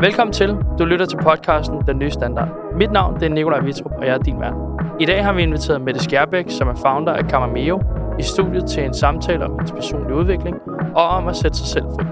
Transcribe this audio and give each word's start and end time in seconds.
Velkommen 0.00 0.32
til. 0.32 0.48
Du 0.78 0.84
lytter 0.84 1.06
til 1.06 1.16
podcasten 1.16 1.86
Den 1.86 1.98
Nye 1.98 2.10
Standard. 2.10 2.48
Mit 2.74 2.92
navn 2.92 3.14
det 3.14 3.22
er 3.22 3.28
Nikolaj 3.28 3.60
Vitrup, 3.60 3.92
og 3.92 4.06
jeg 4.06 4.14
er 4.14 4.18
din 4.18 4.40
vært. 4.40 4.54
I 5.00 5.04
dag 5.04 5.24
har 5.24 5.32
vi 5.32 5.42
inviteret 5.42 5.80
Mette 5.80 6.04
Skjærbæk, 6.04 6.44
som 6.48 6.68
er 6.68 6.74
founder 6.74 7.12
af 7.12 7.24
Camameo, 7.30 7.80
i 8.18 8.22
studiet 8.22 8.66
til 8.70 8.84
en 8.84 8.94
samtale 8.94 9.44
om 9.44 9.52
hendes 9.52 9.72
personlige 9.72 10.14
udvikling 10.14 10.56
og 10.96 11.04
om 11.08 11.28
at 11.28 11.36
sætte 11.36 11.56
sig 11.58 11.66
selv 11.66 11.84
fri. 11.84 12.04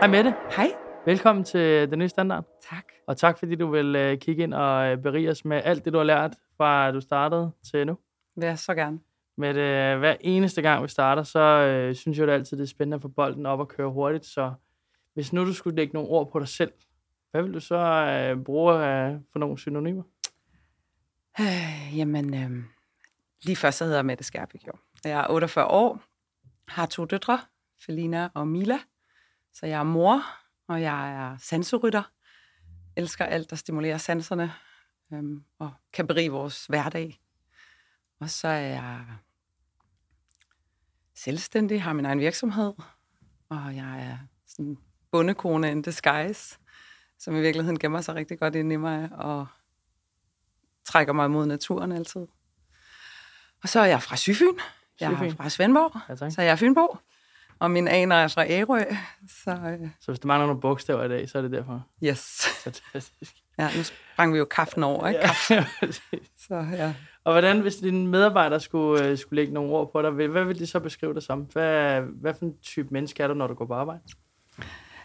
Hej 0.00 0.08
Mette. 0.08 0.34
Hej. 0.56 0.68
Velkommen 1.06 1.44
til 1.44 1.90
Den 1.90 1.98
Nye 1.98 2.08
Standard. 2.08 2.44
Tak. 2.70 2.84
Og 3.06 3.16
tak 3.16 3.38
fordi 3.38 3.54
du 3.54 3.70
vil 3.70 4.12
uh, 4.12 4.18
kigge 4.18 4.42
ind 4.42 4.54
og 4.54 4.92
uh, 4.92 5.02
berige 5.02 5.30
os 5.30 5.44
med 5.44 5.60
alt 5.64 5.84
det, 5.84 5.92
du 5.92 5.98
har 5.98 6.04
lært 6.04 6.32
fra 6.56 6.92
du 6.92 7.00
startede 7.00 7.50
til 7.70 7.86
nu. 7.86 7.96
Vil 8.36 8.46
jeg 8.46 8.58
så 8.58 8.74
gerne. 8.74 8.98
Men 9.36 9.54
det, 9.54 9.98
hver 9.98 10.16
eneste 10.20 10.62
gang, 10.62 10.82
vi 10.82 10.88
starter, 10.88 11.22
så 11.22 11.40
øh, 11.40 11.94
synes 11.94 12.18
jeg 12.18 12.22
jo 12.22 12.26
det 12.26 12.34
altid, 12.34 12.56
det 12.56 12.62
er 12.62 12.68
spændende 12.68 12.94
at 12.94 13.02
få 13.02 13.08
bolden 13.08 13.46
op 13.46 13.60
og 13.60 13.68
køre 13.68 13.90
hurtigt. 13.90 14.26
Så 14.26 14.52
hvis 15.14 15.32
nu 15.32 15.44
du 15.44 15.52
skulle 15.52 15.76
lægge 15.76 15.94
nogle 15.94 16.08
ord 16.08 16.32
på 16.32 16.38
dig 16.38 16.48
selv, 16.48 16.72
hvad 17.30 17.42
vil 17.42 17.54
du 17.54 17.60
så 17.60 17.76
øh, 17.76 18.44
bruge 18.44 18.74
øh, 18.74 19.20
for 19.32 19.38
nogle 19.38 19.58
synonymer? 19.58 20.02
Øh, 21.40 21.98
jamen, 21.98 22.34
øh, 22.34 22.64
lige 23.42 23.56
først 23.56 23.78
så 23.78 23.84
hedder 23.84 23.98
jeg 23.98 24.06
Mette 24.06 24.24
Skærbæk 24.24 24.66
jo. 24.66 24.72
Jeg 25.04 25.20
er 25.20 25.26
48 25.30 25.66
år, 25.66 26.02
har 26.68 26.86
to 26.86 27.04
døtre, 27.04 27.40
Felina 27.86 28.28
og 28.34 28.48
Mila. 28.48 28.78
Så 29.52 29.66
jeg 29.66 29.78
er 29.78 29.84
mor, 29.84 30.22
og 30.68 30.82
jeg 30.82 31.12
er 31.12 31.36
sanserytter. 31.38 32.02
Elsker 32.96 33.24
alt, 33.24 33.50
der 33.50 33.56
stimulerer 33.56 33.98
sanserne, 33.98 34.52
øh, 35.12 35.22
og 35.58 35.70
kan 35.92 36.06
berige 36.06 36.30
vores 36.30 36.66
hverdag. 36.66 37.20
Og 38.20 38.30
så 38.30 38.48
er 38.48 38.60
jeg 38.60 39.04
selvstændig, 41.14 41.82
har 41.82 41.92
min 41.92 42.06
egen 42.06 42.20
virksomhed, 42.20 42.72
og 43.48 43.76
jeg 43.76 44.06
er 44.06 44.18
sådan 44.46 44.76
bundekone 45.12 45.70
in 45.70 45.82
disguise, 45.82 46.58
som 47.18 47.36
i 47.36 47.40
virkeligheden 47.40 47.78
gemmer 47.78 48.00
sig 48.00 48.14
rigtig 48.14 48.38
godt 48.38 48.54
ind 48.54 48.72
i 48.72 48.76
mig, 48.76 49.12
og 49.12 49.46
trækker 50.84 51.12
mig 51.12 51.30
mod 51.30 51.46
naturen 51.46 51.92
altid. 51.92 52.26
Og 53.62 53.68
så 53.68 53.80
er 53.80 53.84
jeg 53.86 54.02
fra 54.02 54.16
Syfyn. 54.16 54.58
Jeg 55.00 55.12
er 55.12 55.30
fra 55.30 55.48
Svendborg, 55.48 56.00
ja, 56.08 56.30
så 56.30 56.42
jeg 56.42 56.50
er 56.50 56.56
Fynbo. 56.56 56.98
Og 57.58 57.70
min 57.70 57.88
aner 57.88 58.16
er 58.16 58.28
fra 58.28 58.46
Ærø. 58.48 58.84
Så, 59.28 59.50
øh... 59.50 59.90
så 60.00 60.12
hvis 60.12 60.20
der 60.20 60.26
mangler 60.26 60.46
nogle 60.46 60.60
bogstaver 60.60 61.04
i 61.04 61.08
dag, 61.08 61.28
så 61.28 61.38
er 61.38 61.42
det 61.42 61.50
derfor? 61.50 61.86
Yes. 62.04 62.46
Fantastisk. 62.64 63.34
Ja, 63.60 63.76
nu 63.76 63.82
sprang 63.82 64.32
vi 64.32 64.38
jo 64.38 64.44
kaffen 64.44 64.82
over, 64.82 65.08
ikke? 65.08 65.20
Ja, 65.50 65.64
så, 66.48 66.66
ja. 66.72 66.94
Og 67.24 67.32
hvordan, 67.32 67.60
hvis 67.60 67.76
dine 67.76 68.06
medarbejdere 68.06 68.60
skulle, 68.60 69.04
øh, 69.04 69.18
skulle 69.18 69.36
lægge 69.36 69.54
nogle 69.54 69.70
ord 69.70 69.92
på 69.92 70.02
dig, 70.02 70.10
hvad 70.10 70.44
vil 70.44 70.58
de 70.58 70.66
så 70.66 70.80
beskrive 70.80 71.14
dig 71.14 71.22
som? 71.22 71.40
Hvad, 71.40 72.00
hvad 72.00 72.34
for 72.34 72.44
en 72.44 72.54
type 72.62 72.88
menneske 72.90 73.22
er 73.22 73.26
du, 73.28 73.34
når 73.34 73.46
du 73.46 73.54
går 73.54 73.66
på 73.66 73.74
arbejde? 73.74 74.00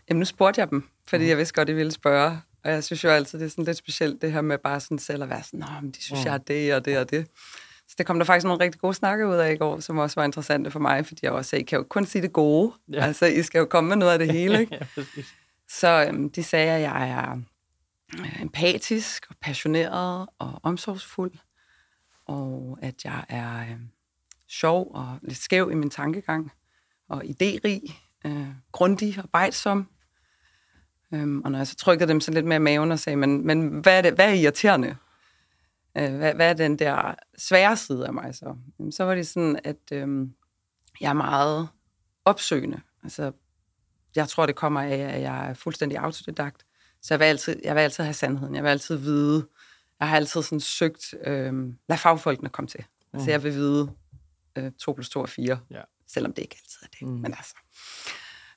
Jamen, 0.09 0.19
nu 0.19 0.25
spurgte 0.25 0.61
jeg 0.61 0.69
dem, 0.69 0.89
fordi 1.07 1.23
mm. 1.23 1.29
jeg 1.29 1.37
vidste 1.37 1.53
godt, 1.53 1.67
de 1.67 1.73
ville 1.73 1.91
spørge. 1.91 2.41
Og 2.63 2.71
jeg 2.71 2.83
synes 2.83 3.03
jo 3.03 3.09
altid, 3.09 3.39
det 3.39 3.45
er 3.45 3.49
sådan 3.49 3.65
lidt 3.65 3.77
specielt, 3.77 4.21
det 4.21 4.31
her 4.31 4.41
med 4.41 4.57
bare 4.57 4.79
sådan 4.79 4.99
selv 4.99 5.23
at 5.23 5.29
være 5.29 5.43
sådan, 5.43 5.59
Nå, 5.59 5.65
men 5.81 5.91
de 5.91 6.03
synes, 6.03 6.21
mm. 6.21 6.25
jeg 6.25 6.33
er 6.33 6.37
det 6.37 6.75
og 6.75 6.85
det 6.85 6.97
og 6.97 7.09
det. 7.09 7.27
Så 7.87 7.95
det 7.97 8.05
kom 8.05 8.19
der 8.19 8.25
faktisk 8.25 8.45
nogle 8.45 8.63
rigtig 8.63 8.81
gode 8.81 8.93
snakke 8.93 9.27
ud 9.27 9.35
af 9.35 9.53
i 9.53 9.57
går, 9.57 9.79
som 9.79 9.97
også 9.97 10.15
var 10.19 10.25
interessante 10.25 10.71
for 10.71 10.79
mig, 10.79 11.05
fordi 11.05 11.19
jeg 11.23 11.31
også 11.31 11.49
sagde, 11.49 11.63
I 11.63 11.65
kan 11.65 11.77
jo 11.77 11.85
kun 11.89 12.05
sige 12.05 12.21
det 12.21 12.33
gode. 12.33 12.73
Ja. 12.91 13.05
Altså, 13.05 13.25
I 13.25 13.43
skal 13.43 13.59
jo 13.59 13.65
komme 13.65 13.87
med 13.87 13.97
noget 13.97 14.11
af 14.13 14.19
det 14.19 14.31
hele, 14.37 14.59
ikke? 14.59 14.87
ja, 14.97 15.03
så 15.69 16.05
øhm, 16.07 16.29
de 16.29 16.43
sagde, 16.43 16.71
at 16.71 16.81
jeg 16.81 17.09
er 17.09 17.41
empatisk 18.41 19.25
og 19.29 19.35
passioneret 19.41 20.27
og 20.39 20.59
omsorgsfuld 20.63 21.31
og 22.25 22.79
at 22.81 23.05
jeg 23.05 23.25
er 23.29 23.61
øh, 23.61 23.79
sjov 24.47 24.91
og 24.93 25.19
lidt 25.21 25.37
skæv 25.37 25.71
i 25.71 25.75
min 25.75 25.89
tankegang, 25.89 26.51
og 27.09 27.23
idérig, 27.23 27.93
øh, 28.25 28.47
grundig 28.71 29.23
og 29.23 29.29
bejtsom. 29.29 29.89
Øhm, 31.13 31.41
og 31.41 31.51
når 31.51 31.59
jeg 31.59 31.67
så 31.67 31.75
trykkede 31.75 32.09
dem 32.09 32.21
så 32.21 32.31
lidt 32.31 32.45
mere 32.45 32.55
i 32.55 32.59
maven 32.59 32.91
og 32.91 32.99
sagde, 32.99 33.17
men, 33.17 33.47
men 33.47 33.67
hvad, 33.67 33.97
er 33.97 34.01
det, 34.01 34.13
hvad 34.13 34.29
er 34.29 34.33
irriterende? 34.33 34.95
Øh, 35.97 36.15
hvad, 36.15 36.33
hvad 36.33 36.49
er 36.49 36.53
den 36.53 36.79
der 36.79 37.15
svære 37.37 37.77
side 37.77 38.07
af 38.07 38.13
mig 38.13 38.35
så? 38.35 38.55
Jamen, 38.79 38.91
så 38.91 39.03
var 39.03 39.15
det 39.15 39.27
sådan, 39.27 39.59
at 39.63 39.91
øh, 39.91 40.27
jeg 41.01 41.09
er 41.09 41.13
meget 41.13 41.67
opsøgende. 42.25 42.81
Altså, 43.03 43.31
jeg 44.15 44.27
tror, 44.27 44.45
det 44.45 44.55
kommer 44.55 44.81
af, 44.81 44.97
at 44.97 45.21
jeg 45.21 45.49
er 45.49 45.53
fuldstændig 45.53 45.97
autodidakt. 45.97 46.65
Så 47.05 47.13
jeg 47.13 47.19
vil 47.19 47.25
altid, 47.25 47.55
jeg 47.63 47.75
vil 47.75 47.81
altid 47.81 48.03
have 48.03 48.13
sandheden. 48.13 48.55
Jeg 48.55 48.63
vil 48.63 48.69
altid 48.69 48.95
vide, 48.95 49.47
jeg 49.99 50.07
har 50.09 50.15
altid 50.15 50.41
sådan 50.41 50.59
søgt, 50.59 51.13
øh, 51.25 51.53
lad 51.89 51.97
fagfolkene 51.97 52.49
komme 52.49 52.67
til. 52.67 52.79
Mm. 52.79 53.17
Altså 53.17 53.31
jeg 53.31 53.43
vil 53.43 53.53
vide 53.53 53.91
øh, 54.57 54.71
2 54.71 54.93
plus 54.93 55.09
2 55.09 55.21
er 55.21 55.25
4, 55.25 55.59
ja. 55.71 55.81
selvom 56.07 56.33
det 56.33 56.41
ikke 56.41 56.55
altid 56.63 56.77
er 56.83 56.87
det. 56.99 57.07
Mm. 57.07 57.21
Men 57.21 57.33
altså. 57.33 57.55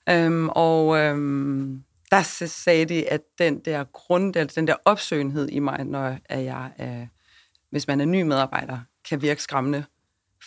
Øhm, 0.09 0.49
og 0.49 0.99
øhm, 0.99 1.85
der 2.11 2.23
sagde 2.47 2.85
de, 2.85 3.09
at 3.09 3.21
den 3.39 3.61
der 3.61 3.85
grund, 3.85 4.35
den 4.35 4.67
der 4.67 4.75
opsøgenhed 4.85 5.49
i 5.49 5.59
mig, 5.59 5.85
når 5.85 6.19
jeg 6.31 6.73
er, 6.77 7.07
hvis 7.71 7.87
man 7.87 8.01
er 8.01 8.05
ny 8.05 8.23
medarbejder, 8.23 8.79
kan 9.09 9.23
virke 9.23 9.43
skræmmende, 9.43 9.85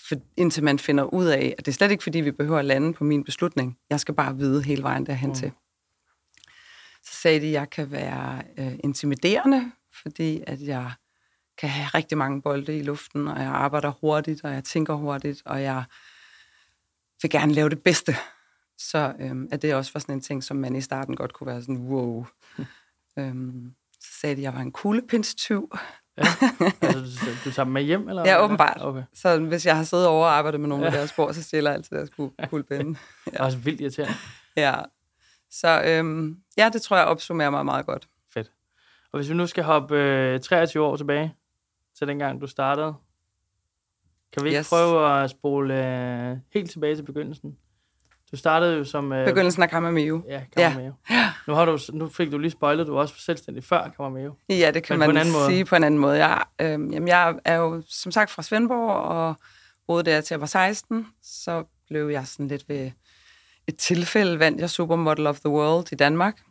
for, 0.07 0.15
indtil 0.37 0.63
man 0.63 0.79
finder 0.79 1.03
ud 1.03 1.25
af, 1.25 1.55
at 1.57 1.65
det 1.65 1.71
er 1.71 1.75
slet 1.75 1.91
ikke, 1.91 2.03
fordi 2.03 2.19
vi 2.19 2.31
behøver 2.31 2.59
at 2.59 2.65
lande 2.65 2.93
på 2.93 3.03
min 3.03 3.23
beslutning. 3.23 3.77
Jeg 3.89 3.99
skal 3.99 4.15
bare 4.15 4.37
vide 4.37 4.63
hele 4.63 4.83
vejen 4.83 5.05
derhen 5.05 5.29
mm. 5.29 5.35
til. 5.35 5.51
Så 7.05 7.21
sagde 7.21 7.39
de, 7.39 7.45
at 7.45 7.51
jeg 7.51 7.69
kan 7.69 7.91
være 7.91 8.41
øh, 8.57 8.73
intimiderende, 8.83 9.71
fordi 10.01 10.43
at 10.47 10.61
jeg 10.61 10.91
kan 11.57 11.69
have 11.69 11.87
rigtig 11.87 12.17
mange 12.17 12.41
bolde 12.41 12.77
i 12.77 12.83
luften, 12.83 13.27
og 13.27 13.39
jeg 13.39 13.49
arbejder 13.49 13.91
hurtigt, 14.01 14.43
og 14.43 14.53
jeg 14.53 14.63
tænker 14.63 14.93
hurtigt, 14.93 15.41
og 15.45 15.61
jeg 15.61 15.83
vil 17.21 17.31
gerne 17.31 17.53
lave 17.53 17.69
det 17.69 17.83
bedste. 17.83 18.15
Så 18.77 19.13
øhm, 19.19 19.47
at 19.51 19.61
det 19.61 19.75
også 19.75 19.91
var 19.93 19.99
sådan 19.99 20.15
en 20.15 20.21
ting, 20.21 20.43
som 20.43 20.57
man 20.57 20.75
i 20.75 20.81
starten 20.81 21.15
godt 21.15 21.33
kunne 21.33 21.47
være 21.47 21.61
sådan, 21.61 21.77
wow. 21.77 22.25
øhm, 23.19 23.73
så 23.99 24.09
sagde 24.21 24.35
de, 24.35 24.39
at 24.39 24.43
jeg 24.43 24.53
var 24.53 24.59
en 24.59 24.71
kuglepindstyv. 24.71 25.71
ja. 26.17 26.23
altså, 26.81 27.25
du, 27.25 27.49
du 27.49 27.53
tager 27.53 27.63
dem 27.63 27.73
med 27.73 27.83
hjem? 27.83 28.09
Eller 28.09 28.23
ja, 28.25 28.43
åbenbart. 28.43 28.77
Okay. 28.81 29.03
Så 29.13 29.39
hvis 29.39 29.65
jeg 29.65 29.77
har 29.77 29.83
siddet 29.83 30.07
over 30.07 30.25
og 30.25 30.33
arbejdet 30.33 30.59
med 30.59 30.69
nogle 30.69 30.83
ja. 30.83 30.91
af 30.91 30.97
deres 30.97 31.09
spor, 31.09 31.31
så 31.31 31.43
stiller 31.43 31.69
jeg 31.69 31.75
altid 31.75 31.97
deres 31.97 32.09
kuglepinde. 32.49 32.99
Ja. 33.25 33.31
Det 33.31 33.39
er 33.39 33.43
også 33.43 33.57
vildt 33.57 33.81
irriterende. 33.81 34.15
Ja. 34.55 34.75
Så 35.51 35.83
øhm, 35.85 36.37
ja, 36.57 36.69
det 36.73 36.81
tror 36.81 36.97
jeg 36.97 37.05
opsummerer 37.05 37.49
mig 37.49 37.65
meget 37.65 37.85
godt. 37.85 38.07
Og 39.11 39.19
hvis 39.19 39.29
vi 39.29 39.33
nu 39.33 39.47
skal 39.47 39.63
hoppe 39.63 39.97
øh, 39.97 40.39
23 40.39 40.83
år 40.83 40.95
tilbage 40.95 41.35
til 41.97 42.07
dengang, 42.07 42.41
du 42.41 42.47
startede, 42.47 42.93
kan 44.33 44.43
vi 44.43 44.49
ikke 44.49 44.59
yes. 44.59 44.69
prøve 44.69 45.23
at 45.23 45.29
spole 45.29 45.87
øh, 46.31 46.37
helt 46.53 46.71
tilbage 46.71 46.95
til 46.95 47.03
begyndelsen? 47.03 47.57
Du 48.31 48.37
startede 48.37 48.77
jo 48.77 48.83
som... 48.83 49.13
Øh, 49.13 49.27
begyndelsen 49.27 49.63
af 49.63 49.69
Kammermeo. 49.69 50.23
Ja, 50.27 50.41
Kammermeo. 50.57 50.93
Ja. 51.09 51.15
Nu, 51.47 51.53
har 51.53 51.65
du, 51.65 51.79
nu 51.93 52.09
fik 52.09 52.31
du 52.31 52.37
lige 52.37 52.51
spoilet, 52.51 52.87
du 52.87 52.93
var 52.93 53.01
også 53.01 53.15
selvstændig 53.17 53.63
før 53.63 53.89
Kammermeo. 53.97 54.35
Ja, 54.49 54.71
det 54.73 54.83
kan 54.83 54.99
Men 54.99 55.13
man 55.13 55.25
på 55.25 55.45
sige 55.47 55.57
måde. 55.57 55.65
på 55.65 55.75
en 55.75 55.83
anden 55.83 55.99
måde. 55.99 56.25
Jeg, 56.25 56.43
øh, 56.59 56.67
jamen, 56.67 57.07
jeg 57.07 57.39
er 57.45 57.55
jo 57.55 57.83
som 57.87 58.11
sagt 58.11 58.31
fra 58.31 58.43
Svendborg, 58.43 58.91
og 58.91 59.35
boede 59.87 60.03
der 60.03 60.21
til 60.21 60.33
jeg 60.33 60.41
var 60.41 60.47
16. 60.47 61.07
Så 61.21 61.63
blev 61.87 62.09
jeg 62.09 62.27
sådan 62.27 62.47
lidt 62.47 62.69
ved 62.69 62.91
et 63.67 63.77
tilfælde, 63.77 64.39
vandt 64.39 64.61
jeg 64.61 64.69
Supermodel 64.69 65.27
of 65.27 65.39
the 65.39 65.49
World 65.49 65.91
i 65.91 65.95
Danmark 65.95 66.41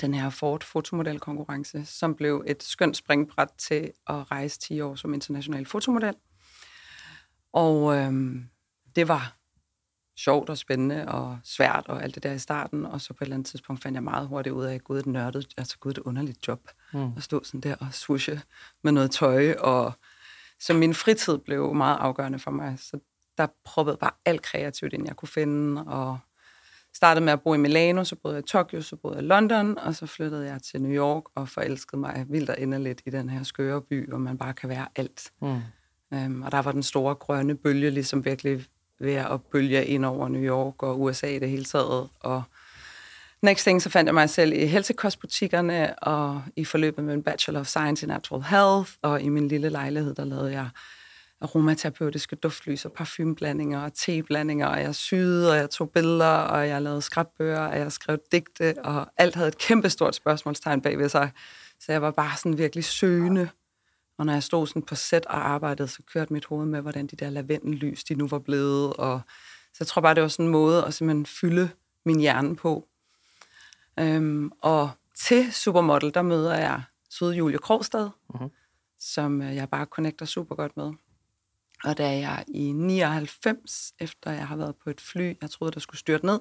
den 0.00 0.14
her 0.14 0.30
Ford 0.30 0.64
fotomodelkonkurrence, 0.64 1.84
som 1.84 2.14
blev 2.14 2.44
et 2.46 2.62
skønt 2.62 2.96
springbræt 2.96 3.48
til 3.58 3.92
at 4.06 4.30
rejse 4.30 4.58
10 4.58 4.80
år 4.80 4.94
som 4.94 5.14
international 5.14 5.66
fotomodel. 5.66 6.14
Og 7.52 7.96
øhm, 7.96 8.48
det 8.96 9.08
var 9.08 9.36
sjovt 10.16 10.50
og 10.50 10.58
spændende 10.58 11.08
og 11.08 11.38
svært 11.44 11.86
og 11.88 12.02
alt 12.02 12.14
det 12.14 12.22
der 12.22 12.32
i 12.32 12.38
starten, 12.38 12.86
og 12.86 13.00
så 13.00 13.14
på 13.14 13.24
et 13.24 13.26
eller 13.26 13.36
andet 13.36 13.46
tidspunkt 13.46 13.82
fandt 13.82 13.94
jeg 13.94 14.02
meget 14.02 14.28
hurtigt 14.28 14.54
ud 14.54 14.64
af, 14.64 14.74
at 14.74 14.84
gud, 14.84 14.98
et 14.98 15.06
nørdet, 15.06 15.54
altså 15.56 15.78
gud, 15.78 15.90
et 15.90 15.98
underligt 15.98 16.48
job, 16.48 16.60
mm. 16.92 17.12
at 17.16 17.22
stå 17.22 17.44
sådan 17.44 17.60
der 17.60 17.74
og 17.74 17.94
swushe 17.94 18.42
med 18.82 18.92
noget 18.92 19.10
tøj, 19.10 19.52
og 19.52 19.92
så 20.60 20.74
min 20.74 20.94
fritid 20.94 21.38
blev 21.38 21.74
meget 21.74 21.96
afgørende 21.98 22.38
for 22.38 22.50
mig, 22.50 22.78
så 22.78 22.98
der 23.38 23.46
proppede 23.64 23.96
bare 23.96 24.10
alt 24.24 24.42
kreativt 24.42 24.92
ind, 24.92 25.06
jeg 25.06 25.16
kunne 25.16 25.28
finde, 25.28 25.84
og 25.84 26.18
startede 26.94 27.24
med 27.24 27.32
at 27.32 27.40
bo 27.40 27.54
i 27.54 27.58
Milano, 27.58 28.04
så 28.04 28.16
boede 28.16 28.36
jeg 28.36 28.44
i 28.44 28.46
Tokyo, 28.46 28.82
så 28.82 28.96
boede 28.96 29.16
jeg 29.16 29.24
i 29.24 29.26
London, 29.26 29.78
og 29.78 29.94
så 29.94 30.06
flyttede 30.06 30.46
jeg 30.46 30.62
til 30.62 30.82
New 30.82 30.92
York 30.92 31.22
og 31.34 31.48
forelskede 31.48 32.00
mig 32.00 32.24
vildt 32.28 32.50
og 32.50 32.58
inderligt 32.58 33.02
i 33.06 33.10
den 33.10 33.28
her 33.28 33.42
skøre 33.42 33.82
by, 33.82 34.08
hvor 34.08 34.18
man 34.18 34.38
bare 34.38 34.52
kan 34.52 34.68
være 34.68 34.86
alt. 34.96 35.30
Mm. 35.42 35.60
Um, 36.12 36.42
og 36.42 36.52
der 36.52 36.62
var 36.62 36.72
den 36.72 36.82
store 36.82 37.14
grønne 37.14 37.56
bølge 37.56 37.90
ligesom 37.90 38.24
virkelig 38.24 38.64
ved 39.00 39.14
at 39.14 39.42
bølge 39.52 39.86
ind 39.86 40.04
over 40.04 40.28
New 40.28 40.42
York 40.42 40.82
og 40.82 41.00
USA 41.00 41.26
i 41.26 41.38
det 41.38 41.50
hele 41.50 41.64
taget. 41.64 42.08
Og 42.20 42.42
next 43.42 43.64
thing, 43.64 43.82
så 43.82 43.90
fandt 43.90 44.06
jeg 44.06 44.14
mig 44.14 44.30
selv 44.30 44.52
i 44.52 44.66
helsekostbutikkerne 44.66 45.98
og 45.98 46.42
i 46.56 46.64
forløbet 46.64 47.04
med 47.04 47.14
en 47.14 47.22
Bachelor 47.22 47.60
of 47.60 47.66
Science 47.66 48.06
in 48.06 48.08
Natural 48.08 48.42
Health, 48.42 48.92
og 49.02 49.22
i 49.22 49.28
min 49.28 49.48
lille 49.48 49.68
lejlighed, 49.68 50.14
der 50.14 50.24
lavede 50.24 50.52
jeg 50.52 50.68
aromaterapeutiske 51.40 52.36
duftlys 52.36 52.84
og 52.84 52.92
parfumeblandinger 52.92 53.80
og 53.80 53.94
teblandinger, 53.94 54.66
og 54.66 54.80
jeg 54.80 54.94
syede, 54.94 55.50
og 55.50 55.56
jeg 55.56 55.70
tog 55.70 55.90
billeder, 55.90 56.26
og 56.26 56.68
jeg 56.68 56.82
lavede 56.82 57.02
skrabbøger, 57.02 57.60
og 57.60 57.78
jeg 57.78 57.92
skrev 57.92 58.18
digte, 58.32 58.74
og 58.84 59.06
alt 59.16 59.34
havde 59.34 59.48
et 59.48 59.58
kæmpestort 59.58 60.14
spørgsmålstegn 60.14 60.80
bagved 60.82 61.08
sig. 61.08 61.30
Så 61.80 61.92
jeg 61.92 62.02
var 62.02 62.10
bare 62.10 62.36
sådan 62.36 62.58
virkelig 62.58 62.84
søgende. 62.84 63.48
Og 64.18 64.26
når 64.26 64.32
jeg 64.32 64.42
stod 64.42 64.66
sådan 64.66 64.82
på 64.82 64.94
sæt 64.94 65.26
og 65.26 65.48
arbejdede, 65.48 65.88
så 65.88 66.02
kørte 66.12 66.32
mit 66.32 66.44
hoved 66.44 66.66
med, 66.66 66.80
hvordan 66.80 67.06
de 67.06 67.16
der 67.16 67.30
lavendellys, 67.30 68.04
de 68.04 68.14
nu 68.14 68.28
var 68.28 68.38
blevet, 68.38 68.92
og 68.92 69.20
Så 69.72 69.76
jeg 69.80 69.86
tror 69.86 70.02
bare, 70.02 70.14
det 70.14 70.22
var 70.22 70.28
sådan 70.28 70.44
en 70.46 70.52
måde 70.52 70.84
at 70.84 70.94
simpelthen 70.94 71.26
fylde 71.26 71.70
min 72.04 72.20
hjerne 72.20 72.56
på. 72.56 72.88
Øhm, 73.98 74.52
og 74.60 74.90
til 75.16 75.52
Supermodel, 75.52 76.14
der 76.14 76.22
møder 76.22 76.54
jeg 76.54 76.82
søde 77.10 77.32
Julie 77.34 77.58
Krogstad, 77.58 78.08
Mhm. 78.34 78.50
som 78.98 79.42
øh, 79.42 79.56
jeg 79.56 79.68
bare 79.68 79.84
connecter 79.84 80.26
super 80.26 80.54
godt 80.54 80.76
med. 80.76 80.92
Og 81.84 81.98
da 81.98 82.18
jeg 82.18 82.44
i 82.48 82.72
99, 82.72 83.92
efter 83.98 84.30
jeg 84.30 84.48
har 84.48 84.56
været 84.56 84.76
på 84.84 84.90
et 84.90 85.00
fly, 85.00 85.34
jeg 85.42 85.50
troede, 85.50 85.72
der 85.72 85.80
skulle 85.80 85.98
styrte 85.98 86.26
ned, 86.26 86.40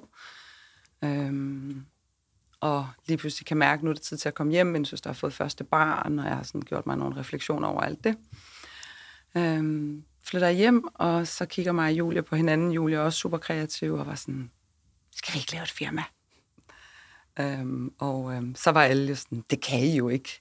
øhm, 1.04 1.86
og 2.60 2.88
lige 3.08 3.18
pludselig 3.18 3.46
kan 3.48 3.58
mærke, 3.58 3.80
at 3.80 3.84
nu 3.84 3.90
er 3.90 3.94
det 3.94 4.02
tid 4.02 4.18
til 4.18 4.28
at 4.28 4.36
komme 4.36 4.52
hjem, 4.52 4.68
men 4.68 4.86
synes, 4.86 5.02
der 5.02 5.10
har 5.10 5.14
fået 5.14 5.34
første 5.34 5.64
barn, 5.64 6.20
og 6.20 6.26
jeg 6.26 6.36
har 6.36 6.44
sådan 6.44 6.62
gjort 6.62 6.86
mig 6.86 6.98
nogle 6.98 7.16
refleksioner 7.16 7.68
over 7.68 7.82
alt 7.82 8.04
det. 8.04 8.18
Øhm, 9.36 10.04
flytter 10.24 10.50
hjem, 10.50 10.84
og 10.94 11.28
så 11.28 11.46
kigger 11.46 11.72
mig 11.72 11.92
og 11.92 11.98
Julia 11.98 12.22
på 12.22 12.36
hinanden. 12.36 12.72
Julia 12.72 12.98
er 12.98 13.02
også 13.02 13.20
super 13.20 13.38
kreativ, 13.38 13.94
og 13.94 14.08
var 14.08 14.16
sådan, 14.16 14.52
skal 15.16 15.34
vi 15.34 15.40
ikke 15.40 15.52
lave 15.52 15.64
et 15.64 15.72
firma? 15.72 16.04
Øhm, 17.40 17.94
og 18.00 18.34
øhm, 18.34 18.56
så 18.56 18.72
var 18.72 18.84
alle 18.84 19.10
jo 19.10 19.16
sådan, 19.16 19.44
det 19.50 19.62
kan 19.62 19.80
I 19.80 19.98
jo 19.98 20.10
ikke. 20.10 20.40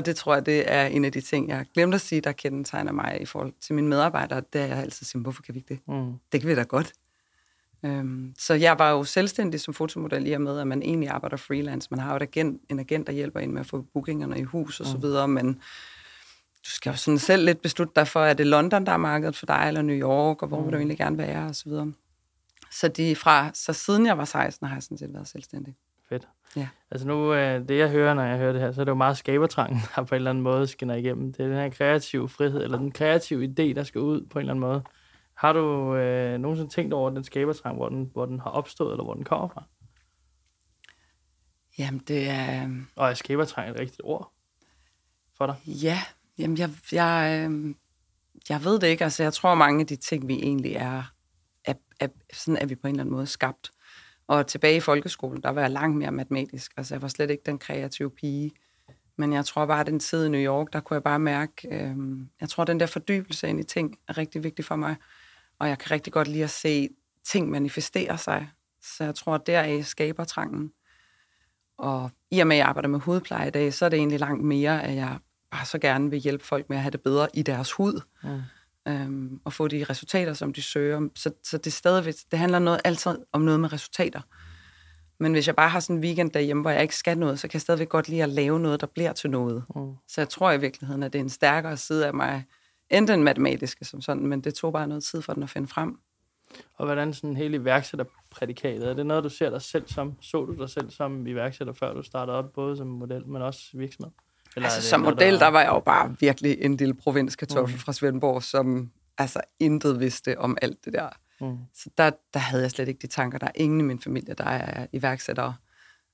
Og 0.00 0.06
det 0.06 0.16
tror 0.16 0.34
jeg, 0.34 0.46
det 0.46 0.72
er 0.72 0.86
en 0.86 1.04
af 1.04 1.12
de 1.12 1.20
ting, 1.20 1.48
jeg 1.48 1.66
glemte 1.74 1.94
at 1.94 2.00
sige, 2.00 2.20
der 2.20 2.32
kendetegner 2.32 2.92
mig 2.92 3.18
i 3.20 3.24
forhold 3.24 3.52
til 3.60 3.74
mine 3.74 3.88
medarbejdere. 3.88 4.42
Det 4.52 4.60
er 4.60 4.66
jeg 4.66 4.78
altid 4.78 5.06
siger, 5.06 5.22
hvorfor 5.22 5.42
kan 5.42 5.54
vi 5.54 5.58
ikke 5.58 5.74
det? 5.74 5.88
Mm. 5.88 6.12
Det 6.32 6.40
kan 6.40 6.50
vi 6.50 6.54
da 6.54 6.62
godt. 6.62 6.92
Øhm, 7.84 8.34
så 8.38 8.54
jeg 8.54 8.78
var 8.78 8.90
jo 8.90 9.04
selvstændig 9.04 9.60
som 9.60 9.74
fotomodel 9.74 10.26
i 10.26 10.32
og 10.32 10.40
med, 10.40 10.58
at 10.58 10.66
man 10.66 10.82
egentlig 10.82 11.08
arbejder 11.08 11.36
freelance. 11.36 11.88
Man 11.90 12.00
har 12.00 12.10
jo 12.10 12.16
et 12.16 12.22
agent, 12.22 12.62
en 12.68 12.78
agent, 12.78 13.06
der 13.06 13.12
hjælper 13.12 13.40
en 13.40 13.52
med 13.52 13.60
at 13.60 13.66
få 13.66 13.84
bookingerne 13.92 14.38
i 14.38 14.42
hus 14.42 14.80
og 14.80 14.86
så 14.86 14.98
videre, 14.98 15.28
men 15.28 15.54
du 16.64 16.70
skal 16.70 16.90
jo 16.90 16.96
sådan 16.96 17.18
selv 17.18 17.44
lidt 17.44 17.62
beslutte 17.62 17.92
dig 17.96 18.08
for, 18.08 18.20
er 18.20 18.34
det 18.34 18.46
London, 18.46 18.86
der 18.86 18.92
er 18.92 18.96
markedet 18.96 19.36
for 19.36 19.46
dig, 19.46 19.64
eller 19.68 19.82
New 19.82 19.96
York, 19.96 20.42
og 20.42 20.48
hvor 20.48 20.62
vil 20.62 20.72
du 20.72 20.76
egentlig 20.76 20.98
gerne 20.98 21.18
være, 21.18 21.46
og 21.46 21.54
så 21.54 21.68
videre. 21.68 21.92
Så, 22.70 22.88
de 22.88 23.16
fra, 23.16 23.50
så 23.54 23.72
siden 23.72 24.06
jeg 24.06 24.18
var 24.18 24.24
16, 24.24 24.66
har 24.66 24.76
jeg 24.76 24.82
sådan 24.82 24.98
set 24.98 25.14
været 25.14 25.28
selvstændig. 25.28 25.74
Fedt. 26.08 26.28
Ja. 26.56 26.68
Altså 26.90 27.06
nu, 27.06 27.34
øh, 27.34 27.68
det 27.68 27.78
jeg 27.78 27.90
hører, 27.90 28.14
når 28.14 28.22
jeg 28.22 28.38
hører 28.38 28.52
det 28.52 28.60
her, 28.60 28.72
så 28.72 28.80
er 28.80 28.84
det 28.84 28.90
jo 28.90 28.94
meget 28.96 29.16
skabertrangen, 29.16 29.80
der 29.96 30.04
på 30.04 30.14
en 30.14 30.16
eller 30.16 30.30
anden 30.30 30.42
måde 30.44 30.66
skinner 30.66 30.94
igennem. 30.94 31.32
Det 31.32 31.44
er 31.44 31.48
den 31.48 31.56
her 31.56 31.70
kreative 31.70 32.28
frihed, 32.28 32.62
eller 32.62 32.78
den 32.78 32.92
kreative 32.92 33.44
idé, 33.44 33.74
der 33.74 33.82
skal 33.84 34.00
ud 34.00 34.26
på 34.26 34.38
en 34.38 34.40
eller 34.40 34.52
anden 34.52 34.60
måde. 34.60 34.82
Har 35.34 35.52
du 35.52 35.94
øh, 35.96 36.38
nogensinde 36.38 36.70
tænkt 36.70 36.94
over 36.94 37.10
den 37.10 37.24
skabertrang, 37.24 37.76
hvor 37.76 37.88
den, 37.88 38.10
hvor 38.12 38.26
den 38.26 38.40
har 38.40 38.50
opstået, 38.50 38.92
eller 38.92 39.04
hvor 39.04 39.14
den 39.14 39.24
kommer 39.24 39.48
fra? 39.48 39.64
Jamen, 41.78 42.00
det 42.08 42.28
er... 42.28 42.62
øhm, 42.64 42.86
Og 42.96 43.10
er 43.10 43.14
skabertrang 43.14 43.70
et 43.70 43.80
rigtigt 43.80 44.00
ord 44.04 44.32
for 45.36 45.46
dig? 45.46 45.56
Ja, 45.66 45.98
jamen 46.38 46.58
jeg, 46.58 46.70
jeg, 46.92 47.48
øh, 47.50 47.74
jeg 48.48 48.64
ved 48.64 48.80
det 48.80 48.86
ikke. 48.86 49.04
Altså, 49.04 49.22
jeg 49.22 49.32
tror, 49.32 49.54
mange 49.54 49.80
af 49.80 49.86
de 49.86 49.96
ting, 49.96 50.28
vi 50.28 50.34
egentlig 50.34 50.72
er, 50.72 51.02
er, 51.64 51.74
er, 52.00 52.08
sådan 52.32 52.62
er 52.62 52.66
vi 52.66 52.74
på 52.74 52.86
en 52.86 52.94
eller 52.94 53.02
anden 53.02 53.14
måde 53.14 53.26
skabt. 53.26 53.70
Og 54.30 54.46
tilbage 54.46 54.76
i 54.76 54.80
folkeskolen, 54.80 55.42
der 55.42 55.50
var 55.50 55.60
jeg 55.60 55.70
langt 55.70 55.96
mere 55.96 56.10
matematisk. 56.10 56.72
Altså, 56.76 56.94
jeg 56.94 57.02
var 57.02 57.08
slet 57.08 57.30
ikke 57.30 57.42
den 57.46 57.58
kreative 57.58 58.10
pige. 58.10 58.50
Men 59.16 59.32
jeg 59.32 59.44
tror 59.44 59.66
bare, 59.66 59.80
at 59.80 59.86
den 59.86 60.00
tid 60.00 60.26
i 60.26 60.28
New 60.28 60.40
York, 60.40 60.72
der 60.72 60.80
kunne 60.80 60.94
jeg 60.94 61.02
bare 61.02 61.18
mærke, 61.18 61.68
øh, 61.70 61.96
jeg 62.40 62.48
tror, 62.48 62.64
den 62.64 62.80
der 62.80 62.86
fordybelse 62.86 63.48
ind 63.48 63.60
i 63.60 63.62
ting 63.62 63.98
er 64.08 64.18
rigtig 64.18 64.44
vigtig 64.44 64.64
for 64.64 64.76
mig. 64.76 64.96
Og 65.58 65.68
jeg 65.68 65.78
kan 65.78 65.90
rigtig 65.90 66.12
godt 66.12 66.28
lide 66.28 66.44
at 66.44 66.50
se 66.50 66.88
ting 67.24 67.50
manifestere 67.50 68.18
sig. 68.18 68.50
Så 68.82 69.04
jeg 69.04 69.14
tror, 69.14 69.34
at 69.34 69.46
deraf 69.46 69.84
skaber 69.84 70.24
trangen. 70.24 70.72
Og 71.78 72.10
i 72.30 72.40
og 72.40 72.46
med, 72.46 72.56
at 72.56 72.58
jeg 72.58 72.66
arbejder 72.66 72.88
med 72.88 72.98
hudpleje 72.98 73.48
i 73.48 73.50
dag, 73.50 73.74
så 73.74 73.84
er 73.84 73.88
det 73.88 73.96
egentlig 73.96 74.20
langt 74.20 74.44
mere, 74.44 74.82
at 74.82 74.96
jeg 74.96 75.18
bare 75.50 75.66
så 75.66 75.78
gerne 75.78 76.10
vil 76.10 76.18
hjælpe 76.18 76.44
folk 76.44 76.68
med 76.68 76.76
at 76.76 76.82
have 76.82 76.90
det 76.90 77.00
bedre 77.00 77.28
i 77.34 77.42
deres 77.42 77.72
hud. 77.72 78.00
Mm. 78.22 78.40
Øhm, 78.88 79.40
og 79.44 79.52
få 79.52 79.68
de 79.68 79.84
resultater, 79.84 80.32
som 80.32 80.52
de 80.52 80.62
søger. 80.62 81.08
Så, 81.14 81.30
så 81.44 81.58
det, 81.58 81.72
stadigvæk, 81.72 82.14
det 82.30 82.38
handler 82.38 82.58
noget, 82.58 82.80
altid 82.84 83.18
om 83.32 83.40
noget 83.40 83.60
med 83.60 83.72
resultater. 83.72 84.20
Men 85.18 85.32
hvis 85.32 85.46
jeg 85.46 85.56
bare 85.56 85.68
har 85.68 85.80
sådan 85.80 85.96
en 85.96 86.02
weekend 86.02 86.30
derhjemme, 86.30 86.60
hvor 86.60 86.70
jeg 86.70 86.82
ikke 86.82 86.96
skal 86.96 87.18
noget, 87.18 87.40
så 87.40 87.48
kan 87.48 87.54
jeg 87.54 87.60
stadigvæk 87.60 87.88
godt 87.88 88.08
lide 88.08 88.22
at 88.22 88.28
lave 88.28 88.60
noget, 88.60 88.80
der 88.80 88.86
bliver 88.86 89.12
til 89.12 89.30
noget. 89.30 89.64
Mm. 89.76 89.94
Så 90.08 90.20
jeg 90.20 90.28
tror 90.28 90.52
i 90.52 90.60
virkeligheden, 90.60 91.02
at 91.02 91.12
det 91.12 91.18
er 91.18 91.22
en 91.22 91.28
stærkere 91.28 91.76
side 91.76 92.06
af 92.06 92.14
mig, 92.14 92.44
end 92.90 93.08
den 93.08 93.24
matematiske 93.24 93.84
som 93.84 94.00
sådan, 94.00 94.26
men 94.26 94.40
det 94.40 94.54
tog 94.54 94.72
bare 94.72 94.88
noget 94.88 95.04
tid 95.04 95.22
for 95.22 95.34
den 95.34 95.42
at 95.42 95.50
finde 95.50 95.68
frem. 95.68 95.98
Og 96.74 96.86
hvordan 96.86 97.14
sådan 97.14 97.36
hele 97.36 97.56
iværksætterprædikatet, 97.56 98.88
er 98.88 98.94
det 98.94 99.06
noget, 99.06 99.24
du 99.24 99.28
ser 99.28 99.50
dig 99.50 99.62
selv 99.62 99.88
som? 99.88 100.16
Så 100.20 100.44
du 100.44 100.54
dig 100.54 100.70
selv 100.70 100.90
som 100.90 101.26
iværksætter, 101.26 101.72
før 101.72 101.94
du 101.94 102.02
startede 102.02 102.36
op, 102.36 102.52
både 102.52 102.76
som 102.76 102.86
model, 102.86 103.26
men 103.26 103.42
også 103.42 103.62
virksomhed? 103.74 104.12
Eller 104.56 104.68
er 104.68 104.74
Altså, 104.74 104.88
som 104.88 105.00
noget, 105.00 105.14
model, 105.14 105.38
der 105.38 105.48
var 105.48 105.60
jeg 105.60 105.68
jo 105.68 105.80
bare 105.80 106.16
virkelig 106.20 106.56
en 106.60 106.76
lille 106.76 106.94
provinskartoffel 106.94 107.74
Mm. 107.76 107.80
fra 107.80 107.92
Svendborg, 107.92 108.42
som 108.42 108.90
altså 109.18 109.40
intet 109.58 110.00
vidste 110.00 110.38
om 110.38 110.56
alt 110.62 110.84
det 110.84 110.92
der. 110.92 111.08
Mm. 111.40 111.56
Så 111.74 111.90
der, 111.98 112.10
der 112.34 112.40
havde 112.40 112.62
jeg 112.62 112.70
slet 112.70 112.88
ikke 112.88 112.98
de 113.02 113.06
tanker. 113.06 113.38
Der 113.38 113.46
er 113.46 113.52
ingen 113.54 113.80
i 113.80 113.82
min 113.82 114.00
familie, 114.00 114.34
der 114.34 114.44
er 114.44 114.86
iværksættere. 114.92 115.54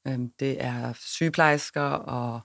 Øhm, 0.08 0.30
Det 0.40 0.64
er 0.64 0.92
sygeplejersker 1.00 1.82
og 1.90 2.40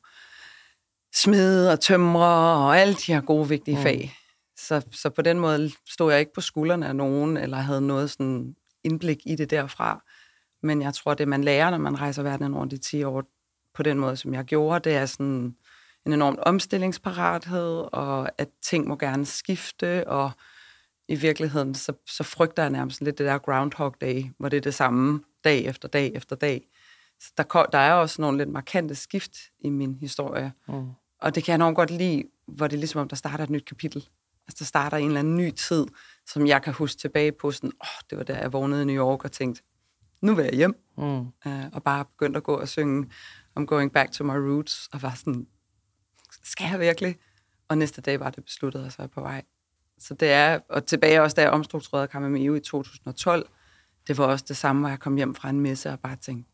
smede 1.15 1.71
og 1.71 1.79
tømre 1.79 2.25
og 2.65 2.77
alle 2.79 2.93
de 2.93 3.13
her 3.13 3.21
gode, 3.21 3.49
vigtige 3.49 3.77
Mm. 3.77 3.83
fag. 3.83 4.13
Så, 4.57 4.81
så 4.91 5.09
på 5.09 5.21
den 5.21 5.39
måde 5.39 5.71
stod 5.89 6.11
jeg 6.11 6.19
ikke 6.19 6.33
på 6.33 6.41
skuldrene 6.41 6.87
af 6.87 6.95
nogen, 6.95 7.37
eller 7.37 7.57
havde 7.57 7.81
noget 7.81 8.09
sådan 8.11 8.55
indblik 8.83 9.17
i 9.25 9.35
det 9.35 9.49
derfra. 9.49 10.03
Men 10.63 10.81
jeg 10.81 10.93
tror, 10.93 11.13
det 11.13 11.27
man 11.27 11.43
lærer, 11.43 11.69
når 11.69 11.77
man 11.77 11.99
rejser 12.01 12.23
verden 12.23 12.55
rundt 12.55 12.73
i 12.73 12.77
10 12.77 13.03
år, 13.03 13.23
på 13.73 13.83
den 13.83 13.97
måde, 13.99 14.15
som 14.17 14.33
jeg 14.33 14.45
gjorde, 14.45 14.89
det 14.89 14.97
er 14.97 15.05
sådan 15.05 15.55
en 16.05 16.13
enorm 16.13 16.37
omstillingsparathed, 16.41 17.87
og 17.93 18.29
at 18.41 18.49
ting 18.61 18.87
må 18.87 18.95
gerne 18.95 19.25
skifte, 19.25 20.07
og 20.07 20.31
i 21.07 21.15
virkeligheden, 21.15 21.75
så, 21.75 21.93
så 22.07 22.23
frygter 22.23 22.63
jeg 22.63 22.69
nærmest 22.69 23.01
lidt 23.01 23.17
det 23.17 23.25
der 23.25 23.37
Groundhog 23.37 23.95
Day, 24.01 24.23
hvor 24.39 24.49
det 24.49 24.57
er 24.57 24.61
det 24.61 24.73
samme 24.73 25.23
dag 25.43 25.65
efter 25.65 25.87
dag 25.87 26.11
efter 26.15 26.35
dag. 26.35 26.67
Så 27.19 27.31
der, 27.37 27.43
ko- 27.43 27.65
der 27.71 27.77
er 27.77 27.93
også 27.93 28.21
nogle 28.21 28.37
lidt 28.37 28.49
markante 28.49 28.95
skift 28.95 29.31
i 29.59 29.69
min 29.69 29.95
historie, 29.95 30.53
Mm. 30.67 30.89
og 31.21 31.35
det 31.35 31.43
kan 31.43 31.51
jeg 31.51 31.55
enormt 31.55 31.75
godt 31.75 31.91
lide, 31.91 32.23
hvor 32.47 32.67
det 32.67 32.75
er 32.75 32.79
ligesom 32.79 33.01
om, 33.01 33.07
der 33.07 33.15
starter 33.15 33.43
et 33.43 33.49
nyt 33.49 33.65
kapitel. 33.65 34.07
Altså, 34.47 34.55
der 34.59 34.65
starter 34.65 34.97
en 34.97 35.07
eller 35.07 35.19
anden 35.19 35.35
ny 35.35 35.51
tid, 35.51 35.85
som 36.27 36.47
jeg 36.47 36.61
kan 36.61 36.73
huske 36.73 36.99
tilbage 36.99 37.31
på, 37.31 37.51
sådan, 37.51 37.71
åh, 37.81 37.87
oh, 37.87 38.01
det 38.09 38.17
var 38.17 38.23
der, 38.23 38.37
jeg 38.37 38.53
vågnede 38.53 38.81
i 38.81 38.85
New 38.85 38.95
York 39.05 39.23
og 39.23 39.31
tænkte, 39.31 39.61
nu 40.21 40.35
vil 40.35 40.45
jeg 40.45 40.53
hjem, 40.53 40.75
Mm. 40.97 41.19
øh, 41.51 41.65
og 41.73 41.83
bare 41.83 42.05
begyndte 42.05 42.37
at 42.37 42.43
gå 42.43 42.55
og 42.55 42.67
synge 42.67 43.07
I'm 43.59 43.65
going 43.65 43.93
back 43.93 44.11
to 44.11 44.23
my 44.23 44.31
roots, 44.37 44.89
og 44.93 45.01
var 45.01 45.13
sådan, 45.15 45.47
skal 46.43 46.67
jeg 46.71 46.79
virkelig? 46.79 47.15
Og 47.67 47.77
næste 47.77 48.01
dag 48.01 48.19
var 48.19 48.29
det 48.29 48.45
besluttet, 48.45 48.85
og 48.85 48.91
så 48.91 48.95
er 48.99 49.03
jeg 49.03 49.11
på 49.11 49.21
vej. 49.21 49.43
Så 49.99 50.13
det 50.13 50.31
er, 50.31 50.59
og 50.69 50.85
tilbage 50.85 51.21
også, 51.21 51.35
da 51.35 51.41
jeg 51.41 51.51
omstrukturerede 51.51 52.07
Kamameo 52.07 52.55
i 52.55 52.59
2012, 52.59 53.49
det 54.07 54.17
var 54.17 54.25
også 54.25 54.45
det 54.47 54.57
samme, 54.57 54.79
hvor 54.79 54.89
jeg 54.89 54.99
kom 54.99 55.15
hjem 55.15 55.35
fra 55.35 55.49
en 55.49 55.59
messe 55.59 55.89
og 55.89 55.99
bare 55.99 56.15
tænkte, 56.15 56.51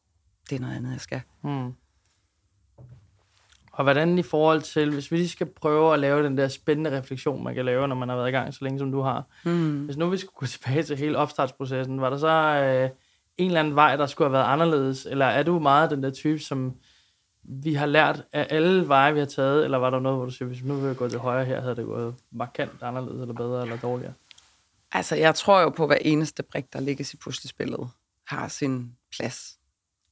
det 0.49 0.55
er 0.55 0.59
noget 0.59 0.75
andet, 0.75 0.91
jeg 0.91 1.01
skal. 1.01 1.21
Mm. 1.43 1.73
Og 3.71 3.83
hvordan 3.83 4.17
i 4.17 4.23
forhold 4.23 4.61
til, 4.61 4.93
hvis 4.93 5.11
vi 5.11 5.17
lige 5.17 5.29
skal 5.29 5.47
prøve 5.47 5.93
at 5.93 5.99
lave 5.99 6.23
den 6.23 6.37
der 6.37 6.47
spændende 6.47 6.97
refleksion, 6.97 7.43
man 7.43 7.55
kan 7.55 7.65
lave, 7.65 7.87
når 7.87 7.95
man 7.95 8.09
har 8.09 8.15
været 8.15 8.27
i 8.27 8.31
gang 8.31 8.53
så 8.53 8.59
længe, 8.61 8.79
som 8.79 8.91
du 8.91 9.01
har. 9.01 9.23
Mm. 9.45 9.85
Hvis 9.85 9.97
nu 9.97 10.09
vi 10.09 10.17
skulle 10.17 10.35
gå 10.35 10.45
tilbage 10.55 10.83
til 10.83 10.97
hele 10.97 11.17
opstartsprocessen, 11.17 12.01
var 12.01 12.09
der 12.09 12.17
så 12.17 12.27
øh, 12.27 12.89
en 13.37 13.47
eller 13.47 13.59
anden 13.59 13.75
vej, 13.75 13.95
der 13.95 14.05
skulle 14.05 14.25
have 14.25 14.33
været 14.33 14.53
anderledes? 14.53 15.05
Eller 15.05 15.25
er 15.25 15.43
du 15.43 15.59
meget 15.59 15.91
den 15.91 16.03
der 16.03 16.11
type, 16.11 16.39
som 16.39 16.75
vi 17.47 17.73
har 17.73 17.85
lært 17.85 18.23
af 18.33 18.47
alle 18.49 18.87
veje, 18.87 19.13
vi 19.13 19.19
har 19.19 19.25
taget? 19.25 19.63
Eller 19.63 19.77
var 19.77 19.89
der 19.89 19.99
noget, 19.99 20.17
hvor 20.17 20.25
du 20.25 20.31
siger, 20.31 20.47
hvis 20.47 20.63
nu 20.63 20.75
vil 20.75 20.87
jeg 20.87 20.97
gå 20.97 21.09
til 21.09 21.19
højre 21.19 21.45
her, 21.45 21.61
havde 21.61 21.75
det 21.75 21.85
gået 21.85 22.15
markant 22.31 22.83
anderledes, 22.83 23.21
eller 23.21 23.33
bedre, 23.33 23.61
eller 23.61 23.77
dårligere? 23.77 24.13
Altså, 24.91 25.15
jeg 25.15 25.35
tror 25.35 25.61
jo 25.61 25.69
på, 25.69 25.83
at 25.83 25.89
hver 25.89 25.97
eneste 26.01 26.43
brik, 26.43 26.73
der 26.73 26.79
ligger 26.79 27.11
i 27.13 27.17
puslespillet, 27.17 27.89
har 28.27 28.47
sin 28.47 28.91
plads. 29.17 29.57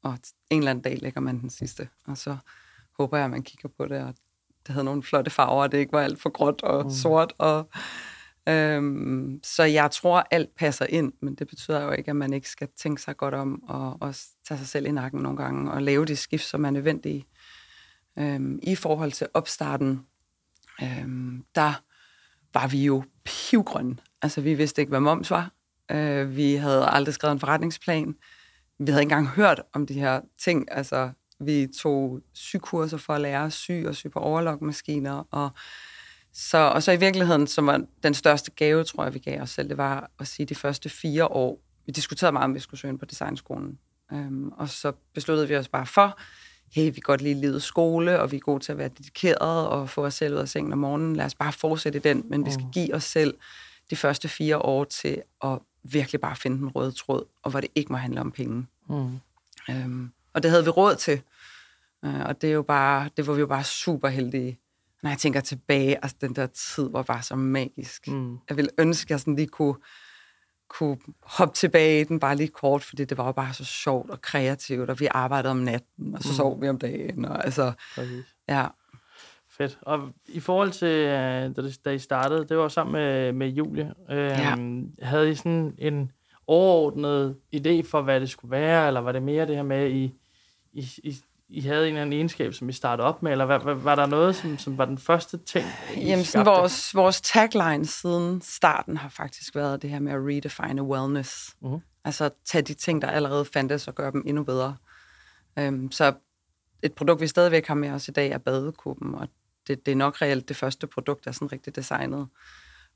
Og 0.04 0.18
en 0.50 0.58
eller 0.58 0.72
anden 0.72 0.84
dag 0.84 0.98
lægger 1.02 1.22
man 1.22 1.40
den 1.40 1.50
sidste. 1.50 1.90
Og 2.08 2.18
så 2.18 2.38
håber 3.00 3.18
jeg, 3.18 3.26
at 3.26 3.32
man 3.32 3.44
kigger 3.44 3.70
på 3.78 3.86
det, 3.86 4.02
og 4.02 4.14
det 4.68 4.74
havde 4.74 4.86
nogle 4.86 5.04
flotte 5.04 5.32
farver, 5.32 5.64
og 5.64 5.72
det 5.72 5.78
ikke 5.78 5.94
var 5.94 6.02
alt 6.02 6.22
for 6.22 6.30
gråt 6.30 6.64
og 6.64 6.84
mm. 6.84 6.90
sort. 6.90 7.34
Og, 7.38 7.70
øhm, 8.48 9.40
så 9.44 9.64
jeg 9.64 9.92
tror, 9.92 10.28
alt 10.32 10.56
passer 10.56 10.86
ind, 10.90 11.14
men 11.22 11.36
det 11.36 11.48
betyder 11.48 11.82
jo 11.82 11.92
ikke, 11.92 12.10
at 12.10 12.16
man 12.16 12.34
ikke 12.34 12.50
skal 12.50 12.68
tænke 12.78 13.02
sig 13.02 13.18
godt 13.18 13.34
om, 13.34 13.64
og 13.64 13.98
og 14.02 14.16
tage 14.48 14.58
sig 14.58 14.68
selv 14.68 14.86
i 14.86 14.92
nakken 14.92 15.22
nogle 15.22 15.38
gange, 15.38 15.72
og 15.72 15.82
lave 15.82 16.06
de 16.06 16.16
skift, 16.16 16.46
som 16.46 16.66
er 16.66 16.70
nødvendige. 16.70 17.26
Øhm, 18.20 18.60
I 18.64 18.76
forhold 18.76 19.12
til 19.12 19.28
opstarten, 19.34 20.06
øhm, 20.82 21.46
der 21.56 21.82
var 22.54 22.68
vi 22.68 22.86
jo 22.86 23.04
pivgrønne. 23.24 23.98
Altså, 24.22 24.42
vi 24.42 24.54
vidste 24.54 24.82
ikke, 24.82 24.90
hvad 24.90 25.00
moms 25.00 25.32
var. 25.32 25.52
Øh, 25.92 26.36
vi 26.36 26.54
havde 26.54 26.86
aldrig 26.90 27.14
skrevet 27.14 27.34
en 27.34 27.40
forretningsplan. 27.40 28.16
Vi 28.80 28.92
havde 28.92 29.02
ikke 29.04 29.14
engang 29.14 29.28
hørt 29.28 29.62
om 29.74 29.86
de 29.88 29.94
her 29.94 30.22
ting. 30.38 30.68
Altså, 30.72 31.12
vi 31.40 31.68
tog 31.78 32.22
sykurser 32.34 32.98
for 32.98 33.14
at 33.14 33.22
lære 33.22 33.46
at 33.46 33.54
sy 33.54 33.72
og 33.86 33.96
sy 33.96 34.08
på 34.08 34.20
overlockmaskiner. 34.20 35.24
Og 35.32 35.50
så, 36.38 36.58
og 36.58 36.84
så 36.84 36.92
i 36.92 37.00
virkeligheden, 37.00 37.48
som 37.48 37.68
var 37.68 37.82
den 38.04 38.14
største 38.14 38.52
gave, 38.52 38.84
tror 38.84 39.04
jeg, 39.04 39.14
vi 39.14 39.20
gav 39.20 39.42
os 39.42 39.50
selv, 39.50 39.70
det 39.70 39.78
var 39.78 40.10
at 40.20 40.28
sige 40.28 40.46
de 40.46 40.56
første 40.56 40.90
fire 40.90 41.28
år. 41.28 41.60
Vi 41.86 41.92
diskuterede 41.92 42.32
meget, 42.32 42.44
om 42.44 42.56
vi 42.56 42.60
skulle 42.60 42.80
søge 42.80 42.92
ind 42.92 43.00
på 43.00 43.06
designskolen. 43.06 43.80
Øhm, 44.14 44.50
og 44.50 44.70
så 44.70 44.92
besluttede 45.14 45.48
vi 45.48 45.56
os 45.56 45.68
bare 45.68 45.86
for, 45.86 46.20
hey, 46.72 46.86
vi 46.86 46.92
kan 46.92 47.02
godt 47.04 47.22
lide 47.22 47.42
livet 47.42 47.64
skole, 47.64 48.20
og 48.20 48.32
vi 48.32 48.36
er 48.36 48.40
gode 48.40 48.60
til 48.60 48.72
at 48.72 48.78
være 48.78 48.90
dedikerede 48.98 49.70
og 49.70 49.90
få 49.90 50.06
os 50.06 50.14
selv 50.14 50.34
ud 50.34 50.40
af 50.40 50.50
sengen 50.50 50.74
om 50.74 50.80
morgenen. 50.80 51.16
Lad 51.16 51.26
os 51.26 51.36
bare 51.36 51.54
fortsætte 51.54 52.00
i 52.00 52.02
den, 52.02 52.24
men 52.30 52.46
vi 52.46 52.52
skal 52.52 52.66
give 52.74 52.94
os 52.96 53.04
selv 53.04 53.38
de 53.90 53.96
første 53.96 54.28
fire 54.28 54.58
år 54.58 54.84
til 54.84 55.22
at 55.44 55.60
virkelig 55.84 56.22
bare 56.22 56.36
finde 56.36 56.58
den 56.58 56.70
røde 56.70 56.92
tråd, 56.92 57.26
og 57.44 57.52
hvor 57.52 57.62
det 57.62 57.70
ikke 57.76 57.92
må 57.92 57.98
handle 57.98 58.22
om 58.22 58.32
penge. 58.32 58.68
Mm. 58.90 59.20
Øhm, 59.70 60.12
og 60.34 60.44
det 60.44 60.52
havde 60.52 60.64
vi 60.64 60.70
råd 60.70 60.96
til. 60.96 61.22
Øh, 62.06 62.20
og 62.26 62.42
det, 62.42 62.50
er 62.50 62.54
jo 62.54 62.62
bare, 62.62 63.10
det 63.18 63.28
var 63.28 63.34
vi 63.34 63.40
jo 63.40 63.48
bare 63.48 63.64
super 63.64 64.08
heldige. 64.08 64.60
Når 65.06 65.12
jeg 65.12 65.18
tænker 65.18 65.40
tilbage, 65.40 65.96
altså 66.04 66.18
den 66.22 66.36
der 66.36 66.48
tid 66.48 66.90
var 66.92 67.04
bare 67.04 67.22
så 67.22 67.36
magisk. 67.36 68.08
Mm. 68.08 68.38
Jeg 68.50 68.58
ville 68.58 68.72
ønske, 68.78 69.08
at 69.08 69.12
jeg 69.12 69.20
sådan 69.20 69.36
lige 69.36 69.48
kunne, 69.48 69.76
kunne 70.70 70.98
hoppe 71.24 71.54
tilbage 71.56 72.02
i 72.02 72.04
den 72.04 72.20
bare 72.20 72.36
lige 72.36 72.48
kort, 72.48 72.84
fordi 72.84 73.06
det 73.06 73.18
var 73.18 73.26
jo 73.26 73.32
bare 73.32 73.54
så 73.54 73.66
sjovt 73.66 74.10
og 74.10 74.22
kreativt, 74.22 74.90
og 74.90 75.00
vi 75.00 75.08
arbejdede 75.12 75.52
om 75.52 75.58
natten, 75.58 76.16
og 76.16 76.24
så 76.24 76.30
Mm. 76.30 76.36
sov 76.36 76.62
vi 76.62 76.70
om 76.70 76.80
dagen. 76.80 77.26
Og, 77.26 77.46
altså, 77.46 77.74
Præcis. 77.96 78.26
ja. 78.50 78.68
Fedt. 79.50 79.78
Og 79.82 80.10
i 80.28 80.40
forhold 80.40 80.72
til, 80.72 80.88
øh, 80.88 81.56
da, 81.56 81.62
da 81.86 81.90
I 81.90 82.00
startede, 82.00 82.46
det 82.50 82.58
var 82.58 82.68
sammen 82.68 82.94
med, 82.94 83.32
med 83.32 83.48
Julie. 83.48 83.94
Øh, 84.10 84.18
Ja. 84.18 84.56
Havde 85.02 85.32
I 85.32 85.36
sådan 85.36 85.76
en 85.78 86.12
overordnet 86.48 87.36
idé 87.56 87.82
for, 87.90 88.02
hvad 88.02 88.20
det 88.22 88.30
skulle 88.30 88.52
være, 88.52 88.88
eller 88.88 89.00
var 89.02 89.12
det 89.12 89.24
mere 89.24 89.48
det 89.48 89.56
her 89.56 89.64
med, 89.64 89.78
at 89.78 89.92
I, 89.92 90.14
I, 90.74 90.86
I, 91.04 91.16
I 91.50 91.62
havde 91.62 91.82
en 91.82 91.88
eller 91.88 92.02
anden 92.02 92.14
egenskab, 92.14 92.54
som 92.54 92.70
I 92.70 92.72
startede 92.72 93.08
op 93.08 93.24
med, 93.24 93.32
eller 93.32 93.46
var, 93.46 93.74
var, 93.74 93.96
der 93.96 94.06
noget, 94.06 94.36
som, 94.36 94.58
som 94.58 94.78
var 94.78 94.86
den 94.86 94.98
første 94.98 95.38
ting, 95.38 95.66
I 95.96 96.00
Jamen, 96.00 96.26
sådan 96.26 96.46
vores, 96.46 96.96
vores 96.96 97.22
tagline 97.22 97.86
siden 97.86 98.42
starten 98.42 98.98
har 98.98 99.10
faktisk 99.10 99.56
været 99.56 99.82
det 99.82 99.90
her 99.90 100.00
med 100.00 100.12
at 100.12 100.20
redefine 100.20 100.84
wellness. 100.84 101.56
Mhm. 101.62 101.80
Altså 102.06 102.30
tage 102.46 102.62
de 102.62 102.74
ting, 102.74 103.02
der 103.02 103.08
allerede 103.08 103.46
fandtes, 103.46 103.88
og 103.88 103.96
gøre 103.96 104.12
dem 104.12 104.24
endnu 104.26 104.44
bedre. 104.44 104.76
Øhm, 105.60 105.92
så 105.92 106.14
et 106.84 106.94
produkt, 106.94 107.22
vi 107.22 107.28
stadigvæk 107.28 107.68
har 107.68 107.76
med 107.76 107.90
os 107.90 108.08
i 108.08 108.12
dag, 108.12 108.32
er 108.32 108.38
badekuppen, 108.38 109.16
og 109.16 109.28
det, 109.68 109.86
det 109.86 109.92
er 109.92 109.96
nok 109.96 110.22
reelt 110.22 110.50
det 110.50 110.56
første 110.56 110.88
produkt, 110.88 111.24
der 111.26 111.30
er 111.30 111.34
sådan 111.34 111.52
rigtig 111.52 111.76
designet. 111.76 112.28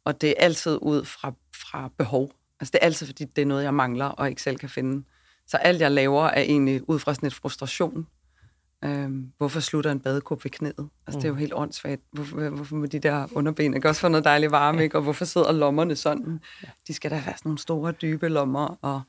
Og 0.06 0.22
det 0.22 0.30
er 0.30 0.34
altid 0.38 0.80
ud 0.82 1.06
fra, 1.06 1.34
fra 1.56 1.90
behov. 1.98 2.32
Altså 2.60 2.72
det 2.72 2.80
er 2.82 2.86
altid, 2.86 3.08
fordi 3.08 3.26
det 3.26 3.42
er 3.42 3.46
noget, 3.46 3.64
jeg 3.64 3.74
mangler, 3.74 4.06
og 4.06 4.30
ikke 4.30 4.42
selv 4.42 4.58
kan 4.58 4.70
finde. 4.70 5.06
Så 5.48 5.58
alt, 5.58 5.82
jeg 5.82 5.92
laver, 5.92 6.24
er 6.24 6.42
egentlig 6.42 6.90
ud 6.90 7.00
fra 7.00 7.14
sådan 7.14 7.28
et 7.28 7.34
frustration. 7.34 8.08
Øhm, 8.86 9.32
hvorfor 9.38 9.60
slutter 9.60 9.92
en 9.92 10.00
badekåb 10.00 10.44
ved 10.44 10.52
knæet? 10.52 10.90
Altså, 11.08 11.18
mm. 11.18 11.22
det 11.22 11.24
er 11.24 11.30
jo 11.30 11.36
helt 11.36 11.54
åndssvagt. 11.56 12.02
Hvorfor, 12.12 12.50
hvorfor 12.50 12.76
må 12.76 12.86
de 12.86 13.00
der 13.00 13.28
underben 13.32 13.74
ikke 13.74 13.90
også 13.90 14.02
få 14.02 14.08
noget 14.08 14.24
dejlig 14.26 14.52
varme, 14.52 14.84
ikke? 14.84 14.98
Og 14.98 15.02
hvorfor 15.02 15.26
sidder 15.26 15.52
lommerne 15.52 15.96
sådan? 15.96 16.40
De 16.88 16.94
skal 16.94 17.12
da 17.12 17.16
være 17.16 17.24
sådan 17.38 17.42
nogle 17.44 17.60
store, 17.60 17.92
dybe 17.92 18.30
lommer. 18.30 18.78
Og, 18.82 19.02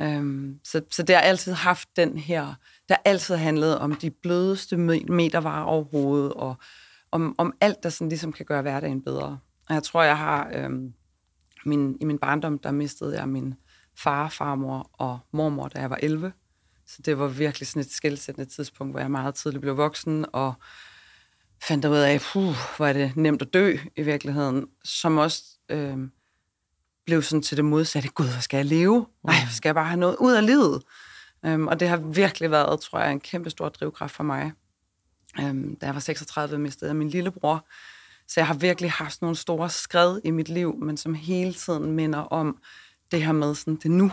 øhm, 0.00 0.60
så, 0.64 0.80
så 0.90 1.02
det 1.02 1.14
har 1.14 1.22
altid 1.22 1.52
haft 1.52 1.88
den 1.96 2.18
her... 2.18 2.46
Det 2.88 2.90
har 2.90 3.02
altid 3.04 3.34
handlet 3.34 3.78
om 3.78 3.94
de 3.94 4.10
blødeste 4.10 4.76
me- 4.76 5.12
metervarer 5.12 5.64
overhovedet, 5.64 6.32
og 6.32 6.54
om, 7.10 7.34
om 7.38 7.52
alt, 7.60 7.82
der 7.82 7.88
sådan 7.88 8.08
ligesom 8.08 8.32
kan 8.32 8.46
gøre 8.46 8.62
hverdagen 8.62 9.02
bedre. 9.02 9.38
Og 9.68 9.74
jeg 9.74 9.82
tror, 9.82 10.02
jeg 10.02 10.18
har... 10.18 10.50
Øhm, 10.54 10.92
min, 11.66 11.96
I 12.00 12.04
min 12.04 12.18
barndom, 12.18 12.58
der 12.58 12.70
mistede 12.70 13.18
jeg 13.18 13.28
min 13.28 13.54
far, 13.98 14.28
farmor 14.28 14.90
og 14.92 15.18
mormor, 15.32 15.68
da 15.68 15.80
jeg 15.80 15.90
var 15.90 15.98
11. 16.02 16.32
Så 16.86 17.02
det 17.02 17.18
var 17.18 17.26
virkelig 17.26 17.68
sådan 17.68 17.80
et 17.80 17.90
skældsættende 17.90 18.50
tidspunkt, 18.50 18.92
hvor 18.92 19.00
jeg 19.00 19.10
meget 19.10 19.34
tidligt 19.34 19.60
blev 19.60 19.76
voksen, 19.76 20.26
og 20.32 20.54
fandt 21.62 21.84
ud 21.84 21.96
af, 21.96 22.20
puh, 22.20 22.54
hvor 22.76 22.86
er 22.86 22.92
det 22.92 23.16
nemt 23.16 23.42
at 23.42 23.54
dø 23.54 23.76
i 23.96 24.02
virkeligheden, 24.02 24.66
som 24.84 25.18
også 25.18 25.44
øh, 25.68 25.98
blev 27.06 27.22
sådan 27.22 27.42
til 27.42 27.56
det 27.56 27.64
modsatte. 27.64 28.08
Gud, 28.08 28.26
hvor 28.32 28.40
skal 28.40 28.56
jeg 28.56 28.66
leve? 28.66 29.06
Nej, 29.24 29.34
skal 29.50 29.68
jeg 29.68 29.74
bare 29.74 29.86
have 29.86 30.00
noget 30.00 30.16
ud 30.20 30.32
af 30.32 30.46
livet? 30.46 30.82
Um, 31.42 31.66
og 31.66 31.80
det 31.80 31.88
har 31.88 31.96
virkelig 31.96 32.50
været, 32.50 32.80
tror 32.80 32.98
jeg, 33.00 33.12
en 33.12 33.20
kæmpe 33.20 33.50
stor 33.50 33.68
drivkraft 33.68 34.14
for 34.14 34.24
mig. 34.24 34.52
Um, 35.42 35.76
da 35.76 35.86
jeg 35.86 35.94
var 35.94 36.00
36, 36.00 36.58
mistede 36.58 36.90
jeg 36.90 36.96
min 36.96 37.08
lillebror. 37.08 37.66
Så 38.28 38.40
jeg 38.40 38.46
har 38.46 38.54
virkelig 38.54 38.90
haft 38.90 39.22
nogle 39.22 39.36
store 39.36 39.70
skred 39.70 40.20
i 40.24 40.30
mit 40.30 40.48
liv, 40.48 40.76
men 40.76 40.96
som 40.96 41.14
hele 41.14 41.54
tiden 41.54 41.92
minder 41.92 42.18
om 42.18 42.58
det 43.10 43.22
her 43.22 43.32
med, 43.32 43.54
sådan, 43.54 43.76
det 43.76 43.90
nu. 43.90 44.10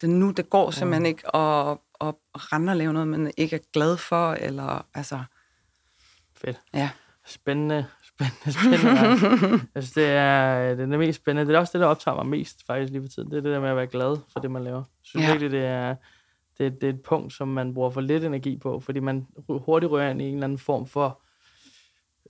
Det 0.00 0.10
nu, 0.10 0.30
det 0.30 0.50
går 0.50 0.70
simpelthen 0.70 1.06
ikke 1.06 1.36
at, 1.36 1.78
at 2.00 2.14
rende 2.34 2.70
og 2.70 2.76
lave 2.76 2.92
noget, 2.92 3.08
man 3.08 3.32
ikke 3.36 3.56
er 3.56 3.60
glad 3.72 3.96
for, 3.96 4.32
eller 4.32 4.86
altså, 4.94 5.24
Fedt. 6.34 6.60
ja. 6.74 6.90
Spændende, 7.26 7.86
spændende, 8.04 8.52
spændende. 8.52 9.66
altså, 9.74 9.92
det 10.00 10.06
er, 10.06 10.74
det 10.74 10.80
er 10.80 10.86
det 10.86 10.98
mest 10.98 11.16
spændende. 11.16 11.48
Det 11.48 11.56
er 11.56 11.60
også 11.60 11.78
det, 11.78 11.80
der 11.80 11.86
optager 11.86 12.14
mig 12.14 12.26
mest 12.26 12.66
faktisk 12.66 12.92
lige 12.92 13.02
for 13.02 13.08
tiden. 13.08 13.30
Det 13.30 13.36
er 13.36 13.40
det 13.40 13.52
der 13.52 13.60
med 13.60 13.68
at 13.68 13.76
være 13.76 13.86
glad 13.86 14.16
for 14.32 14.40
det, 14.40 14.50
man 14.50 14.64
laver. 14.64 14.76
Jeg 14.76 14.84
synes 15.02 15.26
ja. 15.26 15.32
virkelig, 15.32 15.50
det 15.50 15.64
er, 15.64 15.94
det, 16.58 16.80
det 16.80 16.88
er 16.88 16.92
et 16.92 17.02
punkt, 17.02 17.32
som 17.32 17.48
man 17.48 17.74
bruger 17.74 17.90
for 17.90 18.00
lidt 18.00 18.24
energi 18.24 18.56
på, 18.56 18.80
fordi 18.80 19.00
man 19.00 19.26
hurtigt 19.48 19.92
rører 19.92 20.10
ind 20.10 20.22
i 20.22 20.24
en 20.24 20.34
eller 20.34 20.44
anden 20.44 20.58
form 20.58 20.86
for 20.86 21.20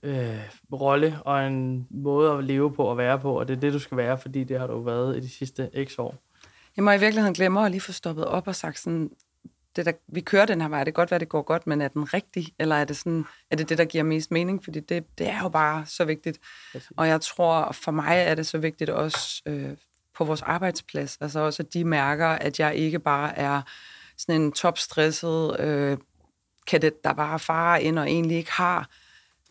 øh, 0.03 0.49
rolle 0.73 1.17
og 1.25 1.47
en 1.47 1.87
måde 1.89 2.31
at 2.31 2.43
leve 2.43 2.73
på 2.73 2.83
og 2.83 2.97
være 2.97 3.19
på, 3.19 3.39
og 3.39 3.47
det 3.47 3.55
er 3.55 3.59
det, 3.59 3.73
du 3.73 3.79
skal 3.79 3.97
være, 3.97 4.17
fordi 4.17 4.43
det 4.43 4.59
har 4.59 4.67
du 4.67 4.81
været 4.81 5.17
i 5.17 5.19
de 5.19 5.29
sidste 5.29 5.71
x 5.85 5.99
år. 5.99 6.15
Jeg 6.77 6.83
må 6.83 6.91
i 6.91 6.99
virkeligheden 6.99 7.33
glemme 7.33 7.65
at 7.65 7.71
lige 7.71 7.81
få 7.81 7.91
stoppet 7.91 8.25
op 8.25 8.47
og 8.47 8.55
sagt 8.55 8.79
sådan, 8.79 9.09
det 9.75 9.85
der, 9.85 9.91
vi 10.07 10.21
kører 10.21 10.45
den 10.45 10.61
her 10.61 10.67
vej, 10.67 10.83
det 10.83 10.93
kan 10.93 11.01
godt 11.01 11.11
være, 11.11 11.19
det 11.19 11.29
går 11.29 11.41
godt, 11.41 11.67
men 11.67 11.81
er 11.81 11.87
den 11.87 12.13
rigtig, 12.13 12.47
eller 12.59 12.75
er 12.75 12.85
det, 12.85 12.97
sådan, 12.97 13.25
er 13.51 13.55
det 13.55 13.69
det, 13.69 13.77
der 13.77 13.85
giver 13.85 14.03
mest 14.03 14.31
mening? 14.31 14.63
Fordi 14.63 14.79
det, 14.79 15.17
det 15.17 15.29
er 15.29 15.41
jo 15.41 15.49
bare 15.49 15.85
så 15.85 16.05
vigtigt. 16.05 16.39
Præcis. 16.71 16.91
Og 16.97 17.07
jeg 17.07 17.21
tror, 17.21 17.71
for 17.71 17.91
mig 17.91 18.17
er 18.17 18.35
det 18.35 18.47
så 18.47 18.57
vigtigt 18.57 18.89
også 18.89 19.41
øh, 19.45 19.69
på 20.15 20.23
vores 20.23 20.41
arbejdsplads, 20.41 21.17
altså 21.21 21.39
også, 21.39 21.63
at 21.63 21.73
de 21.73 21.83
mærker, 21.83 22.27
at 22.27 22.59
jeg 22.59 22.75
ikke 22.75 22.99
bare 22.99 23.37
er 23.37 23.61
sådan 24.17 24.41
en 24.41 24.51
topstresset 24.51 25.59
øh, 25.59 25.97
kadet, 26.67 27.03
der 27.03 27.13
bare 27.13 27.39
farer 27.39 27.77
ind 27.77 27.99
og 27.99 28.07
egentlig 28.07 28.37
ikke 28.37 28.51
har 28.51 28.89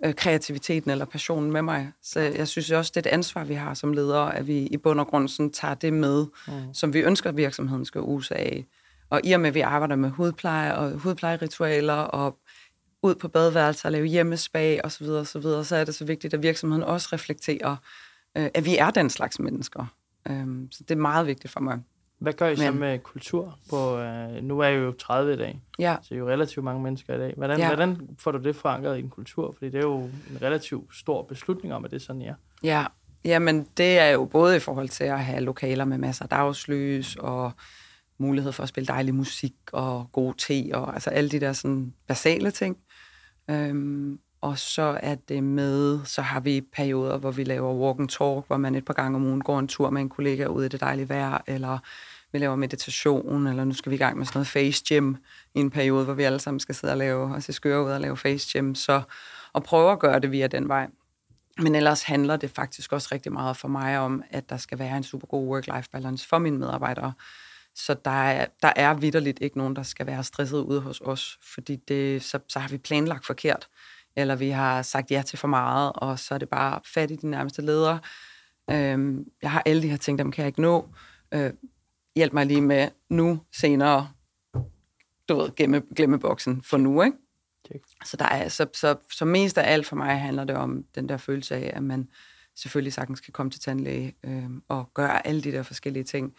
øh, 0.05 0.15
kreativiteten 0.15 0.91
eller 0.91 1.05
passionen 1.05 1.53
med 1.53 1.63
mig. 1.63 1.93
Så 2.03 2.21
jeg 2.21 2.49
synes 2.49 2.71
også, 2.71 2.93
det 2.95 3.07
er 3.07 3.11
et 3.11 3.15
ansvar, 3.15 3.45
vi 3.45 3.55
har 3.55 3.75
som 3.75 3.93
ledere, 3.93 4.37
at 4.37 4.47
vi 4.47 4.59
i 4.59 4.77
bund 4.77 5.01
og 5.01 5.07
grund 5.07 5.29
sådan 5.29 5.53
tager 5.53 5.75
det 5.75 5.93
med, 5.93 6.27
mm. 6.49 6.75
som 6.75 6.95
vi 6.95 7.01
ønsker, 7.01 7.31
at 7.31 7.37
virksomheden 7.37 7.85
skal 7.85 8.01
use 8.01 8.35
af. 8.35 8.67
Og 9.11 9.21
i 9.25 9.33
og 9.33 9.41
med, 9.41 9.49
at 9.49 9.55
vi 9.55 9.61
arbejder 9.61 9.97
med 9.97 10.11
hudpleje 10.11 10.75
og 10.77 10.91
hudplejeritualer 10.91 11.95
og 11.95 12.39
ud 13.03 13.15
på 13.15 13.29
badeværelser 13.29 13.89
og 13.89 13.93
lave 13.93 14.07
hjemmespag 14.07 14.81
osv., 14.85 14.91
så, 14.91 15.05
videre, 15.05 15.25
så, 15.25 15.39
videre, 15.39 15.65
så 15.65 15.77
er 15.77 15.85
det 15.85 15.95
så 15.95 16.05
vigtigt, 16.05 16.35
at 16.35 16.43
virksomheden 16.43 16.85
også 16.85 17.09
reflekterer, 17.13 17.77
øh, 18.37 18.49
at 18.55 18.65
vi 18.65 18.77
er 18.77 18.91
den 18.91 19.11
slags 19.11 19.39
mennesker. 19.39 19.87
Um, 20.31 20.69
så 20.73 20.85
det 20.89 20.91
er 20.91 21.01
meget 21.01 21.27
vigtigt 21.27 21.53
for 21.53 21.61
mig. 21.61 21.81
Hvad 22.19 22.33
gør 22.33 22.49
I 22.49 22.57
så 22.57 22.71
Men- 22.71 22.81
med 22.81 22.99
kultur? 22.99 23.59
På, 23.71 23.99
øh, 23.99 24.43
nu 24.43 24.59
er 24.61 24.67
I 24.69 24.75
jo 24.75 24.93
30 24.93 25.33
i 25.35 25.37
dag, 25.37 25.61
Ja, 25.79 25.97
så 26.03 26.15
I 26.15 26.17
er 26.17 26.19
jo 26.19 26.29
relativt 26.29 26.65
mange 26.65 26.83
mennesker 26.83 27.15
i 27.15 27.19
dag. 27.19 27.35
Hvordan, 27.37 27.59
Ja. 27.59 27.65
ja. 27.69 27.75
hvordan 27.75 28.09
får 28.19 28.31
du 28.33 28.39
det 28.39 28.57
forankret 28.57 28.97
i 28.97 29.01
en 29.01 29.11
kultur? 29.11 29.53
Fordi 29.53 29.67
det 29.71 29.79
er 29.79 29.83
jo 29.89 29.97
en 30.03 30.39
relativt 30.43 30.97
stor 30.97 31.23
beslutning 31.23 31.75
om, 31.75 31.85
at 31.85 31.91
det 31.91 31.97
er 31.97 32.01
sådan, 32.05 32.23
er. 32.23 32.35
Ja, 32.63 32.87
jamen 33.25 33.67
det 33.77 33.99
er 33.99 34.09
jo 34.09 34.25
både 34.25 34.57
i 34.57 34.61
forhold 34.61 34.89
til 34.89 35.05
at 35.05 35.25
have 35.25 35.41
lokaler 35.41 35.85
med 35.85 35.99
masser 35.99 36.23
af 36.25 36.29
dagslys 36.29 37.17
og 37.17 37.53
mulighed 38.19 38.53
for 38.53 38.63
at 38.63 38.69
spille 38.69 38.87
dejlig 38.87 39.15
musik 39.15 39.55
og 39.73 40.09
god 40.13 40.35
te 40.35 40.71
og 40.75 40.95
altså 40.95 41.11
alle 41.11 41.31
de 41.31 41.41
der 41.41 41.53
sådan 41.53 41.95
basale 42.07 42.51
ting. 42.51 42.77
Øhm, 43.51 44.19
og 44.47 44.59
så 44.59 44.99
er 45.03 45.15
det 45.15 45.45
med, 45.45 46.05
så 46.05 46.23
har 46.23 46.41
vi 46.41 46.61
perioder, 46.61 47.19
hvor 47.19 47.31
vi 47.31 47.45
laver 47.45 47.75
walk 47.75 48.01
and 48.01 48.09
talk, 48.09 48.47
hvor 48.47 48.57
man 48.57 48.75
et 48.75 48.85
par 48.85 48.95
gange 48.95 49.17
om 49.17 49.25
ugen 49.25 49.41
går 49.41 49.59
en 49.59 49.69
tur 49.69 49.91
med 49.91 50.01
en 50.01 50.09
kollega 50.09 50.47
ud 50.47 50.65
i 50.65 50.69
det 50.69 50.81
dejlige 50.81 51.09
vejr, 51.09 51.43
eller 51.47 51.79
vi 52.33 52.39
laver 52.39 52.57
meditation, 52.57 53.47
eller 53.47 53.65
nu 53.65 53.75
skal 53.75 53.91
vi 53.91 53.95
i 53.95 53.99
gang 53.99 54.19
med 54.19 54.27
sådan 54.27 54.39
noget 54.39 54.47
face 54.47 54.85
gym 54.89 55.15
i 55.55 55.61
en 55.61 55.71
periode, 55.71 56.05
hvor 56.05 56.15
vi 56.15 56.23
alle 56.23 56.41
sammen 56.41 56.61
skal 56.61 56.75
sidde 56.75 56.93
og 56.93 56.99
lave, 56.99 57.35
og 57.35 57.43
se 57.43 57.53
skøre 57.53 57.85
ud 57.85 57.91
og 57.91 58.01
lave 58.01 58.17
face 58.17 58.59
gym, 58.59 58.75
så 58.75 59.03
og 59.53 59.63
prøve 59.63 59.93
at 59.93 59.99
gøre 59.99 60.21
det 60.21 60.31
via 60.31 60.47
den 60.47 60.69
vej. 60.69 60.89
Men 61.59 61.75
ellers 61.75 62.03
handler 62.03 62.37
det 62.37 62.51
faktisk 62.51 62.93
også 62.93 63.09
rigtig 63.13 63.33
meget 63.33 63.57
for 63.57 63.69
mig 63.69 63.99
om, 63.99 64.23
at 64.31 64.51
der 64.51 64.57
skal 64.57 64.79
være 64.79 64.97
en 64.97 65.03
super 65.03 65.27
god 65.27 65.49
work-life 65.49 65.89
balance 65.93 66.29
for 66.29 66.39
mine 66.39 66.59
medarbejdere. 66.59 67.13
Så 67.75 67.97
der 68.05 68.11
er, 68.11 68.47
der 68.63 68.73
er 68.77 68.95
vidderligt 68.95 69.39
ikke 69.41 69.59
nogen, 69.59 69.77
der 69.77 69.83
skal 69.83 70.07
være 70.07 70.25
stresset 70.25 70.59
ude 70.59 70.81
hos 70.81 71.01
os, 71.01 71.39
fordi 71.43 71.77
det, 71.77 72.23
så, 72.23 72.39
så 72.49 72.59
har 72.59 72.69
vi 72.69 72.79
planlagt 72.79 73.27
forkert, 73.27 73.69
eller 74.17 74.37
vi 74.37 74.51
har 74.51 74.83
sagt 74.83 75.11
ja 75.11 75.23
til 75.27 75.39
for 75.39 75.49
meget, 75.49 75.93
og 75.95 76.19
så 76.19 76.35
er 76.35 76.39
det 76.39 76.49
bare 76.49 76.81
fat 76.95 77.11
i 77.11 77.17
de 77.17 77.27
nærmeste 77.27 77.63
ledere. 77.63 77.99
Øhm, 78.71 79.25
jeg 79.43 79.51
har 79.51 79.63
alle 79.67 79.83
de 79.83 79.89
her 79.89 79.97
ting, 79.97 80.19
dem 80.19 80.33
kan 80.33 80.43
jeg 80.43 80.49
ikke 80.49 80.63
nå. 80.63 80.89
Øh, 81.35 81.51
hjælp 82.17 82.33
mig 82.33 82.47
lige 82.47 82.61
med 82.61 82.89
nu, 83.11 83.41
senere, 83.53 84.09
du 85.29 85.37
ved, 85.37 85.55
glemme, 85.57 85.83
glemme 85.97 86.19
boksen 86.19 86.63
for 86.63 86.77
nu, 86.77 87.03
ikke? 87.03 87.17
Check. 87.67 87.85
Så, 88.05 88.17
der 88.17 88.25
er, 88.25 88.49
så, 88.49 88.67
så, 88.75 88.97
så 89.13 89.25
mest 89.25 89.59
af 89.59 89.73
alt 89.73 89.87
for 89.87 89.97
mig 89.97 90.21
handler 90.21 90.45
det 90.45 90.57
om 90.57 90.85
den 90.95 91.09
der 91.09 91.17
følelse 91.17 91.55
af, 91.55 91.73
at 91.77 91.83
man 91.83 92.09
selvfølgelig 92.57 92.93
sagtens 92.93 93.21
kan 93.21 93.33
komme 93.33 93.51
til 93.51 93.61
tandlæge 93.61 94.15
øh, 94.25 94.51
og 94.69 94.91
gøre 94.95 95.27
alle 95.27 95.43
de 95.43 95.53
der 95.53 95.63
forskellige 95.63 96.05
ting. 96.05 96.35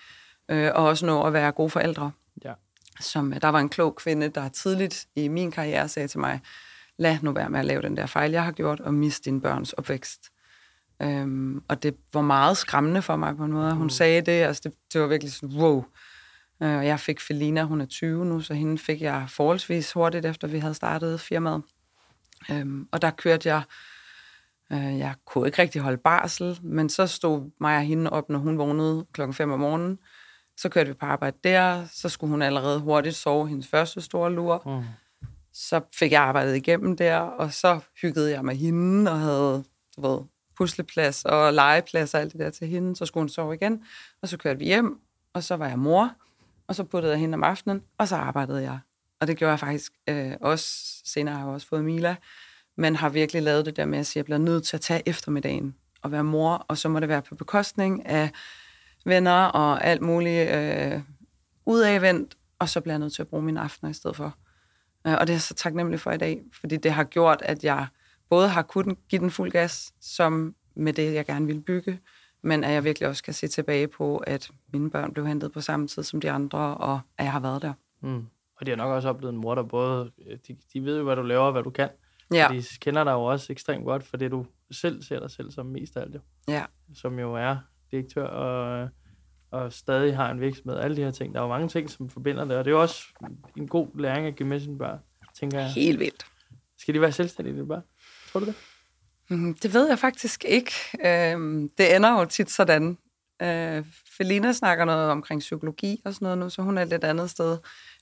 Øh, 0.50 0.72
og 0.76 0.86
også 0.86 1.06
nå 1.06 1.24
at 1.24 1.34
være 1.34 1.52
gode 1.52 1.70
forældre. 1.70 2.12
Ja. 2.44 2.54
Som, 3.00 3.32
der 3.32 3.48
var 3.48 3.60
en 3.60 3.70
klog 3.70 3.96
kvinde, 3.96 4.30
der 4.30 4.50
tidligt 4.50 5.08
i 5.16 5.28
min 5.28 5.52
karriere 5.52 5.88
sagde 5.88 6.08
til 6.08 6.20
mig, 6.20 6.42
lad 6.98 7.18
nu 7.22 7.32
være 7.32 7.50
med 7.50 7.60
at 7.60 7.66
lave 7.66 7.82
den 7.82 7.98
der 7.98 8.06
fejl, 8.06 8.32
jeg 8.32 8.44
har 8.44 8.51
gjort, 8.51 8.80
og 8.80 8.94
miste 8.94 9.25
dine 9.25 9.42
børns 9.42 9.74
opvækst. 9.74 10.22
Øhm, 11.01 11.63
og 11.68 11.84
det 11.84 11.96
var 12.13 12.22
meget 12.22 12.58
skræmmende 12.58 13.01
for 13.01 13.16
mig 13.16 13.38
på 13.38 13.44
en 13.44 13.51
måde. 13.51 13.74
Hun 13.74 13.84
Mm. 13.84 13.89
sagde 13.89 14.22
det, 14.22 14.32
altså 14.32 14.62
det, 14.66 14.74
det 14.94 15.01
var 15.01 15.08
virkelig 15.08 15.34
sådan, 15.34 15.56
wow. 15.58 15.86
Øh, 16.63 16.77
Og 16.77 16.86
jeg 16.86 17.00
fik 17.00 17.20
Felina, 17.20 17.63
hun 17.63 17.82
er 17.82 17.86
20 17.86 18.25
nu, 18.25 18.42
så 18.42 18.54
hende 18.54 18.77
fik 18.77 19.01
jeg 19.01 19.25
forholdsvis 19.30 19.92
hurtigt, 19.94 20.25
efter 20.25 20.48
vi 20.48 20.60
havde 20.60 20.74
startet 20.74 21.20
firmaet. 21.20 21.62
Øhm, 22.51 22.88
og 22.92 23.01
der 23.01 23.10
kørte 23.12 23.50
jeg 23.50 23.62
Øh, 24.72 24.98
jeg 24.98 25.13
kunne 25.25 25.48
ikke 25.48 25.62
rigtig 25.62 25.82
holde 25.82 25.98
barsel, 25.98 26.60
men 26.63 26.89
så 26.89 27.08
stod 27.08 27.51
mig 27.62 27.75
og 27.77 27.84
hende 27.84 28.10
op, 28.10 28.30
når 28.30 28.39
hun 28.39 28.58
vågnede 28.58 29.06
klokken 29.13 29.34
5 29.34 29.51
om 29.51 29.60
morgenen. 29.60 30.00
Så 30.58 30.70
kørte 30.70 30.88
vi 30.88 30.94
på 30.94 31.06
arbejde 31.06 31.38
der, 31.44 31.86
så 31.92 32.10
skulle 32.10 32.32
hun 32.32 32.42
allerede 32.42 32.80
hurtigt 32.80 33.16
sove 33.16 33.48
hendes 33.48 33.68
første 33.68 34.01
store 34.01 34.32
lur. 34.34 34.63
Mm. 34.66 34.84
Så 35.60 35.82
fik 35.94 36.12
jeg 36.12 36.22
arbejdet 36.22 36.56
igennem 36.56 36.98
der, 36.98 37.18
og 37.18 37.54
så 37.54 37.80
hyggede 38.02 38.32
jeg 38.32 38.46
med 38.46 38.56
hende 38.56 39.12
og 39.12 39.20
havde 39.20 39.64
du 39.96 40.02
ved, 40.02 40.20
pusleplads 40.58 41.26
og 41.26 41.54
legeplads 41.54 42.14
og 42.14 42.22
alt 42.22 42.32
det 42.32 42.40
der 42.40 42.50
til 42.50 42.68
hende. 42.68 42.96
Så 42.96 43.06
skulle 43.06 43.22
hun 43.22 43.30
sove 43.30 43.54
igen, 43.56 43.84
og 44.22 44.30
så 44.30 44.38
kørte 44.38 44.60
vi 44.60 44.66
hjem, 44.66 45.00
og 45.34 45.44
så 45.44 45.56
var 45.56 45.68
jeg 45.68 45.80
mor, 45.80 46.12
og 46.68 46.76
så 46.76 46.84
puttede 46.84 47.14
jeg 47.14 47.20
hende 47.20 47.36
om 47.36 47.44
aftenen, 47.44 47.84
og 47.98 48.08
så 48.08 48.16
arbejdede 48.16 48.62
jeg. 48.62 48.80
Og 49.20 49.28
det 49.28 49.38
gjorde 49.38 49.52
jeg 49.52 49.60
faktisk 49.60 49.92
øh, 50.10 50.34
også. 50.42 50.68
Senere 51.06 51.36
har 51.36 51.42
jeg 51.46 51.54
også 51.54 51.68
fået 51.68 51.86
Mila, 51.86 52.16
men 52.76 52.96
har 52.96 53.10
virkelig 53.10 53.44
lavet 53.44 53.66
det 53.66 53.76
der 53.76 53.86
med 53.86 54.00
at 54.00 54.06
sige, 54.06 54.14
at 54.14 54.18
jeg 54.18 54.26
bliver 54.26 54.52
nødt 54.52 54.64
til 54.64 54.78
at 54.78 54.82
tage 54.82 55.02
eftermiddagen 55.06 55.76
og 56.02 56.12
være 56.12 56.24
mor, 56.24 56.66
og 56.68 56.78
så 56.78 56.90
må 56.90 57.00
det 57.00 57.10
være 57.10 57.22
på 57.22 57.36
bekostning 57.36 58.06
af 58.06 58.32
venner 59.06 59.44
og 59.46 59.84
alt 59.84 60.02
muligt 60.02 60.50
øh, 60.50 61.02
udadvendt, 61.66 62.38
og 62.60 62.70
så 62.70 62.82
bliver 62.82 62.94
jeg 62.94 63.00
nødt 63.00 63.14
til 63.14 63.22
at 63.22 63.28
bruge 63.28 63.44
mine 63.44 63.62
aftener 63.62 63.90
i 63.90 63.94
stedet 63.94 64.16
for. 64.16 64.38
Øh, 65.08 65.14
og 65.14 65.20
det 65.20 65.30
er 65.30 65.34
jeg 65.34 65.42
så 65.42 65.54
taknemmelig 65.54 66.00
for 66.00 66.12
i 66.12 66.18
dag, 66.18 66.42
fordi 66.60 66.78
det 66.78 66.92
har 66.92 67.04
gjort, 67.04 67.42
at 67.42 67.64
jeg 67.64 67.88
både 68.30 68.48
har 68.48 68.62
kunnet 68.62 68.98
give 69.10 69.22
den 69.22 69.32
fuld 69.32 69.52
gas, 69.52 69.94
som 70.02 70.56
med 70.76 70.94
det, 70.94 71.14
jeg 71.14 71.26
gerne 71.26 71.46
vil 71.46 71.62
bygge, 71.62 72.00
men 72.42 72.64
at 72.64 72.72
jeg 72.72 72.84
virkelig 72.84 73.10
også 73.10 73.24
kan 73.24 73.34
se 73.34 73.48
tilbage 73.48 73.88
på, 73.88 74.18
at 74.18 74.52
mine 74.74 74.90
børn 74.90 75.14
blev 75.14 75.28
hentet 75.28 75.52
på 75.52 75.62
samme 75.62 75.88
tid 75.88 76.04
som 76.04 76.22
de 76.22 76.32
andre, 76.32 76.60
og 76.60 77.00
at 77.18 77.24
jeg 77.24 77.32
har 77.32 77.40
været 77.40 77.62
der. 77.62 77.74
Mm. 78.02 78.28
Og 78.56 78.66
de 78.66 78.72
har 78.72 78.76
nok 78.76 78.92
også 78.92 79.10
oplevet 79.10 79.34
en 79.34 79.40
mor, 79.40 79.56
der 79.56 79.64
både, 79.64 80.12
de, 80.48 80.58
de 80.74 80.84
ved 80.84 80.98
jo, 80.98 81.04
hvad 81.04 81.16
du 81.16 81.22
laver 81.22 81.44
og 81.44 81.52
hvad 81.52 81.64
du 81.64 81.70
kan. 81.70 81.90
Ja. 82.34 82.48
De 82.52 82.64
kender 82.82 83.04
dig 83.04 83.12
jo 83.12 83.24
også 83.24 83.54
ekstremt 83.54 83.86
godt, 83.86 84.04
for 84.04 84.18
det 84.18 84.32
du 84.32 84.46
selv 84.72 85.04
ser 85.04 85.20
dig 85.20 85.32
selv 85.32 85.52
som 85.52 85.66
mest 85.66 85.98
af 85.98 86.02
alt 86.02 86.16
jo. 86.16 86.20
Ja. 86.48 86.66
Som 86.94 87.20
jo 87.20 87.34
er 87.34 87.58
direktør 87.92 88.28
og, 88.28 88.90
og 89.51 89.74
stadig 89.74 90.16
har 90.16 90.32
en 90.32 90.42
virksomhed. 90.42 90.80
Alle 90.80 90.98
de 90.98 91.04
her 91.04 91.12
ting. 91.12 91.34
Der 91.34 91.39
er 91.39 91.44
jo 91.44 91.50
mange 91.50 91.68
ting, 91.68 91.89
som 91.89 92.10
forbinder 92.10 92.46
det, 92.46 92.58
og 92.58 92.66
det 92.66 92.72
er 92.72 92.75
jo 92.75 92.82
også 92.82 93.04
en 93.58 93.68
god 93.68 94.00
læring 94.00 94.27
at 94.27 94.36
give 94.36 94.50
med 94.50 94.60
sine 94.60 94.77
børn, 94.77 95.00
tænker 95.39 95.60
jeg. 95.60 95.70
Helt 95.70 96.00
vildt. 96.00 96.25
Skal 96.80 96.94
de 96.94 97.01
være 97.01 97.12
selvstændige, 97.12 97.62
de 97.62 97.68
børn? 97.68 97.82
Tror 98.32 98.39
du 98.39 98.46
det? 98.46 98.56
Mm, 99.30 99.54
det 99.54 99.74
ved 99.74 99.88
jeg 99.88 100.00
faktisk 100.00 100.46
ikke. 100.48 100.72
Øhm, 101.06 101.70
det 101.77 101.96
ender 101.96 102.20
jo 102.20 102.25
tit 102.25 102.51
sådan. 102.51 102.98
Øh, 103.42 103.86
Felina 104.18 104.54
snakker 104.54 104.86
noget 104.86 105.10
omkring 105.10 105.39
psykologi 105.39 106.01
og 106.06 106.13
sådan 106.13 106.25
noget 106.25 106.38
nu, 106.38 106.50
så 106.50 106.62
hun 106.62 106.77
er 106.77 106.82
et 106.82 106.88
lidt 106.88 107.04
andet 107.04 107.30
sted. 107.30 107.58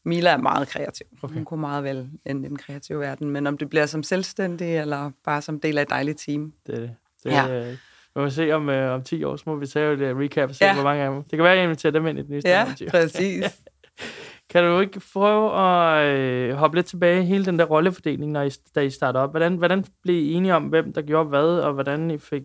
Mila 0.06 0.30
er 0.30 0.38
meget 0.38 0.68
kreativ. 0.68 1.08
Okay. 1.24 1.34
Hun 1.34 1.46
kunne 1.46 1.62
meget 1.62 1.84
vel 1.84 2.10
ind 2.26 2.46
i 2.46 2.48
den 2.48 2.58
kreative 2.58 3.00
verden, 3.00 3.30
men 3.30 3.48
om 3.48 3.58
det 3.58 3.70
bliver 3.70 3.86
som 3.86 4.04
selvstændig, 4.04 4.78
eller 4.78 5.12
bare 5.24 5.42
som 5.42 5.60
del 5.60 5.78
af 5.78 5.82
et 5.82 5.90
dejligt 5.90 6.20
team. 6.20 6.54
Det 6.68 6.76
er 6.76 6.80
det. 6.80 6.96
det 7.24 7.32
ja. 7.32 7.76
Vi 8.16 8.22
må 8.22 8.30
se 8.30 8.52
om, 8.52 8.70
øh, 8.70 8.94
om 8.94 9.04
10 9.04 9.24
år, 9.24 9.36
så 9.36 9.44
må 9.46 9.56
vi 9.56 9.68
tage 9.68 9.94
et 9.94 10.18
recap 10.18 10.50
og 10.50 10.56
se, 10.56 10.66
ja. 10.66 10.74
hvor 10.74 10.84
mange 10.84 11.04
af 11.04 11.12
dem. 11.12 11.24
Det 11.24 11.32
kan 11.32 11.44
være, 11.44 11.52
at 11.52 11.58
jeg 11.58 11.64
inviterer 11.64 11.92
dem 11.92 12.08
ind 12.08 12.20
i 12.20 12.22
den 12.22 12.32
nye 12.32 12.42
Ja, 12.46 12.66
præcis. 12.90 13.44
Kan 14.50 14.64
du 14.64 14.80
ikke 14.80 15.02
prøve 15.14 15.60
at 15.60 16.06
øh, 16.06 16.54
hoppe 16.54 16.78
lidt 16.78 16.86
tilbage 16.86 17.22
i 17.22 17.26
hele 17.26 17.46
den 17.46 17.60
der 17.60 17.66
rollefordeling, 17.66 18.32
når 18.32 18.42
I, 18.42 18.52
da 18.76 18.80
I 18.80 18.90
startede 18.90 19.24
op? 19.24 19.32
Hvordan, 19.32 19.56
hvordan 19.56 19.86
blev 20.04 20.16
I 20.16 20.34
enige 20.34 20.56
om, 20.56 20.64
hvem 20.64 20.94
der 20.94 21.02
gjorde 21.02 21.30
hvad, 21.30 21.60
og 21.60 21.74
hvordan 21.74 22.12
I 22.12 22.18
fik 22.18 22.44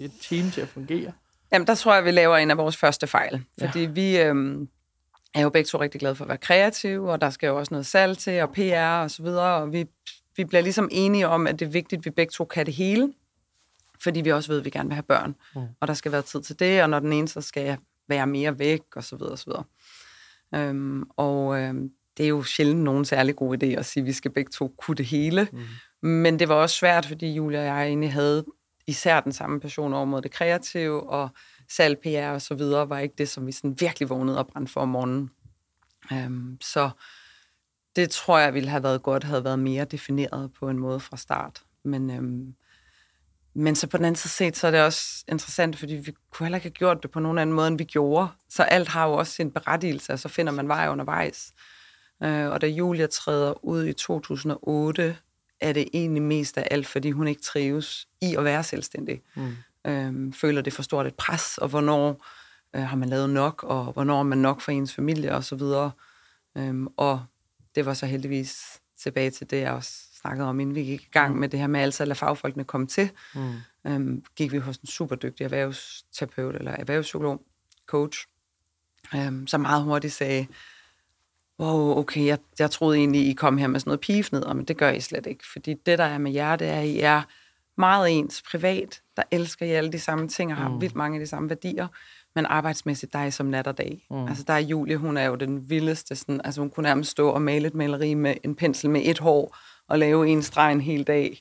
et 0.00 0.12
team 0.22 0.50
til 0.50 0.60
at 0.60 0.68
fungere? 0.68 1.12
Jamen, 1.52 1.66
der 1.66 1.74
tror 1.74 1.94
jeg, 1.94 2.04
vi 2.04 2.10
laver 2.10 2.36
en 2.36 2.50
af 2.50 2.56
vores 2.56 2.76
første 2.76 3.06
fejl. 3.06 3.44
Fordi 3.60 3.82
ja. 3.82 3.88
vi 3.88 4.18
øh, 4.18 4.34
er 5.34 5.42
jo 5.42 5.50
begge 5.50 5.66
to 5.66 5.80
rigtig 5.80 6.00
glade 6.00 6.14
for 6.14 6.24
at 6.24 6.28
være 6.28 6.38
kreative, 6.38 7.12
og 7.12 7.20
der 7.20 7.30
skal 7.30 7.46
jo 7.46 7.58
også 7.58 7.74
noget 7.74 7.86
salg 7.86 8.18
til, 8.18 8.42
og 8.42 8.52
PR 8.52 9.02
og 9.02 9.10
så 9.10 9.22
videre. 9.22 9.54
Og 9.54 9.72
vi, 9.72 9.86
vi 10.36 10.44
bliver 10.44 10.62
ligesom 10.62 10.88
enige 10.92 11.28
om, 11.28 11.46
at 11.46 11.60
det 11.60 11.66
er 11.66 11.70
vigtigt, 11.70 11.98
at 11.98 12.04
vi 12.04 12.10
begge 12.10 12.30
to 12.30 12.44
kan 12.44 12.66
det 12.66 12.74
hele. 12.74 13.12
Fordi 14.02 14.20
vi 14.20 14.32
også 14.32 14.48
ved, 14.52 14.58
at 14.58 14.64
vi 14.64 14.70
gerne 14.70 14.88
vil 14.88 14.94
have 14.94 15.02
børn. 15.02 15.34
Mm. 15.54 15.62
Og 15.80 15.88
der 15.88 15.94
skal 15.94 16.12
være 16.12 16.22
tid 16.22 16.42
til 16.42 16.58
det, 16.58 16.82
og 16.82 16.90
når 16.90 16.98
den 16.98 17.12
ene 17.12 17.28
så 17.28 17.40
skal 17.40 17.78
være 18.08 18.26
mere 18.26 18.58
væk, 18.58 18.82
og 18.96 19.04
så 19.04 19.16
videre, 19.16 19.32
og 19.32 19.38
så 19.38 19.44
videre. 19.46 19.64
Øhm, 20.54 21.02
og 21.16 21.60
øhm, 21.60 21.90
det 22.16 22.24
er 22.24 22.28
jo 22.28 22.42
sjældent 22.42 22.82
nogen 22.82 23.04
særlig 23.04 23.36
god 23.36 23.62
idé 23.62 23.66
at 23.66 23.86
sige, 23.86 24.00
at 24.00 24.06
vi 24.06 24.12
skal 24.12 24.30
begge 24.30 24.50
to 24.50 24.74
kunne 24.78 24.94
det 24.94 25.06
hele. 25.06 25.48
Mm. 25.52 26.08
Men 26.08 26.38
det 26.38 26.48
var 26.48 26.54
også 26.54 26.76
svært, 26.76 27.06
fordi 27.06 27.34
Julia 27.34 27.58
og 27.58 27.64
jeg 27.64 27.86
egentlig 27.86 28.12
havde 28.12 28.44
især 28.86 29.20
den 29.20 29.32
samme 29.32 29.60
passion 29.60 29.94
over 29.94 30.04
mod 30.04 30.22
det 30.22 30.30
kreative, 30.30 31.10
og 31.10 31.28
salg, 31.68 31.98
PR 31.98 32.28
og 32.28 32.42
så 32.42 32.54
videre, 32.54 32.88
var 32.88 32.98
ikke 32.98 33.14
det, 33.18 33.28
som 33.28 33.46
vi 33.46 33.52
sådan 33.52 33.76
virkelig 33.80 34.08
vågnede 34.08 34.38
og 34.38 34.46
brændte 34.46 34.72
for 34.72 34.80
om 34.80 34.88
morgenen. 34.88 35.30
Øhm, 36.12 36.58
så 36.60 36.90
det 37.96 38.10
tror 38.10 38.38
jeg 38.38 38.54
ville 38.54 38.68
have 38.68 38.82
været 38.82 39.02
godt, 39.02 39.24
havde 39.24 39.44
været 39.44 39.58
mere 39.58 39.84
defineret 39.84 40.52
på 40.52 40.68
en 40.68 40.78
måde 40.78 41.00
fra 41.00 41.16
start. 41.16 41.62
Men 41.82 42.10
øhm, 42.10 42.54
men 43.56 43.74
så 43.74 43.86
på 43.86 43.96
den 43.96 44.04
anden 44.04 44.16
side 44.16 44.32
set, 44.32 44.56
så 44.56 44.66
er 44.66 44.70
det 44.70 44.82
også 44.82 45.24
interessant, 45.28 45.78
fordi 45.78 45.94
vi 45.94 46.14
kunne 46.30 46.44
heller 46.44 46.56
ikke 46.56 46.64
have 46.64 46.70
gjort 46.70 47.02
det 47.02 47.10
på 47.10 47.20
nogen 47.20 47.38
anden 47.38 47.56
måde, 47.56 47.68
end 47.68 47.78
vi 47.78 47.84
gjorde. 47.84 48.28
Så 48.48 48.62
alt 48.62 48.88
har 48.88 49.06
jo 49.06 49.12
også 49.12 49.32
sin 49.32 49.50
berettigelse, 49.50 50.12
og 50.12 50.18
så 50.18 50.28
finder 50.28 50.52
man 50.52 50.68
vej 50.68 50.88
undervejs. 50.88 51.52
Øh, 52.22 52.46
og 52.50 52.60
da 52.60 52.66
Julia 52.66 53.06
træder 53.06 53.64
ud 53.64 53.86
i 53.86 53.92
2008, 53.92 55.16
er 55.60 55.72
det 55.72 55.88
egentlig 55.92 56.22
mest 56.22 56.58
af 56.58 56.68
alt, 56.70 56.86
fordi 56.86 57.10
hun 57.10 57.28
ikke 57.28 57.42
trives 57.42 58.08
i 58.20 58.34
at 58.34 58.44
være 58.44 58.62
selvstændig. 58.62 59.22
Mm. 59.34 59.56
Øh, 59.86 60.32
føler 60.32 60.62
det 60.62 60.72
for 60.72 60.82
stort 60.82 61.06
et 61.06 61.14
pres, 61.14 61.58
og 61.58 61.68
hvornår 61.68 62.26
øh, 62.76 62.82
har 62.82 62.96
man 62.96 63.08
lavet 63.08 63.30
nok, 63.30 63.62
og 63.62 63.84
hvornår 63.84 64.18
er 64.18 64.22
man 64.22 64.38
nok 64.38 64.60
for 64.60 64.72
ens 64.72 64.94
familie, 64.94 65.34
og 65.34 65.44
så 65.44 65.56
videre. 65.56 65.90
Øh, 66.56 66.86
og 66.96 67.24
det 67.74 67.86
var 67.86 67.94
så 67.94 68.06
heldigvis 68.06 68.80
tilbage 68.98 69.30
til 69.30 69.50
det, 69.50 69.60
jeg 69.60 69.72
også 69.72 70.05
snakkede 70.26 70.48
om, 70.48 70.60
inden 70.60 70.74
vi 70.74 70.84
gik 70.84 71.02
i 71.02 71.08
gang 71.12 71.32
mm. 71.32 71.40
med 71.40 71.48
det 71.48 71.60
her 71.60 71.66
med 71.66 71.80
altså 71.80 72.02
at 72.02 72.08
lade 72.08 72.18
fagfolkene 72.18 72.64
komme 72.64 72.86
til. 72.86 73.10
Mm. 73.34 73.52
Øhm, 73.86 74.24
gik 74.36 74.52
vi 74.52 74.58
hos 74.58 74.76
en 74.76 74.86
super 74.86 75.16
dygtig 75.16 75.44
erhvervsterapeut 75.44 76.54
eller 76.54 76.70
erhvervspsykolog, 76.70 77.42
coach, 77.86 78.26
øhm, 79.14 79.46
som 79.46 79.60
meget 79.60 79.82
hurtigt 79.82 80.12
sagde, 80.12 80.46
wow, 81.60 81.98
okay, 81.98 82.26
jeg, 82.26 82.38
jeg 82.58 82.70
troede 82.70 82.96
egentlig, 82.98 83.28
I 83.28 83.32
kom 83.32 83.58
her 83.58 83.66
med 83.66 83.80
sådan 83.80 83.88
noget 83.88 84.00
pigefnidder, 84.00 84.52
men 84.52 84.64
det 84.64 84.76
gør 84.76 84.90
I 84.90 85.00
slet 85.00 85.26
ikke. 85.26 85.44
Fordi 85.52 85.74
det, 85.74 85.98
der 85.98 86.04
er 86.04 86.18
med 86.18 86.32
jer, 86.32 86.56
det 86.56 86.68
er, 86.68 86.80
at 86.80 86.86
I 86.86 87.00
er 87.00 87.22
meget 87.76 88.18
ens 88.18 88.42
privat, 88.50 89.02
der 89.16 89.22
elsker 89.30 89.66
I 89.66 89.70
alle 89.70 89.92
de 89.92 89.98
samme 89.98 90.28
ting 90.28 90.52
og 90.52 90.56
har 90.58 90.68
mm. 90.68 90.80
vildt 90.80 90.94
mange 90.94 91.16
af 91.16 91.20
de 91.20 91.26
samme 91.26 91.48
værdier, 91.48 91.88
men 92.34 92.46
arbejdsmæssigt, 92.46 93.12
der 93.12 93.18
er 93.18 93.24
I 93.24 93.30
som 93.30 93.46
nat 93.46 93.66
og 93.66 93.78
dag. 93.78 94.06
Mm. 94.10 94.26
Altså, 94.26 94.44
der 94.46 94.52
er 94.52 94.58
Julie, 94.58 94.96
hun 94.96 95.16
er 95.16 95.24
jo 95.24 95.34
den 95.34 95.70
vildeste, 95.70 96.16
sådan, 96.16 96.40
altså 96.44 96.60
hun 96.60 96.70
kunne 96.70 96.82
nærmest 96.82 97.10
stå 97.10 97.28
og 97.28 97.42
male 97.42 97.66
et 97.66 97.74
maleri 97.74 98.14
med 98.14 98.34
en 98.44 98.54
pensel 98.54 98.90
med 98.90 99.00
et 99.04 99.18
hår, 99.18 99.56
og 99.88 99.98
lave 99.98 100.28
en 100.28 100.42
streg 100.42 100.72
en 100.72 100.80
hel 100.80 101.04
dag, 101.04 101.38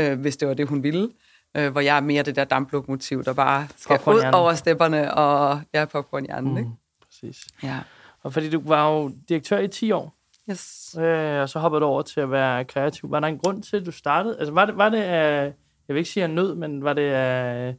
øh, 0.00 0.20
hvis 0.20 0.36
det 0.36 0.48
var 0.48 0.54
det, 0.54 0.68
hun 0.68 0.82
ville. 0.82 1.08
Øh, 1.56 1.72
hvor 1.72 1.80
jeg 1.80 1.96
er 1.96 2.00
mere 2.00 2.22
det 2.22 2.36
der 2.36 2.44
damplokomotiv, 2.44 3.24
der 3.24 3.32
bare 3.32 3.68
skal 3.76 4.00
ud 4.06 4.34
over 4.34 4.54
stepperne, 4.54 5.14
og 5.14 5.60
jeg 5.72 5.82
er 5.82 5.86
popcornhjernen, 5.86 6.50
mm, 6.50 6.58
ikke? 6.58 6.70
Præcis. 7.04 7.46
Ja. 7.62 7.78
Og 8.22 8.32
fordi 8.32 8.50
du 8.50 8.62
var 8.64 8.90
jo 8.90 9.12
direktør 9.28 9.58
i 9.58 9.68
10 9.68 9.92
år, 9.92 10.14
yes. 10.50 10.96
øh, 10.98 11.40
og 11.40 11.48
så 11.48 11.58
hoppede 11.58 11.80
du 11.80 11.86
over 11.86 12.02
til 12.02 12.20
at 12.20 12.30
være 12.30 12.64
kreativ. 12.64 13.10
Var 13.10 13.20
der 13.20 13.28
en 13.28 13.38
grund 13.38 13.62
til, 13.62 13.76
at 13.76 13.86
du 13.86 13.92
startede? 13.92 14.38
Altså, 14.38 14.52
var 14.52 14.64
det, 14.64 14.76
var 14.76 14.88
det 14.88 15.02
af, 15.02 15.42
jeg 15.88 15.94
vil 15.94 15.96
ikke 15.96 16.10
sige 16.10 16.24
af 16.24 16.30
nød, 16.30 16.54
men 16.54 16.84
var 16.84 16.92
det 16.92 17.10
af, 17.10 17.74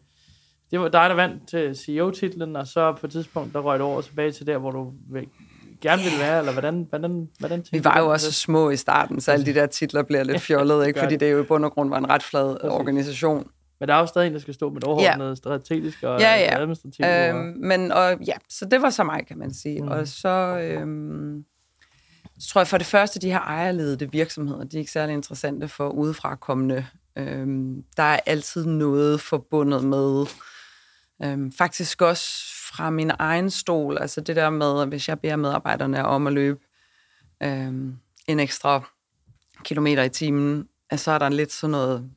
det 0.72 0.80
var 0.80 0.90
dig, 0.90 1.10
der 1.10 1.16
vandt 1.16 1.50
til 1.50 1.76
CEO-titlen, 1.76 2.56
og 2.56 2.68
så 2.68 2.94
på 2.94 3.06
et 3.06 3.12
tidspunkt, 3.12 3.54
der 3.54 3.60
røg 3.60 3.80
du 3.80 3.84
over 3.84 4.02
tilbage 4.02 4.32
til 4.32 4.48
der, 4.48 4.58
hvor 4.58 4.72
du 4.72 4.94
gerne 5.84 6.04
ville 6.04 6.20
være, 6.20 6.40
eller 6.40 6.52
hvordan, 6.52 6.86
hvordan, 6.90 7.30
hvordan 7.40 7.66
Vi 7.72 7.84
var 7.84 8.00
jo 8.00 8.12
også 8.12 8.28
det? 8.28 8.36
små 8.36 8.70
i 8.70 8.76
starten, 8.78 9.22
så 9.22 9.32
alle 9.32 9.46
de 9.46 9.54
der 9.54 9.66
titler 9.66 10.04
bliver 10.04 10.24
lidt 10.24 10.42
fjollet, 10.50 10.88
ikke? 10.88 11.00
fordi 11.00 11.16
det 11.16 11.32
jo 11.32 11.44
i 11.44 11.46
bund 11.46 11.66
og 11.66 11.72
grund 11.72 11.90
var 11.90 11.98
en 11.98 12.10
ret 12.10 12.24
flad 12.24 12.56
Præcis. 12.56 12.70
organisation. 12.72 13.48
Men 13.80 13.90
der 13.90 13.96
er 13.96 14.00
jo 14.00 14.06
stadig 14.06 14.28
en, 14.28 14.34
der 14.34 14.40
skal 14.40 14.54
stå 14.54 14.70
med 14.70 14.88
overordnede, 14.88 15.30
ja. 15.30 15.36
strategisk 15.36 16.04
og 16.04 16.20
ja, 16.20 16.36
ja. 16.36 16.60
administrativt. 16.60 17.08
Øhm. 17.08 17.56
Men 17.60 17.92
og, 17.92 18.18
ja, 18.28 18.34
så 18.50 18.66
det 18.66 18.82
var 18.82 18.90
så 18.90 19.04
mig, 19.04 19.28
kan 19.28 19.38
man 19.38 19.54
sige. 19.54 19.82
Mm. 19.82 19.88
Og 19.88 20.08
så, 20.08 20.30
øhm, 20.64 21.46
så 22.40 22.50
tror 22.50 22.62
jeg 22.62 22.68
for 22.68 22.78
det 22.78 22.88
første, 22.88 23.20
de 23.20 23.32
her 23.32 23.40
ejerledede 23.40 24.12
virksomheder, 24.12 24.64
de 24.64 24.78
er 24.78 24.80
ikke 24.80 24.92
særlig 24.92 25.14
interessante 25.14 25.68
for 25.68 25.90
udefra 25.90 26.36
kommende. 26.36 26.86
Øhm, 27.18 27.84
der 27.98 28.04
er 28.04 28.20
altid 28.26 28.66
noget 28.66 29.22
forbundet 29.22 29.84
med 29.84 30.26
øhm, 31.24 31.52
faktisk 31.52 32.02
også 32.02 32.54
fra 32.76 32.90
min 32.90 33.12
egen 33.20 33.50
stol, 33.50 33.98
altså 33.98 34.22
det 34.22 34.36
der 34.36 34.50
med, 34.50 34.86
hvis 34.86 35.10
jeg 35.10 35.20
beder 35.20 35.36
medarbejderne 35.36 36.06
om 36.06 36.28
at 36.28 36.34
løbe 36.34 36.60
øhm, 37.44 37.98
en 38.28 38.40
ekstra 38.40 38.82
kilometer 39.64 40.04
i 40.04 40.10
timen, 40.10 40.68
så 40.96 41.12
er 41.12 41.20
der 41.20 41.30
lidt 41.30 41.52
sådan 41.52 41.72
noget, 41.72 42.10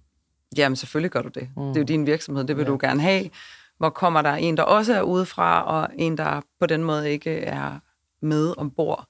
jamen 0.56 0.76
selvfølgelig 0.76 1.10
gør 1.10 1.22
du 1.22 1.28
det. 1.28 1.48
Mm. 1.56 1.62
Det 1.62 1.76
er 1.76 1.80
jo 1.80 1.84
din 1.84 2.06
virksomhed, 2.06 2.44
det 2.44 2.56
vil 2.56 2.62
ja. 2.62 2.68
du 2.68 2.78
gerne 2.80 3.00
have. 3.00 3.30
Hvor 3.78 3.90
kommer 3.90 4.22
der 4.22 4.32
en, 4.32 4.56
der 4.56 4.62
også 4.62 4.94
er 4.94 5.02
udefra, 5.02 5.62
og 5.62 5.88
en, 5.94 6.18
der 6.18 6.40
på 6.60 6.66
den 6.66 6.84
måde 6.84 7.10
ikke 7.10 7.38
er 7.38 7.78
med 8.22 8.54
ombord. 8.58 9.06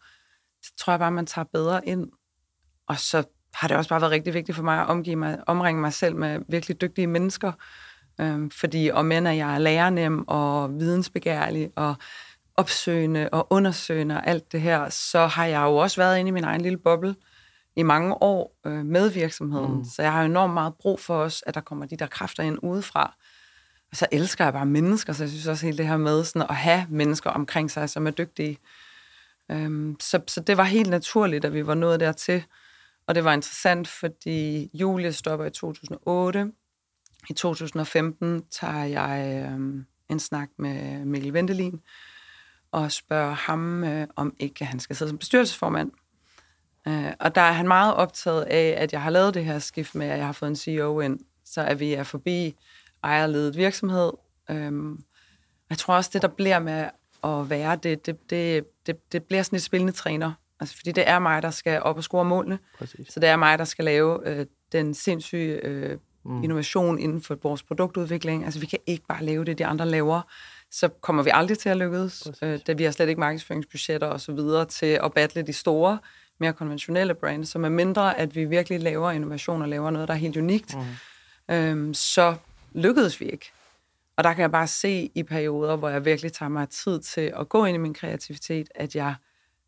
Det 0.63 0.71
tror 0.77 0.93
jeg 0.93 1.01
bare, 1.01 1.13
man 1.13 1.27
tager 1.27 1.45
bedre 1.53 1.89
ind. 1.89 2.09
Og 2.89 2.99
så 2.99 3.25
har 3.55 3.69
det 3.69 3.77
også 3.77 3.89
bare 3.89 4.01
været 4.01 4.13
rigtig 4.13 4.35
vigtigt 4.35 4.57
for 4.57 4.63
mig 4.63 4.81
at 4.81 4.87
omgive 4.87 5.17
mig, 5.17 5.39
omringe 5.47 5.81
mig 5.81 5.93
selv 5.93 6.17
med 6.17 6.41
virkelig 6.49 6.81
dygtige 6.81 7.07
mennesker, 7.07 7.53
Øhm, 8.21 8.51
fordi 8.51 8.91
om 8.91 9.13
end 9.13 9.29
jeg 9.29 9.55
er 9.55 9.59
lærernem 9.59 10.25
og 10.29 10.81
vidensbegærlig 10.81 11.71
og 11.77 11.95
opsøgende 12.57 13.29
og 13.33 13.47
undersøgende 13.51 14.15
og 14.15 14.27
alt 14.27 14.53
det 14.53 14.61
her, 14.61 14.89
så 14.89 15.27
har 15.27 15.47
jeg 15.47 15.63
jo 15.63 15.77
også 15.77 16.01
været 16.01 16.19
inde 16.19 16.29
i 16.29 16.33
min 16.33 16.45
egen 16.45 16.61
lille 16.61 16.79
boble 16.79 17.15
i 17.77 17.83
mange 17.83 18.23
år 18.23 18.59
øh, 18.67 18.85
med 18.85 19.11
virksomheden. 19.11 19.79
Mm. 19.79 19.85
Så 19.85 20.03
jeg 20.03 20.13
har 20.13 20.23
enormt 20.23 20.55
meget 20.55 20.75
brug 20.75 21.01
for 21.01 21.17
os, 21.17 21.45
at 21.47 21.55
der 21.55 21.61
kommer 21.61 21.87
de 21.87 21.97
der 21.97 22.07
kræfter 22.07 22.43
ind 22.43 22.59
udefra. 22.63 23.15
Og 23.91 23.97
så 23.97 24.07
elsker 24.13 24.45
jeg 24.45 24.53
bare 24.53 24.67
mennesker, 24.67 25.13
så 25.13 25.23
jeg 25.23 25.31
synes 25.31 25.47
også 25.47 25.67
helt 25.67 25.79
det 25.79 25.89
her 25.89 25.97
med 25.97 26.25
sådan 26.25 26.47
at 26.49 26.57
have 26.57 26.87
mennesker 26.91 27.31
omkring 27.31 27.71
sig, 27.71 27.91
som 27.91 28.07
er 28.07 28.11
dygtige. 28.11 28.59
Øhm, 29.51 29.97
så, 30.01 30.21
så 30.27 30.41
det 30.41 30.57
var 30.57 30.65
helt 30.65 30.91
naturligt, 30.91 31.45
at 31.45 31.53
vi 31.53 31.67
var 31.67 31.75
nået 31.75 32.01
dertil. 32.01 32.45
Og 33.07 33.15
det 33.15 33.25
var 33.25 33.33
interessant, 33.33 33.89
fordi 33.89 34.71
Julie 34.75 35.13
stopper 35.13 35.47
i 35.47 35.51
2008. 35.51 36.53
I 37.31 37.33
2015 37.33 38.45
tager 38.51 38.85
jeg 38.85 39.45
øhm, 39.45 39.87
en 40.09 40.21
snak 40.21 40.49
med 40.59 41.05
Mikkel 41.05 41.33
Ventelin 41.33 41.81
og 42.73 42.93
spørger 42.93 43.35
ham, 43.35 43.85
øh, 43.85 44.07
om 44.17 44.35
ikke 44.39 44.65
han 44.65 44.81
skal 44.81 44.97
sidde 44.97 45.09
som 45.09 45.19
bestyrelsesformand. 45.19 45.91
Øh, 46.89 47.13
og 47.21 47.35
der 47.35 47.41
er 47.41 47.53
han 47.53 47.69
meget 47.69 47.95
optaget 47.95 48.43
af, 48.43 48.75
at 48.79 48.93
jeg 48.93 49.03
har 49.03 49.11
lavet 49.11 49.35
det 49.35 49.45
her 49.45 49.59
skift 49.59 49.95
med, 49.95 50.07
at 50.07 50.19
jeg 50.19 50.27
har 50.27 50.33
fået 50.33 50.49
en 50.49 50.57
CEO 50.57 51.01
ind, 51.01 51.19
så 51.45 51.61
at 51.61 51.81
vi 51.81 51.95
er 51.95 52.03
forbi 52.03 52.57
ejerledet 53.03 53.57
virksomhed. 53.57 54.13
Øhm, 54.51 55.05
jeg 55.71 55.79
tror 55.79 55.95
også, 55.95 56.11
det 56.13 56.23
der 56.23 56.29
bliver 56.29 56.59
med 56.59 56.89
at 57.25 57.51
være 57.51 57.77
det, 57.77 58.07
det, 58.07 58.31
det, 58.31 58.65
det, 58.87 59.13
det 59.13 59.25
bliver 59.25 59.43
sådan 59.43 59.57
et 59.57 59.63
spillende 59.63 59.93
træner. 59.93 60.33
Altså, 60.61 60.77
fordi 60.77 60.93
det 60.93 61.09
er 61.09 61.19
mig, 61.19 61.43
der 61.43 61.51
skal 61.51 61.83
op 61.83 61.97
og 61.97 62.03
score 62.03 62.25
målene. 62.25 62.59
Præcis. 62.79 63.13
Så 63.13 63.21
det 63.21 63.29
er 63.29 63.37
mig, 63.37 63.59
der 63.59 63.65
skal 63.65 63.85
lave 63.85 64.29
øh, 64.29 64.47
den 64.73 64.95
sindssyge 64.95 65.67
øh, 65.67 65.99
Mm. 66.27 66.45
innovation 66.45 66.99
inden 66.99 67.23
for 67.23 67.39
vores 67.43 67.63
produktudvikling. 67.63 68.45
Altså, 68.45 68.61
vi 68.61 68.67
kan 68.67 68.79
ikke 68.87 69.05
bare 69.09 69.25
lave 69.25 69.45
det, 69.45 69.59
de 69.59 69.67
andre 69.67 69.87
laver. 69.87 70.21
Så 70.71 70.89
kommer 70.89 71.23
vi 71.23 71.31
aldrig 71.35 71.59
til 71.59 71.69
at 71.69 71.77
lykkes. 71.77 72.23
Præcis. 72.27 72.43
Øh, 72.43 72.59
da 72.67 72.73
vi 72.73 72.85
har 72.85 72.91
slet 72.91 73.09
ikke 73.09 73.21
markedsføringsbudgetter 73.21 74.07
og 74.07 74.21
så 74.21 74.33
videre 74.33 74.65
til 74.65 74.99
at 75.05 75.13
battle 75.13 75.43
de 75.43 75.53
store, 75.53 75.99
mere 76.39 76.53
konventionelle 76.53 77.15
brands, 77.15 77.49
som 77.49 77.65
er 77.65 77.69
mindre, 77.69 78.19
at 78.19 78.37
vi 78.37 78.45
virkelig 78.45 78.81
laver 78.81 79.11
innovation 79.11 79.63
og 79.63 79.69
laver 79.69 79.91
noget, 79.91 80.09
der 80.09 80.15
er 80.15 80.19
helt 80.19 80.37
unikt, 80.37 80.75
Mm. 81.49 81.55
øhm, 81.55 81.95
så 81.95 82.37
lykkedes 82.73 83.21
vi 83.21 83.25
ikke. 83.27 83.53
Og 84.17 84.25
der 84.25 84.33
kan 84.33 84.43
jeg 84.43 84.51
bare 84.53 84.67
se 84.67 85.11
i 85.15 85.23
perioder, 85.23 85.77
hvor 85.77 85.89
jeg 85.89 86.05
virkelig 86.05 86.33
tager 86.33 86.49
mig 86.51 86.69
tid 86.69 87.01
til 87.01 87.33
at 87.41 87.49
gå 87.49 87.65
ind 87.65 87.75
i 87.75 87.79
min 87.79 87.95
kreativitet, 87.95 88.69
at 88.75 88.95
jeg 88.97 89.15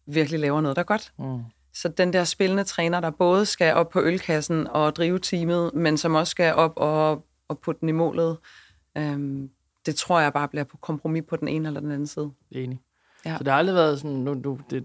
virkelig 0.07 0.41
laver 0.41 0.61
noget, 0.61 0.77
der 0.77 0.83
er 0.83 0.87
godt. 0.87 1.13
Mm. 1.19 1.39
Så 1.83 1.89
den 1.89 2.13
der 2.13 2.25
spillende 2.25 2.65
træner, 2.65 3.01
der 3.01 3.11
både 3.11 3.47
skal 3.47 3.75
op 3.75 3.89
på 3.89 4.01
ølkassen 4.03 4.67
og 4.67 4.97
drive 4.97 5.19
teamet, 5.19 5.75
men 5.75 5.97
som 5.99 6.15
også 6.15 6.31
skal 6.31 6.55
op 6.55 6.73
og, 6.77 7.25
og 7.49 7.59
putte 7.59 7.81
den 7.81 7.89
i 7.89 7.93
målet, 7.93 8.39
øhm, 8.99 9.51
det 9.87 9.95
tror 9.97 10.21
jeg 10.21 10.33
bare 10.33 10.49
bliver 10.49 10.65
på 10.65 10.77
kompromis 10.77 11.23
på 11.29 11.37
den 11.37 11.49
ene 11.49 11.69
eller 11.69 11.81
den 11.81 11.91
anden 11.91 12.07
side. 12.07 12.31
Enig. 12.51 12.81
Ja. 13.27 13.37
Så 13.39 13.45
der 13.45 13.51
har 13.51 13.59
aldrig 13.59 13.75
været 13.77 13.99
sådan, 14.01 14.17
nu, 14.17 14.35
nu 14.35 14.61
det, 14.71 14.85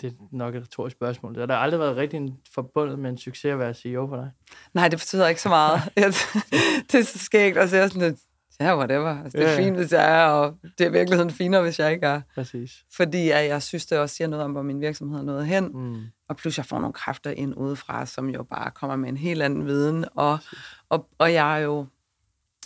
det 0.00 0.06
er 0.12 0.14
nok 0.32 0.54
et 0.54 0.62
retorisk 0.62 0.96
spørgsmål, 0.96 1.34
der 1.34 1.46
har 1.54 1.54
aldrig 1.62 1.80
været 1.80 1.96
rigtig 1.96 2.16
en, 2.16 2.34
forbundet 2.54 2.98
med 2.98 3.10
en 3.10 3.18
succes 3.18 3.44
at 3.52 3.58
være 3.58 3.74
CEO 3.74 4.06
for 4.08 4.16
dig? 4.16 4.30
Nej, 4.74 4.88
det 4.88 4.98
betyder 4.98 5.28
ikke 5.28 5.42
så 5.42 5.48
meget. 5.48 5.80
Jeg- 5.96 6.12
det 6.92 7.00
er 7.00 7.04
så 7.04 7.18
skægt, 7.18 7.56
og 7.56 7.68
så 7.68 7.76
er 7.76 7.80
jeg 7.80 7.90
sådan 7.90 8.08
lidt, 8.08 8.20
ja, 8.60 8.76
whatever. 8.78 9.22
Altså, 9.24 9.38
det 9.38 9.44
er 9.46 9.50
Ja, 9.50 9.56
ja. 9.60 9.64
fint, 9.66 9.76
hvis 9.76 9.92
jeg 9.92 10.20
er, 10.22 10.24
og 10.26 10.54
det 10.78 10.84
er 10.86 10.88
i 10.88 10.92
virkeligheden 10.92 11.30
finere, 11.30 11.62
hvis 11.62 11.78
jeg 11.78 11.92
ikke 11.92 12.06
er. 12.06 12.20
Præcis. 12.34 12.70
Fordi 12.96 13.30
at 13.30 13.46
jeg 13.48 13.62
synes, 13.62 13.86
det 13.86 13.98
også 13.98 14.14
siger 14.16 14.28
noget 14.28 14.44
om, 14.44 14.52
hvor 14.52 14.62
min 14.62 14.80
virksomhed 14.80 15.18
er 15.18 15.22
nået 15.22 15.46
hen. 15.46 15.64
Mm. 15.74 15.96
Og 16.28 16.36
plus 16.36 16.56
jeg 16.56 16.66
får 16.66 16.78
nogle 16.78 16.92
kræfter 16.92 17.30
ind 17.30 17.54
udefra, 17.56 18.06
som 18.06 18.28
jo 18.30 18.42
bare 18.42 18.70
kommer 18.70 18.96
med 18.96 19.08
en 19.08 19.16
helt 19.16 19.42
anden 19.42 19.66
viden. 19.66 20.04
Og, 20.14 20.38
og, 20.88 21.08
og 21.18 21.32
jeg 21.32 21.54
er 21.58 21.64
jo 21.64 21.86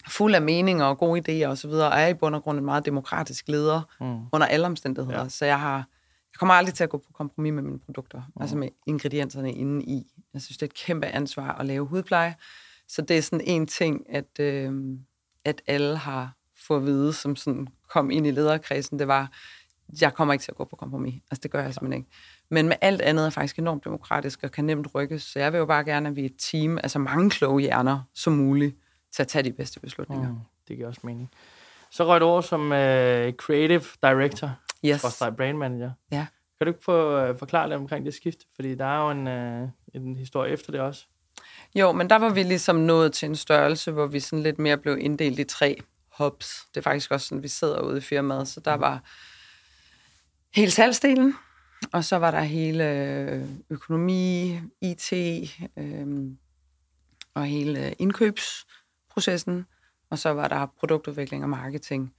fuld 0.09 0.35
af 0.35 0.42
meninger 0.42 0.85
og 0.85 0.98
gode 0.98 1.20
idéer 1.44 1.48
og 1.48 1.59
så 1.59 1.68
videre, 1.68 1.90
og 1.92 2.01
er 2.01 2.07
i 2.07 2.14
bund 2.14 2.35
og 2.35 2.42
grund 2.42 2.59
en 2.59 2.64
meget 2.64 2.87
demokratisk 2.87 3.48
leder 3.48 3.83
Mm. 4.01 4.27
under 4.33 4.46
alle 4.46 4.66
omstændigheder. 4.66 5.22
Ja. 5.22 5.29
Så 5.29 5.44
jeg 5.44 5.61
har 5.61 5.77
jeg 6.33 6.38
kommer 6.38 6.55
aldrig 6.55 6.75
til 6.75 6.85
at 6.85 6.90
gå 6.90 6.98
på 6.98 7.12
kompromis 7.12 7.53
med 7.53 7.62
mine 7.62 7.79
produkter, 7.79 8.18
mm. 8.37 8.42
altså 8.42 8.57
med 8.57 8.68
ingredienserne 8.87 9.53
inde 9.53 9.85
i. 9.85 10.07
Jeg 10.35 10.42
synes, 10.42 10.59
det 10.59 10.62
er 10.62 10.70
et 10.70 10.75
kæmpe 10.75 11.07
ansvar 11.07 11.53
at 11.53 11.66
lave 11.66 11.87
hudpleje. 11.87 12.35
Så 12.88 13.03
det 13.03 13.18
er 13.18 13.22
sådan 13.22 13.40
en 13.46 13.66
ting, 13.66 14.14
at, 14.14 14.40
øh, 14.40 14.72
at 15.44 15.62
alle 15.66 15.96
har 15.96 16.37
fået 16.66 16.79
at 16.81 16.87
vide, 16.87 17.12
som 17.12 17.37
sådan 17.37 17.68
kom 17.88 18.11
ind 18.11 18.27
i 18.27 18.31
lederkredsen, 18.31 18.98
det 18.98 19.09
var, 19.09 19.31
jeg 20.00 20.14
kommer 20.14 20.35
ikke 20.35 20.42
til 20.42 20.50
at 20.50 20.57
gå 20.57 20.64
på 20.64 20.76
kompromis. 20.76 21.22
Altså, 21.31 21.40
det 21.42 21.50
gør 21.50 21.62
jeg 21.62 21.74
simpelthen 21.74 22.00
ikke. 22.02 22.11
Men 22.50 22.68
med 22.68 22.76
alt 22.81 23.00
andet 23.02 23.26
er 23.26 23.31
faktisk 23.31 23.59
enormt 23.59 23.85
demokratisk 23.85 24.42
og 24.42 24.50
kan 24.50 24.64
nemt 24.64 24.94
rykkes. 24.94 25.22
Så 25.22 25.38
jeg 25.38 25.52
vil 25.52 25.59
jo 25.59 25.66
bare 25.66 25.85
gerne, 25.85 26.09
at 26.09 26.16
vi 26.16 26.20
er 26.20 26.26
et 26.26 26.37
team, 26.38 26.78
altså 26.78 26.98
mange 26.98 27.31
kloge 27.31 27.61
hjerner 27.61 28.00
som 28.14 28.33
muligt, 28.33 28.76
til 29.12 29.22
at 29.22 29.28
tage 29.28 29.42
de 29.42 29.52
bedste 29.52 29.81
beslutninger. 29.81 30.28
Mm. 30.28 30.38
Det 30.68 30.76
giver 30.76 30.88
også 30.88 31.00
mening. 31.05 31.31
Så 31.90 32.05
røg 32.07 32.20
du 32.20 32.26
over 32.26 32.40
som 32.40 32.61
uh, 32.61 32.68
creative 33.33 33.83
director, 34.02 34.50
Yes. 34.85 35.22
og 35.22 35.37
brand 35.37 35.59
manager. 35.59 35.90
Ja. 36.12 36.26
Kan 36.59 36.66
du 36.66 36.68
ikke 36.68 36.85
få, 36.85 37.28
uh, 37.31 37.38
forklare 37.38 37.68
lidt 37.68 37.81
omkring 37.81 38.05
det 38.07 38.14
skift? 38.14 38.38
Fordi 38.55 38.74
der 38.74 38.85
er 38.85 39.05
jo 39.05 39.11
en, 39.11 39.62
uh, 39.62 39.68
en 39.94 40.16
historie 40.16 40.52
efter 40.52 40.72
det 40.72 40.81
også. 40.81 41.07
Jo, 41.74 41.92
men 41.92 42.11
der 42.11 42.16
var 42.16 42.31
vi 42.31 42.42
ligesom 42.42 42.76
nået 42.76 43.12
til 43.12 43.28
en 43.28 43.37
størrelse, 43.37 43.92
hvor 43.92 44.07
vi 44.07 44.20
sådan 44.20 44.42
lidt 44.42 44.59
mere 44.59 44.76
blev 44.76 44.98
inddelt 45.00 45.38
i 45.38 45.44
tre 45.44 45.76
hubs. 46.18 46.66
Det 46.74 46.76
er 46.81 46.83
faktisk 46.83 47.11
også 47.11 47.26
sådan, 47.26 47.42
vi 47.42 47.48
sidder 47.48 47.81
ude 47.81 47.98
i 47.98 48.00
firmaet. 48.00 48.48
Så 48.48 48.61
der 48.61 48.74
var 48.74 49.02
hele 50.55 50.71
salgsdelen, 50.71 51.35
og 51.93 52.05
så 52.05 52.17
var 52.17 52.31
der 52.31 52.41
hele 52.41 52.91
øh, 52.91 53.49
økonomi, 53.71 54.59
IT 54.81 55.12
øh, 55.79 56.07
og 57.35 57.47
hele 57.47 57.93
indkøbsprocessen, 57.99 59.67
og 60.11 60.19
så 60.19 60.31
var 60.31 60.49
der 60.49 60.67
produktudvikling 60.79 61.43
og 61.43 61.51
marketing. 61.51 62.15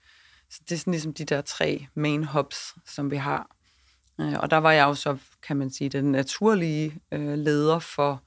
Så 0.50 0.62
det 0.69 0.76
er 0.76 0.80
sådan 0.80 0.91
ligesom 0.91 1.13
de 1.13 1.26
der 1.26 1.41
tre 1.41 1.88
main 1.96 2.24
hubs, 2.24 2.76
som 2.86 3.12
vi 3.12 3.15
har. 3.15 3.56
Øh, 4.22 4.34
og 4.39 4.52
der 4.52 4.58
var 4.58 4.72
jeg 4.72 4.84
jo 4.84 4.93
så, 4.93 5.17
kan 5.48 5.58
man 5.58 5.72
sige, 5.72 5.89
den 5.89 6.12
naturlige 6.12 7.00
øh, 7.12 7.38
leder 7.38 7.80
for 7.80 8.24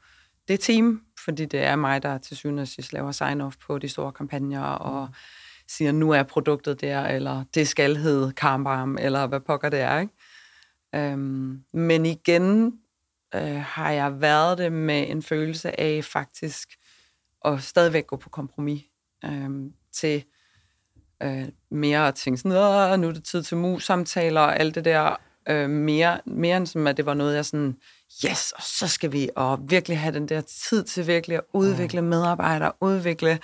det 0.49 0.61
team, 0.61 1.03
fordi 1.25 1.45
det 1.45 1.61
er 1.61 1.77
mig, 1.77 2.03
der 2.03 2.19
til 2.19 2.37
syvende 2.37 2.61
og 2.61 2.69
sidst 2.69 2.93
laver 2.93 3.13
sign-off 3.13 3.67
på 3.67 3.79
de 3.79 3.89
store 3.89 4.13
kampagner, 4.13 4.63
og 4.63 5.09
siger, 5.69 5.93
nu 5.93 6.11
er 6.11 6.23
produktet 6.23 6.81
der, 6.81 7.07
eller 7.07 7.45
det 7.55 7.69
skal 7.69 7.97
hedde 7.97 8.33
Karmbarm, 8.33 8.99
eller 8.99 9.27
hvad 9.27 9.41
pokker 9.41 9.69
det 9.69 9.81
er. 9.81 9.99
Ikke? 9.99 10.13
Øhm, 10.95 11.63
men 11.73 12.07
igen 12.07 12.73
øh, 13.35 13.61
har 13.61 13.91
jeg 13.91 14.21
været 14.21 14.59
det 14.59 14.73
med 14.73 15.11
en 15.11 15.23
følelse 15.23 15.81
af 15.81 16.05
faktisk 16.05 16.69
at 17.45 17.63
stadigvæk 17.63 18.07
gå 18.07 18.17
på 18.17 18.29
kompromis 18.31 18.83
øhm, 19.25 19.73
til 19.93 20.25
øh, 21.23 21.49
mere 21.71 22.09
at 22.09 22.15
tænke 22.15 22.39
sådan, 22.39 22.53
"Åh, 22.53 23.01
nu 23.01 23.09
er 23.09 23.13
det 23.13 23.25
tid 23.25 23.43
til 23.43 23.57
mus-samtaler 23.57 24.41
og 24.41 24.61
alt 24.61 24.75
det 24.75 24.85
der. 24.85 25.17
Øh, 25.49 25.71
mere, 25.71 26.21
mere 26.27 26.57
end 26.57 26.67
som, 26.67 26.87
at 26.87 26.97
det 26.97 27.07
var 27.07 27.15
noget, 27.15 27.35
jeg 27.37 27.45
sådan, 27.45 27.77
yes, 28.27 28.53
og 28.53 28.63
så 28.63 28.89
skal 28.89 29.13
vi 29.13 29.31
og 29.37 29.71
virkelig 29.71 29.99
have 29.99 30.15
den 30.15 30.29
der 30.29 30.41
tid 30.41 30.85
til 30.85 31.07
virkelig 31.07 31.37
at 31.37 31.45
udvikle 31.53 32.03
medarbejdere, 32.03 32.73
udvikle. 32.81 33.39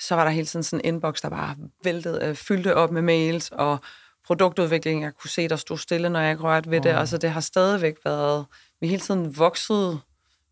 Så 0.00 0.14
var 0.14 0.24
der 0.24 0.30
hele 0.30 0.46
tiden 0.46 0.62
sådan 0.62 0.84
en 0.84 0.94
inbox, 0.94 1.20
der 1.22 1.28
bare 1.28 1.56
væltede, 1.84 2.24
øh, 2.24 2.34
fyldte 2.34 2.74
op 2.74 2.90
med 2.90 3.02
mails, 3.02 3.50
og 3.52 3.78
produktudvikling, 4.26 5.02
jeg 5.02 5.14
kunne 5.14 5.30
se, 5.30 5.48
der 5.48 5.56
stod 5.56 5.78
stille, 5.78 6.08
når 6.08 6.20
jeg 6.20 6.30
ikke 6.30 6.42
rørte 6.42 6.70
ved 6.70 6.80
det. 6.80 6.90
Altså, 6.90 7.18
det 7.18 7.30
har 7.30 7.40
stadigvæk 7.40 7.96
været, 8.04 8.46
vi 8.80 8.86
hele 8.86 9.00
tiden 9.00 9.38
vokset, 9.38 10.00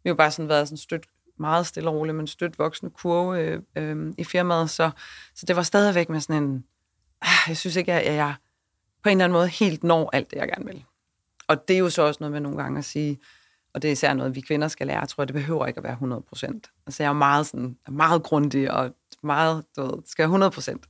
vi 0.02 0.08
har 0.08 0.10
jo 0.10 0.14
bare 0.14 0.30
sådan 0.30 0.48
været 0.48 0.68
sådan 0.68 0.78
stødt, 0.78 1.06
meget 1.38 1.66
stille 1.66 1.90
og 1.90 1.94
roligt, 1.94 2.16
men 2.16 2.26
stødt 2.26 2.58
voksende 2.58 2.92
kurve 3.02 3.40
øh, 3.40 3.62
øh, 3.76 4.12
i 4.18 4.24
firmaet, 4.24 4.70
så, 4.70 4.90
så 5.34 5.46
det 5.46 5.56
var 5.56 5.62
stadigvæk 5.62 6.08
med 6.08 6.20
sådan 6.20 6.42
en, 6.42 6.64
ah, 7.22 7.48
jeg 7.48 7.56
synes 7.56 7.76
ikke, 7.76 7.92
at 7.92 8.14
jeg 8.14 8.34
på 9.02 9.08
en 9.08 9.16
eller 9.16 9.24
anden 9.24 9.38
måde 9.38 9.48
helt 9.48 9.84
når 9.84 10.10
alt 10.12 10.30
det, 10.30 10.36
jeg 10.36 10.48
gerne 10.48 10.64
vil. 10.64 10.84
Og 11.48 11.68
det 11.68 11.74
er 11.74 11.78
jo 11.78 11.90
så 11.90 12.02
også 12.02 12.18
noget 12.20 12.32
med 12.32 12.40
nogle 12.40 12.62
gange 12.62 12.78
at 12.78 12.84
sige, 12.84 13.18
og 13.74 13.82
det 13.82 13.88
er 13.88 13.92
især 13.92 14.14
noget, 14.14 14.34
vi 14.34 14.40
kvinder 14.40 14.68
skal 14.68 14.86
lære, 14.86 14.98
jeg 15.00 15.08
tror, 15.08 15.24
det 15.24 15.34
behøver 15.34 15.66
ikke 15.66 15.78
at 15.78 15.84
være 15.84 15.92
100 15.92 16.22
procent. 16.28 16.70
Altså, 16.86 17.02
jeg 17.02 17.08
er 17.10 17.14
meget, 17.14 17.46
sådan, 17.46 17.76
meget 17.88 18.22
grundig 18.22 18.70
og 18.70 18.94
meget, 19.22 19.64
du 19.76 19.82
ved, 19.82 20.02
skal 20.06 20.22
være 20.22 20.26
100 20.26 20.50
procent. 20.50 20.86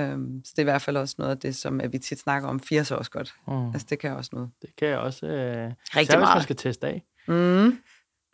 Um, 0.00 0.40
så 0.44 0.52
det 0.56 0.58
er 0.58 0.62
i 0.62 0.64
hvert 0.64 0.82
fald 0.82 0.96
også 0.96 1.14
noget 1.18 1.30
af 1.30 1.38
det, 1.38 1.56
som 1.56 1.80
at 1.80 1.92
vi 1.92 1.98
tit 1.98 2.18
snakker 2.20 2.48
om, 2.48 2.60
80 2.60 2.90
også 2.90 3.10
godt. 3.10 3.34
Mm. 3.48 3.66
Altså, 3.70 3.86
det 3.90 3.98
kan 3.98 4.12
også 4.12 4.30
noget. 4.32 4.50
Det 4.62 4.70
kan 4.78 4.88
jeg 4.88 4.98
også... 4.98 5.26
Øh, 5.26 5.32
Rigtig 5.32 5.72
især, 5.94 6.00
hvis 6.02 6.10
man 6.10 6.20
meget. 6.20 6.42
skal 6.42 6.56
teste 6.56 6.86
af. 6.86 7.02
Mm. 7.28 7.66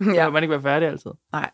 Ja. 0.01 0.13
Kan 0.25 0.33
man 0.33 0.43
ikke 0.43 0.51
være 0.53 0.63
færdig 0.63 0.89
altid. 0.89 1.11
nej. 1.33 1.51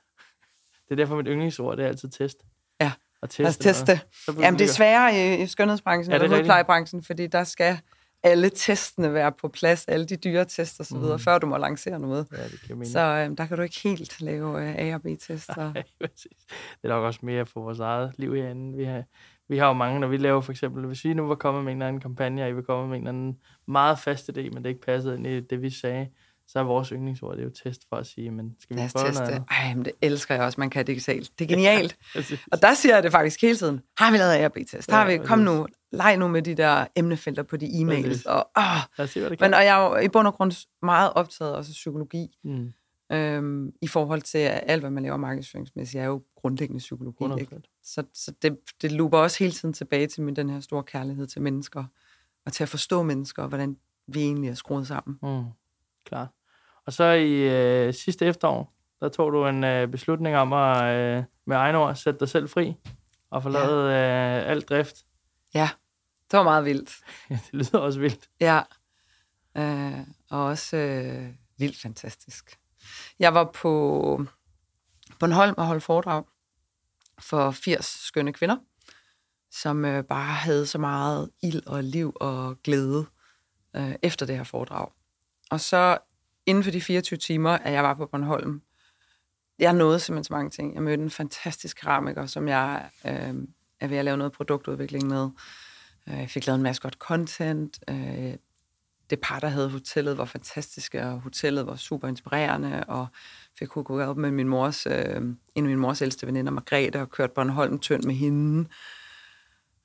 Det 0.85 0.95
er 0.95 0.97
derfor, 0.97 1.17
mit 1.17 1.27
yndlingsord, 1.29 1.77
det 1.77 1.85
er 1.85 1.89
altid 1.89 2.09
test. 2.09 2.39
Ja. 2.81 2.93
Og 3.23 3.31
teste 3.31 3.49
os 3.49 3.57
teste. 3.57 4.01
Så 4.25 4.33
bliver 4.33 4.47
Jamen, 4.47 4.59
det 4.59 4.65
er 4.69 4.73
sværere 4.73 5.39
i, 5.39 5.43
i 5.43 5.47
skønhedsbranchen 5.47 6.13
Ja, 6.13 6.19
er 6.19 6.23
rigtigt. 6.23 6.41
hudplejebranchen, 6.41 7.03
fordi 7.03 7.27
der 7.27 7.45
skal 7.45 7.79
alle 8.23 8.49
testene 8.51 9.15
være 9.15 9.33
på 9.33 9.49
plads, 9.49 9.85
alle 9.89 10.07
de 10.07 10.17
dyre 10.17 10.45
tester 10.45 10.85
osv., 10.85 10.97
mm. 11.13 11.19
før 11.19 11.39
du 11.39 11.47
må 11.47 11.57
lancere 11.57 12.01
noget. 12.01 12.27
Ja, 12.33 12.45
det 12.45 12.61
giver 12.63 12.77
mening. 12.77 12.93
Så 12.93 13.01
øh, 13.01 13.37
der 13.39 13.47
kan 13.47 13.57
du 13.57 13.63
ikke 13.63 13.81
helt 13.85 14.21
lave 14.21 14.69
øh, 14.69 14.75
A- 14.79 14.95
og 14.95 15.03
B-tester. 15.03 15.73
Ja, 15.75 15.83
præcis. 16.07 16.37
det 16.49 16.85
er 16.85 16.89
nok 16.89 17.05
også 17.05 17.21
mere 17.23 17.47
for 17.47 17.61
vores 17.61 17.79
eget 17.81 18.13
liv 18.19 18.35
herinde. 18.35 18.77
Vi 18.77 18.85
har, 18.85 19.03
vi 19.49 19.59
har 19.59 19.67
jo 19.67 19.73
mange, 19.73 20.01
når 20.01 20.09
vi 20.09 20.17
laver 20.17 20.41
for 20.41 20.53
eksempel, 20.53 20.87
hvis 20.87 21.05
vi 21.05 21.15
nu 21.15 21.27
var 21.27 21.35
kommet 21.35 21.65
med 21.65 21.73
en 21.73 21.79
eller 21.79 21.89
anden 21.89 22.03
kampagne, 22.03 22.43
og 22.43 22.49
I 22.49 22.53
vil 22.53 22.65
komme 22.65 22.89
med 22.89 22.97
en 22.97 23.03
eller 23.03 23.09
anden 23.19 23.37
meget 23.69 23.99
fast 23.99 24.31
idé, 24.31 24.41
men 24.51 24.57
det 24.57 24.67
ikke 24.67 24.81
passede 24.81 25.15
ind 25.17 25.27
i 25.27 25.41
det, 25.41 25.63
vi 25.63 25.71
sagde, 25.71 26.09
så 26.49 26.59
er 26.59 26.63
vores 26.63 26.89
yndlingsord, 26.89 27.33
det 27.37 27.41
er 27.41 27.45
jo 27.45 27.53
test 27.65 27.83
for 27.89 27.97
at 27.97 28.07
sige, 28.07 28.31
men 28.31 28.57
skal 28.61 28.77
vi 28.77 28.83
prøve 28.93 29.13
noget 29.13 29.29
teste. 29.29 29.43
Ej, 29.51 29.75
men 29.75 29.85
det 29.85 29.93
elsker 30.03 30.35
jeg 30.35 30.45
også, 30.45 30.61
man 30.61 30.71
kan 30.71 30.85
digitalt. 30.87 31.31
Det 31.39 31.45
er 31.45 31.49
genialt. 31.57 31.97
Præcis. 32.15 32.41
Og 32.53 32.63
der 32.63 32.75
siger 32.75 32.95
jeg 32.95 33.03
det 33.03 33.13
faktisk 33.13 33.43
hele 33.43 33.57
tiden. 33.57 33.81
Har 33.99 34.11
vi 34.11 34.17
lavet 34.17 34.33
A- 34.33 34.45
og 34.45 34.53
B-test? 34.53 34.91
Har 34.91 35.11
Ja, 35.11 35.19
vi? 35.19 35.25
Kom 35.27 35.39
nu, 35.39 35.67
leg 35.93 36.17
nu 36.17 36.29
med 36.29 36.43
de 36.43 36.55
der 36.55 36.87
emnefelter 36.97 37.43
på 37.43 37.57
de 37.57 37.67
e-mails. 37.67 38.27
Og, 38.27 38.51
åh. 38.59 38.63
Lad 38.99 39.05
os 39.05 39.11
se, 39.11 39.21
hvad 39.21 39.31
det 39.31 39.39
kan. 39.39 39.51
Men, 39.51 39.55
og 39.55 39.65
jeg 39.65 39.81
er 39.81 39.89
jo 39.89 39.97
i 39.97 40.09
bund 40.09 40.27
og 40.27 40.35
grund 40.35 40.67
meget 40.83 41.13
optaget 41.15 41.57
også 41.57 41.71
af 41.71 41.73
psykologi. 41.73 42.39
mm. 42.45 42.73
Øhm, 43.13 43.73
I 43.83 43.87
forhold 43.87 44.23
til, 44.23 44.39
at 44.39 44.61
alt, 44.67 44.83
hvad 44.83 44.91
man 44.91 45.03
laver 45.03 45.17
markedsføringsmæssigt, 45.17 46.01
er 46.01 46.07
jo 46.07 46.23
grundlæggende 46.37 46.79
psykologi. 46.79 47.25
100%. 47.25 47.37
Ikke? 47.37 47.63
Så, 47.83 48.05
så 48.15 48.33
det, 48.43 48.59
det 48.83 48.93
looper 48.93 49.19
også 49.19 49.39
hele 49.39 49.53
tiden 49.53 49.73
tilbage 49.73 50.07
til 50.07 50.23
min, 50.23 50.37
den 50.37 50.51
her 50.51 50.61
store 50.61 50.83
kærlighed 50.83 51.27
til 51.27 51.43
mennesker, 51.43 51.85
og 52.47 52.53
til 52.53 52.63
at 52.63 52.69
forstå 52.69 53.03
mennesker, 53.03 53.43
og 53.43 53.49
hvordan 53.49 53.77
vi 54.07 54.21
egentlig 54.23 54.51
er 54.51 54.55
skruet 54.55 54.87
sammen. 54.87 55.19
Mm, 55.23 55.45
klart. 56.05 56.29
Og 56.87 56.93
så 56.93 57.05
i 57.05 57.33
øh, 57.33 57.95
sidste 57.95 58.27
efterår, 58.27 58.73
der 59.01 59.09
tog 59.09 59.33
du 59.33 59.47
en 59.47 59.65
øh, 59.65 59.89
beslutning 59.89 60.37
om 60.37 60.53
at 60.53 60.85
øh, 60.85 61.25
med 61.47 61.57
egne 61.57 61.79
ord 61.79 61.95
sætte 61.95 62.21
dig 62.21 62.29
selv 62.29 62.49
fri 62.49 62.75
og 63.31 63.43
forlade 63.43 63.91
ja. 63.91 64.41
øh, 64.41 64.51
alt 64.51 64.69
drift. 64.69 65.05
Ja, 65.55 65.71
det 66.31 66.37
var 66.37 66.43
meget 66.43 66.65
vildt. 66.65 66.97
det 67.29 67.53
lyder 67.53 67.79
også 67.79 68.01
vildt. 68.01 68.31
Ja, 68.41 68.63
øh, 69.57 70.01
og 70.31 70.45
også 70.45 70.77
øh, 70.77 71.29
vildt 71.59 71.81
fantastisk. 71.81 72.59
Jeg 73.19 73.35
var 73.35 73.45
på 73.45 74.25
Bornholm 75.19 75.55
og 75.57 75.67
holdt 75.67 75.83
foredrag 75.83 76.25
for 77.19 77.51
80 77.51 77.87
skønne 77.87 78.33
kvinder, 78.33 78.57
som 79.51 79.85
øh, 79.85 80.05
bare 80.05 80.35
havde 80.35 80.67
så 80.67 80.79
meget 80.79 81.31
ild 81.43 81.67
og 81.67 81.85
liv 81.85 82.13
og 82.21 82.63
glæde 82.63 83.07
øh, 83.77 83.95
efter 84.03 84.27
det 84.27 84.37
her 84.37 84.45
foredrag. 84.45 84.89
Og 85.51 85.61
så 85.61 85.99
inden 86.47 86.65
for 86.65 86.71
de 86.71 86.81
24 86.81 87.17
timer, 87.17 87.51
at 87.51 87.73
jeg 87.73 87.85
var 87.85 87.95
på 87.95 88.07
Bornholm, 88.07 88.63
jeg 89.59 89.73
nåede 89.73 90.01
simpelthen 90.01 90.25
så 90.25 90.33
mange 90.33 90.51
ting. 90.51 90.75
Jeg 90.75 90.83
mødte 90.83 91.03
en 91.03 91.11
fantastisk 91.11 91.77
keramiker, 91.77 92.27
som 92.27 92.49
jeg 92.49 92.91
øh, 93.07 93.35
er 93.81 93.87
ved 93.87 93.97
at 93.97 94.05
lave 94.05 94.17
noget 94.17 94.33
produktudvikling 94.33 95.07
med. 95.09 95.31
Øh, 96.09 96.19
jeg 96.19 96.31
fik 96.31 96.47
lavet 96.47 96.57
en 96.57 96.63
masse 96.63 96.83
godt 96.83 96.95
content. 96.95 97.79
Øh, 97.89 98.35
det 99.11 99.21
par, 99.21 99.41
der 99.41 99.49
havde 99.49 99.71
hotellet, 99.71 100.19
var 100.19 100.25
fantastiske, 100.25 101.07
og 101.07 101.21
hotellet 101.21 101.67
var 101.67 101.77
super 101.77 102.09
inspirerende, 102.09 102.85
og 102.89 103.07
fik 103.59 103.69
kunne 103.69 103.85
gå 103.85 104.01
op 104.01 104.17
med 104.17 104.31
min 104.31 104.49
mors, 104.49 104.87
øh, 104.87 105.17
en 105.17 105.37
af 105.57 105.63
min 105.63 105.79
mors 105.79 106.03
ældste 106.03 106.27
veninder, 106.27 106.53
Margrethe, 106.53 107.01
og 107.01 107.11
kørte 107.11 107.33
Bornholm 107.35 107.79
tynd 107.79 108.03
med 108.03 108.15
hende, 108.15 108.69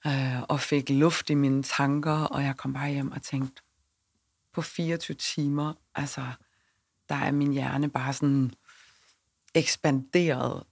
øh, 0.08 0.42
og 0.42 0.60
fik 0.60 0.90
luft 0.90 1.30
i 1.30 1.34
mine 1.34 1.64
tanker, 1.64 2.24
og 2.24 2.44
jeg 2.44 2.58
kom 2.58 2.74
bare 2.74 2.92
hjem 2.92 3.12
og 3.12 3.22
tænkte, 3.22 3.62
på 4.54 4.62
24 4.62 5.16
timer, 5.16 5.74
altså, 5.96 6.22
der 7.10 7.16
er 7.16 7.32
min 7.32 7.54
hjerne 7.54 7.90
bare 7.90 8.14
sådan 8.14 8.54
ekspanderet. 9.56 10.64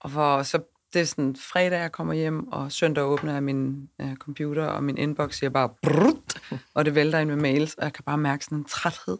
Og 0.00 0.10
hvor 0.10 0.42
så 0.42 0.73
det 0.94 1.02
er 1.02 1.06
sådan 1.06 1.36
fredag, 1.36 1.78
jeg 1.78 1.92
kommer 1.92 2.14
hjem, 2.14 2.48
og 2.48 2.72
søndag 2.72 3.04
åbner 3.04 3.32
jeg 3.32 3.42
min 3.42 3.88
øh, 4.00 4.16
computer, 4.16 4.64
og 4.66 4.84
min 4.84 4.98
inbox 4.98 5.34
siger 5.34 5.50
bare 5.50 5.68
brut, 5.82 6.40
og 6.74 6.84
det 6.84 6.94
vælter 6.94 7.18
ind 7.18 7.30
med 7.30 7.36
mails, 7.36 7.74
og 7.74 7.84
jeg 7.84 7.92
kan 7.92 8.04
bare 8.04 8.18
mærke 8.18 8.44
sådan 8.44 8.58
en 8.58 8.64
træthed, 8.64 9.18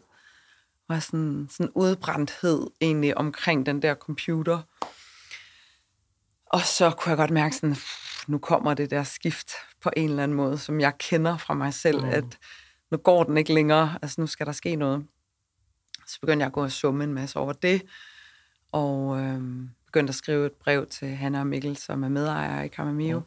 og 0.87 1.03
sådan, 1.03 1.47
sådan 1.51 1.71
udbrændthed 1.75 2.67
egentlig 2.81 3.17
omkring 3.17 3.65
den 3.65 3.81
der 3.81 3.95
computer. 3.95 4.61
Og 6.45 6.61
så 6.61 6.91
kunne 6.91 7.09
jeg 7.09 7.17
godt 7.17 7.31
mærke 7.31 7.55
sådan, 7.55 7.75
nu 8.27 8.37
kommer 8.37 8.73
det 8.73 8.91
der 8.91 9.03
skift 9.03 9.51
på 9.81 9.89
en 9.97 10.09
eller 10.09 10.23
anden 10.23 10.37
måde, 10.37 10.57
som 10.57 10.79
jeg 10.79 10.97
kender 10.97 11.37
fra 11.37 11.53
mig 11.53 11.73
selv, 11.73 12.01
mm. 12.01 12.09
at 12.09 12.37
nu 12.91 12.97
går 12.97 13.23
den 13.23 13.37
ikke 13.37 13.53
længere, 13.53 13.99
altså 14.01 14.21
nu 14.21 14.27
skal 14.27 14.45
der 14.45 14.51
ske 14.51 14.75
noget. 14.75 15.05
Så 16.07 16.19
begyndte 16.19 16.43
jeg 16.43 16.47
at 16.47 16.53
gå 16.53 16.63
og 16.63 16.71
summe 16.71 17.03
en 17.03 17.13
masse 17.13 17.39
over 17.39 17.53
det, 17.53 17.81
og 18.71 19.19
øhm, 19.19 19.69
begyndte 19.95 20.11
at 20.11 20.15
skrive 20.15 20.45
et 20.45 20.51
brev 20.51 20.87
til 20.87 21.07
Hanna 21.07 21.39
og 21.39 21.47
Mikkel, 21.47 21.77
som 21.77 22.03
er 22.03 22.09
medejere 22.09 22.65
i 22.65 22.67
Kamamio, 22.67 23.19
mm. 23.19 23.25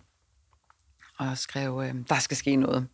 og 1.19 1.39
skrev, 1.39 1.83
øhm, 1.87 2.05
der 2.05 2.19
skal 2.19 2.37
ske 2.37 2.57
noget. 2.57 2.89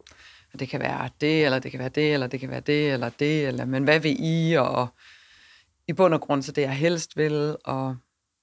Og 0.53 0.61
det 0.61 0.69
kan 0.69 0.81
være 0.81 1.11
det, 1.21 1.45
eller 1.45 1.59
det 1.59 1.71
kan 1.71 1.81
være 1.81 1.89
det, 1.89 2.13
eller 2.13 2.27
det 2.27 2.41
kan 2.41 2.51
være 2.51 2.61
det, 2.61 2.93
eller 2.93 3.09
det, 3.09 3.47
eller 3.47 3.65
men 3.65 3.85
hvad 3.85 4.01
vil 4.01 4.17
I? 4.19 4.55
Og 4.55 4.89
i 5.89 5.93
bund 5.93 6.15
og 6.15 6.21
grund 6.21 6.43
så 6.43 6.53
det, 6.53 6.63
jeg 6.63 6.77
helst 6.77 7.17
vil, 7.17 7.57
og 7.65 7.97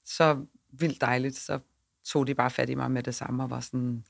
så 0.05 0.45
vildt 0.71 1.01
dejligt, 1.01 1.37
så 1.37 1.59
tog 2.05 2.27
de 2.27 2.35
bare 2.35 2.49
fat 2.49 2.69
i 2.69 2.75
mig 2.75 2.91
med 2.91 3.03
det 3.03 3.15
samme, 3.15 3.43
og 3.43 3.49
var 3.49 3.59
sådan, 3.59 4.03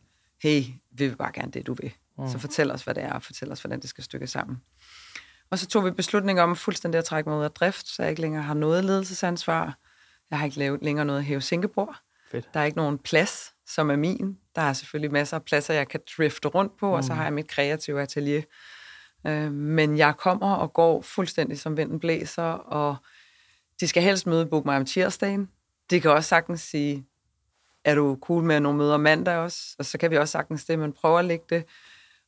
hey, 0.43 0.63
vi 0.91 1.07
vil 1.07 1.15
bare 1.15 1.31
gerne 1.33 1.51
det, 1.51 1.67
du 1.67 1.73
vil. 1.73 1.93
Mm. 2.17 2.27
Så 2.27 2.37
fortæl 2.37 2.71
os, 2.71 2.83
hvad 2.83 2.95
det 2.95 3.03
er, 3.03 3.13
og 3.13 3.23
fortæl 3.23 3.51
os, 3.51 3.61
hvordan 3.61 3.79
det 3.79 3.89
skal 3.89 4.03
stykke 4.03 4.27
sammen. 4.27 4.61
Og 5.49 5.59
så 5.59 5.67
tog 5.67 5.85
vi 5.85 5.91
beslutning 5.91 6.41
om 6.41 6.55
fuldstændig 6.55 6.97
at 6.97 7.05
trække 7.05 7.29
mig 7.29 7.39
ud 7.39 7.43
af 7.43 7.51
drift, 7.51 7.87
så 7.87 8.03
jeg 8.03 8.09
ikke 8.09 8.21
længere 8.21 8.43
har 8.43 8.53
noget 8.53 8.85
ledelsesansvar. 8.85 9.77
Jeg 10.31 10.39
har 10.39 10.45
ikke 10.45 10.59
lavet 10.59 10.83
længere 10.83 11.05
noget 11.05 11.23
hæve 11.23 11.41
Singapore. 11.41 11.93
Fedt. 12.31 12.49
Der 12.53 12.59
er 12.59 12.63
ikke 12.63 12.77
nogen 12.77 12.97
plads, 12.97 13.53
som 13.65 13.89
er 13.89 13.95
min. 13.95 14.37
Der 14.55 14.61
er 14.61 14.73
selvfølgelig 14.73 15.11
masser 15.11 15.37
af 15.37 15.43
pladser, 15.43 15.73
jeg 15.73 15.87
kan 15.87 15.99
drifte 16.17 16.47
rundt 16.47 16.77
på, 16.77 16.87
mm. 16.87 16.93
og 16.93 17.03
så 17.03 17.13
har 17.13 17.23
jeg 17.23 17.33
mit 17.33 17.47
kreative 17.47 18.01
atelier. 18.01 18.41
Øh, 19.27 19.51
men 19.51 19.97
jeg 19.97 20.17
kommer 20.17 20.53
og 20.53 20.73
går 20.73 21.01
fuldstændig 21.01 21.59
som 21.59 21.77
vinden 21.77 21.99
blæser, 21.99 22.43
og 22.43 22.95
de 23.79 23.87
skal 23.87 24.03
helst 24.03 24.27
møde 24.27 24.45
book 24.45 24.65
mig 24.65 24.77
om 24.77 24.85
tirsdagen. 24.85 25.49
De 25.89 26.01
kan 26.01 26.11
også 26.11 26.29
sagtens 26.29 26.61
sige, 26.61 27.05
er 27.83 27.95
du 27.95 28.17
cool 28.21 28.43
med 28.43 28.59
nogle 28.59 28.77
møder 28.77 28.97
mandag 28.97 29.37
også? 29.37 29.75
Og 29.79 29.85
så 29.85 29.97
kan 29.97 30.11
vi 30.11 30.17
også 30.17 30.31
sagtens 30.31 30.65
det, 30.65 30.79
men 30.79 30.93
prøve 30.93 31.19
at 31.19 31.25
lægge 31.25 31.45
det. 31.49 31.65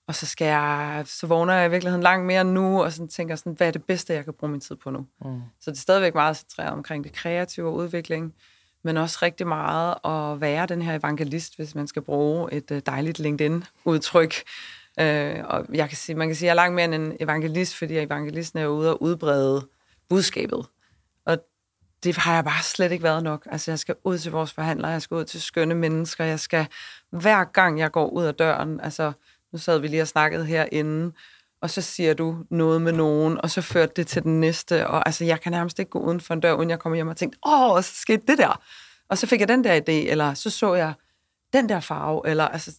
Og 0.07 0.15
så 0.15 0.25
skal 0.25 0.45
jeg, 0.45 1.03
så 1.05 1.27
vågner 1.27 1.53
jeg 1.53 1.67
i 1.67 1.69
virkeligheden 1.69 2.03
langt 2.03 2.25
mere 2.25 2.43
nu, 2.43 2.83
og 2.83 2.93
sådan 2.93 3.07
tænker 3.07 3.35
sådan, 3.35 3.53
hvad 3.53 3.67
er 3.67 3.71
det 3.71 3.83
bedste, 3.83 4.13
jeg 4.13 4.23
kan 4.23 4.33
bruge 4.33 4.51
min 4.51 4.61
tid 4.61 4.75
på 4.75 4.89
nu? 4.89 5.05
Mm. 5.25 5.41
Så 5.59 5.71
det 5.71 5.77
er 5.77 5.81
stadigvæk 5.81 6.15
meget 6.15 6.37
centreret 6.37 6.71
omkring 6.71 7.03
det 7.03 7.13
kreative 7.13 7.67
og 7.67 7.73
udvikling, 7.73 8.33
men 8.83 8.97
også 8.97 9.19
rigtig 9.21 9.47
meget 9.47 9.95
at 10.05 10.41
være 10.41 10.65
den 10.65 10.81
her 10.81 10.95
evangelist, 10.95 11.55
hvis 11.55 11.75
man 11.75 11.87
skal 11.87 12.01
bruge 12.01 12.53
et 12.53 12.71
øh, 12.71 12.81
dejligt 12.85 13.19
LinkedIn-udtryk. 13.19 14.33
Øh, 14.99 15.35
og 15.43 15.65
jeg 15.73 15.87
kan 15.89 15.97
sige, 15.97 16.15
man 16.15 16.27
kan 16.27 16.35
sige, 16.35 16.47
at 16.51 16.55
jeg 16.55 16.61
er 16.61 16.65
langt 16.65 16.75
mere 16.75 16.85
end 16.85 16.95
en 16.95 17.17
evangelist, 17.19 17.75
fordi 17.75 17.97
evangelisten 17.97 18.59
er 18.59 18.67
ude 18.67 18.89
og 18.89 19.01
udbrede 19.01 19.67
budskabet. 20.09 20.65
Og 21.25 21.37
det 22.03 22.17
har 22.17 22.33
jeg 22.33 22.43
bare 22.43 22.63
slet 22.63 22.91
ikke 22.91 23.03
været 23.03 23.23
nok. 23.23 23.47
Altså, 23.51 23.71
jeg 23.71 23.79
skal 23.79 23.95
ud 24.03 24.17
til 24.17 24.31
vores 24.31 24.53
forhandlere, 24.53 24.91
jeg 24.91 25.01
skal 25.01 25.15
ud 25.15 25.25
til 25.25 25.41
skønne 25.41 25.75
mennesker, 25.75 26.23
jeg 26.23 26.39
skal 26.39 26.67
hver 27.09 27.43
gang, 27.43 27.79
jeg 27.79 27.91
går 27.91 28.07
ud 28.07 28.23
af 28.23 28.35
døren, 28.35 28.79
altså, 28.79 29.11
nu 29.53 29.59
sad 29.59 29.79
vi 29.79 29.87
lige 29.87 30.01
og 30.01 30.07
snakkede 30.07 30.45
herinde, 30.45 31.13
og 31.61 31.69
så 31.69 31.81
siger 31.81 32.13
du 32.13 32.37
noget 32.49 32.81
med 32.81 32.91
nogen, 32.91 33.41
og 33.41 33.49
så 33.49 33.61
førte 33.61 33.93
det 33.95 34.07
til 34.07 34.23
den 34.23 34.39
næste, 34.39 34.87
og 34.87 35.07
altså, 35.07 35.25
jeg 35.25 35.41
kan 35.41 35.51
nærmest 35.51 35.79
ikke 35.79 35.91
gå 35.91 35.99
uden 35.99 36.21
for 36.21 36.33
en 36.33 36.39
dør, 36.39 36.53
uden 36.53 36.69
jeg 36.69 36.79
kommer 36.79 36.95
hjem 36.95 37.07
og 37.07 37.17
tænkte, 37.17 37.39
åh, 37.45 37.81
så 37.81 37.91
skete 37.95 38.23
det 38.27 38.37
der. 38.37 38.61
Og 39.09 39.17
så 39.17 39.27
fik 39.27 39.39
jeg 39.39 39.47
den 39.47 39.63
der 39.63 39.79
idé, 39.79 40.09
eller 40.11 40.33
så 40.33 40.49
så 40.49 40.73
jeg 40.73 40.93
den 41.53 41.69
der 41.69 41.79
farve, 41.79 42.21
eller 42.25 42.47
altså, 42.47 42.71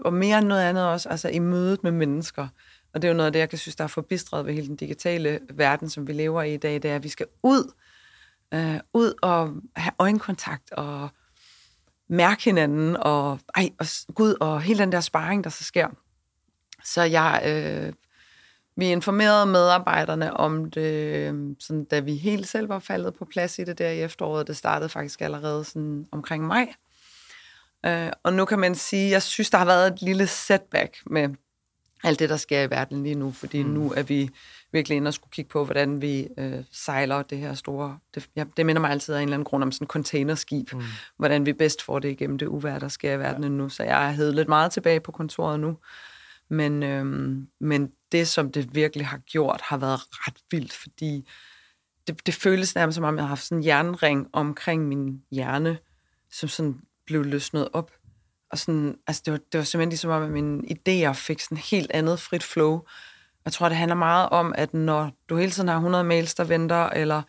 og 0.00 0.14
mere 0.14 0.38
end 0.38 0.46
noget 0.46 0.62
andet 0.62 0.86
også, 0.86 1.08
altså 1.08 1.28
i 1.28 1.38
mødet 1.38 1.84
med 1.84 1.92
mennesker. 1.92 2.48
Og 2.94 3.02
det 3.02 3.08
er 3.08 3.12
jo 3.12 3.16
noget 3.16 3.26
af 3.26 3.32
det, 3.32 3.40
jeg 3.40 3.48
kan 3.48 3.58
synes, 3.58 3.76
der 3.76 3.84
er 3.84 3.88
forbistret 3.88 4.46
ved 4.46 4.54
hele 4.54 4.66
den 4.66 4.76
digitale 4.76 5.40
verden, 5.54 5.90
som 5.90 6.06
vi 6.06 6.12
lever 6.12 6.42
i 6.42 6.54
i 6.54 6.56
dag, 6.56 6.74
det 6.74 6.84
er, 6.84 6.96
at 6.96 7.04
vi 7.04 7.08
skal 7.08 7.26
ud, 7.42 7.72
øh, 8.54 8.80
ud 8.94 9.14
og 9.22 9.54
have 9.76 9.92
øjenkontakt, 9.98 10.72
og 10.72 11.08
mærke 12.08 12.44
hinanden, 12.44 12.96
og, 12.96 13.38
ej, 13.54 13.70
og 13.78 13.86
gud, 14.14 14.34
og 14.40 14.62
hele 14.62 14.78
den 14.78 14.92
der 14.92 15.00
sparring, 15.00 15.44
der 15.44 15.50
så 15.50 15.64
sker. 15.64 15.88
Så 16.84 17.02
jeg, 17.02 17.42
øh, 17.46 17.92
vi 18.76 18.86
informerede 18.86 19.46
medarbejderne 19.46 20.36
om 20.36 20.70
det, 20.70 21.16
øh, 21.16 21.56
sådan, 21.58 21.84
da 21.84 22.00
vi 22.00 22.16
helt 22.16 22.48
selv 22.48 22.68
var 22.68 22.78
faldet 22.78 23.14
på 23.14 23.24
plads 23.24 23.58
i 23.58 23.64
det 23.64 23.78
der 23.78 23.88
i 23.88 24.02
efteråret. 24.02 24.46
Det 24.46 24.56
startede 24.56 24.88
faktisk 24.88 25.20
allerede 25.20 25.64
sådan 25.64 26.06
omkring 26.12 26.46
maj. 26.46 26.74
Øh, 27.86 28.10
og 28.22 28.32
nu 28.32 28.44
kan 28.44 28.58
man 28.58 28.74
sige, 28.74 29.10
jeg 29.10 29.22
synes, 29.22 29.50
der 29.50 29.58
har 29.58 29.64
været 29.64 29.92
et 29.92 30.02
lille 30.02 30.26
setback 30.26 30.96
med 31.06 31.28
alt 32.04 32.18
det, 32.18 32.28
der 32.28 32.36
sker 32.36 32.62
i 32.62 32.70
verden 32.70 33.02
lige 33.02 33.14
nu, 33.14 33.32
fordi 33.32 33.62
mm. 33.62 33.70
nu 33.70 33.92
er 33.96 34.02
vi 34.02 34.30
virkelig 34.72 34.96
inde 34.96 35.08
og 35.08 35.14
skulle 35.14 35.32
kigge 35.32 35.48
på, 35.48 35.64
hvordan 35.64 36.02
vi 36.02 36.28
øh, 36.38 36.64
sejler 36.72 37.22
det 37.22 37.38
her 37.38 37.54
store... 37.54 37.98
Det, 38.14 38.28
ja, 38.36 38.44
det 38.56 38.66
minder 38.66 38.80
mig 38.80 38.90
altid 38.90 39.14
af 39.14 39.18
en 39.18 39.22
eller 39.22 39.34
anden 39.34 39.44
grund 39.44 39.62
om 39.62 39.72
sådan 39.72 39.84
en 39.84 39.88
containerskib, 39.88 40.72
mm. 40.72 40.82
hvordan 41.16 41.46
vi 41.46 41.52
bedst 41.52 41.82
får 41.82 41.98
det 41.98 42.08
igennem 42.08 42.38
det 42.38 42.46
uvær, 42.46 42.78
der 42.78 42.88
sker 42.88 43.12
i 43.12 43.18
verden 43.18 43.42
ja. 43.42 43.48
nu. 43.48 43.68
Så 43.68 43.82
jeg 43.82 44.14
har 44.14 44.32
lidt 44.32 44.48
meget 44.48 44.72
tilbage 44.72 45.00
på 45.00 45.12
kontoret 45.12 45.60
nu. 45.60 45.76
Men, 46.52 46.82
øhm, 46.82 47.48
men 47.60 47.92
det, 48.12 48.28
som 48.28 48.52
det 48.52 48.74
virkelig 48.74 49.06
har 49.06 49.18
gjort, 49.18 49.60
har 49.60 49.76
været 49.76 50.00
ret 50.10 50.36
vildt, 50.50 50.72
fordi 50.72 51.28
det, 52.06 52.26
det 52.26 52.34
føles 52.34 52.74
nærmest 52.74 52.94
som 52.94 53.04
om, 53.04 53.16
jeg 53.16 53.24
har 53.24 53.28
haft 53.28 53.44
sådan 53.44 53.58
en 53.58 53.66
jernring 53.66 54.28
omkring 54.32 54.88
min 54.88 55.22
hjerne, 55.30 55.78
som 56.30 56.48
sådan 56.48 56.80
blev 57.06 57.24
løsnet 57.24 57.68
op. 57.72 57.90
Og 58.50 58.58
sådan, 58.58 58.98
altså 59.06 59.22
det, 59.24 59.32
var, 59.32 59.38
det 59.52 59.58
var 59.58 59.64
simpelthen 59.64 59.88
ligesom 59.88 60.10
om, 60.10 60.22
at 60.22 60.30
mine 60.30 60.62
idéer 60.70 61.12
fik 61.12 61.40
sådan 61.40 61.58
helt 61.58 61.90
andet 61.90 62.20
frit 62.20 62.42
flow. 62.42 62.80
Jeg 63.44 63.52
tror, 63.52 63.68
det 63.68 63.78
handler 63.78 63.96
meget 63.96 64.28
om, 64.28 64.54
at 64.56 64.74
når 64.74 65.12
du 65.28 65.36
hele 65.36 65.52
tiden 65.52 65.68
har 65.68 65.76
100 65.76 66.04
mails, 66.04 66.34
der 66.34 66.44
venter, 66.44 66.86
eller 66.86 67.22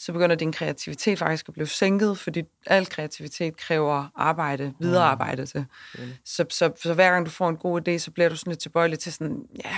så 0.00 0.12
begynder 0.12 0.36
din 0.36 0.52
kreativitet 0.52 1.18
faktisk 1.18 1.48
at 1.48 1.54
blive 1.54 1.66
sænket, 1.66 2.18
fordi 2.18 2.42
al 2.66 2.86
kreativitet 2.86 3.56
kræver 3.56 4.06
arbejde, 4.16 4.74
videre 4.78 5.04
arbejde 5.04 5.46
til. 5.46 5.64
Mm. 5.94 6.00
Så, 6.24 6.44
så, 6.50 6.72
så 6.82 6.94
hver 6.94 7.10
gang 7.10 7.26
du 7.26 7.30
får 7.30 7.48
en 7.48 7.56
god 7.56 7.88
idé, 7.88 7.98
så 7.98 8.10
bliver 8.10 8.28
du 8.28 8.36
sådan 8.36 8.50
lidt 8.50 8.60
tilbøjelig 8.60 8.98
til 8.98 9.12
sådan, 9.12 9.42
ja, 9.64 9.76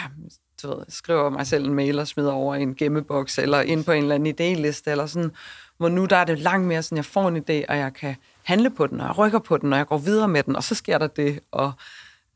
du 0.63 0.69
ved, 0.69 0.85
skriver 0.89 1.31
mig 1.31 1.47
selv 1.47 1.65
en 1.65 1.75
mail 1.75 1.99
og 1.99 2.09
smider 2.09 2.33
over 2.33 2.55
i 2.55 2.63
en 2.63 2.75
gemmeboks, 2.75 3.39
eller 3.39 3.61
ind 3.61 3.85
på 3.85 3.93
en 3.93 4.03
eller 4.03 4.15
anden 4.15 4.35
idéliste, 4.35 4.91
eller 4.91 5.07
sådan, 5.07 5.31
hvor 5.77 5.89
nu 5.89 6.05
der 6.05 6.17
er 6.17 6.25
det 6.25 6.39
langt 6.39 6.67
mere 6.67 6.83
sådan, 6.83 6.97
jeg 6.97 7.05
får 7.05 7.29
en 7.29 7.37
idé, 7.37 7.65
og 7.69 7.79
jeg 7.79 7.93
kan 7.95 8.17
handle 8.43 8.71
på 8.71 8.87
den, 8.87 9.01
og 9.01 9.07
jeg 9.07 9.19
rykker 9.19 9.39
på 9.39 9.57
den, 9.57 9.73
og 9.73 9.79
jeg 9.79 9.87
går 9.87 9.99
videre 9.99 10.29
med 10.29 10.43
den, 10.43 10.57
og 10.57 10.65
så 10.65 10.75
sker 10.75 10.99
der 10.99 11.07
det, 11.07 11.41
og 11.51 11.73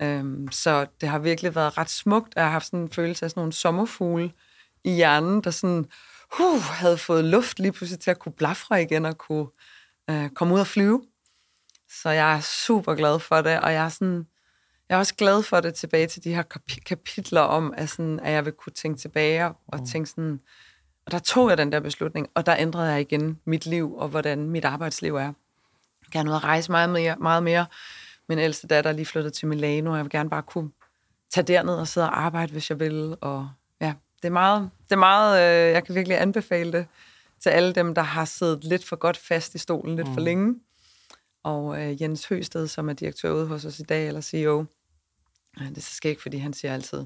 øhm, 0.02 0.48
så 0.50 0.86
det 1.00 1.08
har 1.08 1.18
virkelig 1.18 1.54
været 1.54 1.78
ret 1.78 1.90
smukt, 1.90 2.34
og 2.34 2.40
jeg 2.40 2.44
har 2.44 2.52
haft 2.52 2.66
sådan 2.66 2.80
en 2.80 2.90
følelse 2.90 3.24
af 3.24 3.30
sådan 3.30 3.40
nogle 3.40 3.52
sommerfugle 3.52 4.32
i 4.84 4.90
hjernen, 4.90 5.40
der 5.40 5.50
sådan, 5.50 5.86
uh, 6.40 6.60
havde 6.62 6.98
fået 6.98 7.24
luft 7.24 7.58
lige 7.58 7.72
pludselig 7.72 8.00
til 8.00 8.10
at 8.10 8.18
kunne 8.18 8.32
blafre 8.32 8.82
igen 8.82 9.04
og 9.04 9.18
kunne 9.18 9.46
øh, 10.10 10.30
komme 10.30 10.54
ud 10.54 10.60
og 10.60 10.66
flyve. 10.66 11.02
Så 12.02 12.10
jeg 12.10 12.36
er 12.36 12.40
super 12.40 12.94
glad 12.94 13.18
for 13.18 13.42
det, 13.42 13.60
og 13.60 13.72
jeg 13.72 13.84
er 13.84 13.88
sådan, 13.88 14.26
jeg 14.88 14.94
er 14.94 14.98
også 14.98 15.14
glad 15.14 15.42
for 15.42 15.60
det 15.60 15.74
tilbage 15.74 16.06
til 16.06 16.24
de 16.24 16.34
her 16.34 16.42
kap- 16.42 16.84
kapitler 16.86 17.40
om, 17.40 17.74
at, 17.76 17.90
sådan, 17.90 18.20
at 18.20 18.32
jeg 18.32 18.44
vil 18.44 18.52
kunne 18.52 18.72
tænke 18.72 19.00
tilbage 19.00 19.46
og 19.46 19.78
mm. 19.78 19.86
tænke 19.86 20.10
sådan, 20.10 20.40
og 21.06 21.12
der 21.12 21.18
tog 21.18 21.50
jeg 21.50 21.58
den 21.58 21.72
der 21.72 21.80
beslutning, 21.80 22.28
og 22.34 22.46
der 22.46 22.56
ændrede 22.56 22.92
jeg 22.92 23.00
igen 23.00 23.40
mit 23.44 23.66
liv 23.66 23.96
og 23.96 24.08
hvordan 24.08 24.50
mit 24.50 24.64
arbejdsliv 24.64 25.14
er. 25.14 25.20
Jeg 25.20 25.34
vil 26.00 26.10
gerne 26.12 26.30
ud 26.30 26.34
og 26.34 26.44
rejse 26.44 26.70
meget 26.70 26.90
mere, 26.90 27.16
meget 27.16 27.42
mere. 27.42 27.66
Min 28.28 28.38
ældste 28.38 28.66
datter 28.66 28.90
er 28.90 28.94
lige 28.94 29.06
flyttet 29.06 29.32
til 29.32 29.48
Milano, 29.48 29.90
og 29.90 29.96
jeg 29.96 30.04
vil 30.04 30.10
gerne 30.10 30.30
bare 30.30 30.42
kunne 30.42 30.70
tage 31.30 31.46
derned 31.46 31.74
og 31.74 31.88
sidde 31.88 32.06
og 32.06 32.20
arbejde, 32.20 32.52
hvis 32.52 32.70
jeg 32.70 32.80
vil. 32.80 33.16
Og 33.20 33.50
det 34.22 34.28
er 34.28 34.32
meget, 34.32 34.70
det 34.84 34.92
er 34.92 34.98
meget 34.98 35.40
øh, 35.42 35.72
jeg 35.72 35.84
kan 35.84 35.94
virkelig 35.94 36.20
anbefale 36.20 36.72
det 36.72 36.86
til 37.40 37.50
alle 37.50 37.72
dem, 37.72 37.94
der 37.94 38.02
har 38.02 38.24
siddet 38.24 38.64
lidt 38.64 38.84
for 38.84 38.96
godt 38.96 39.16
fast 39.16 39.54
i 39.54 39.58
stolen 39.58 39.96
lidt 39.96 40.08
mm. 40.08 40.14
for 40.14 40.20
længe. 40.20 40.54
Og 41.42 41.82
øh, 41.82 42.02
Jens 42.02 42.26
Høsted, 42.28 42.66
som 42.66 42.88
er 42.88 42.92
direktør 42.92 43.32
ude 43.32 43.46
hos 43.46 43.64
os 43.64 43.78
i 43.78 43.82
dag, 43.82 44.08
eller 44.08 44.20
CEO, 44.20 44.64
øh, 45.60 45.68
det 45.68 45.76
er 45.76 45.80
så 45.80 45.94
skægt, 45.94 46.22
fordi 46.22 46.36
han 46.36 46.52
siger 46.52 46.74
altid, 46.74 47.04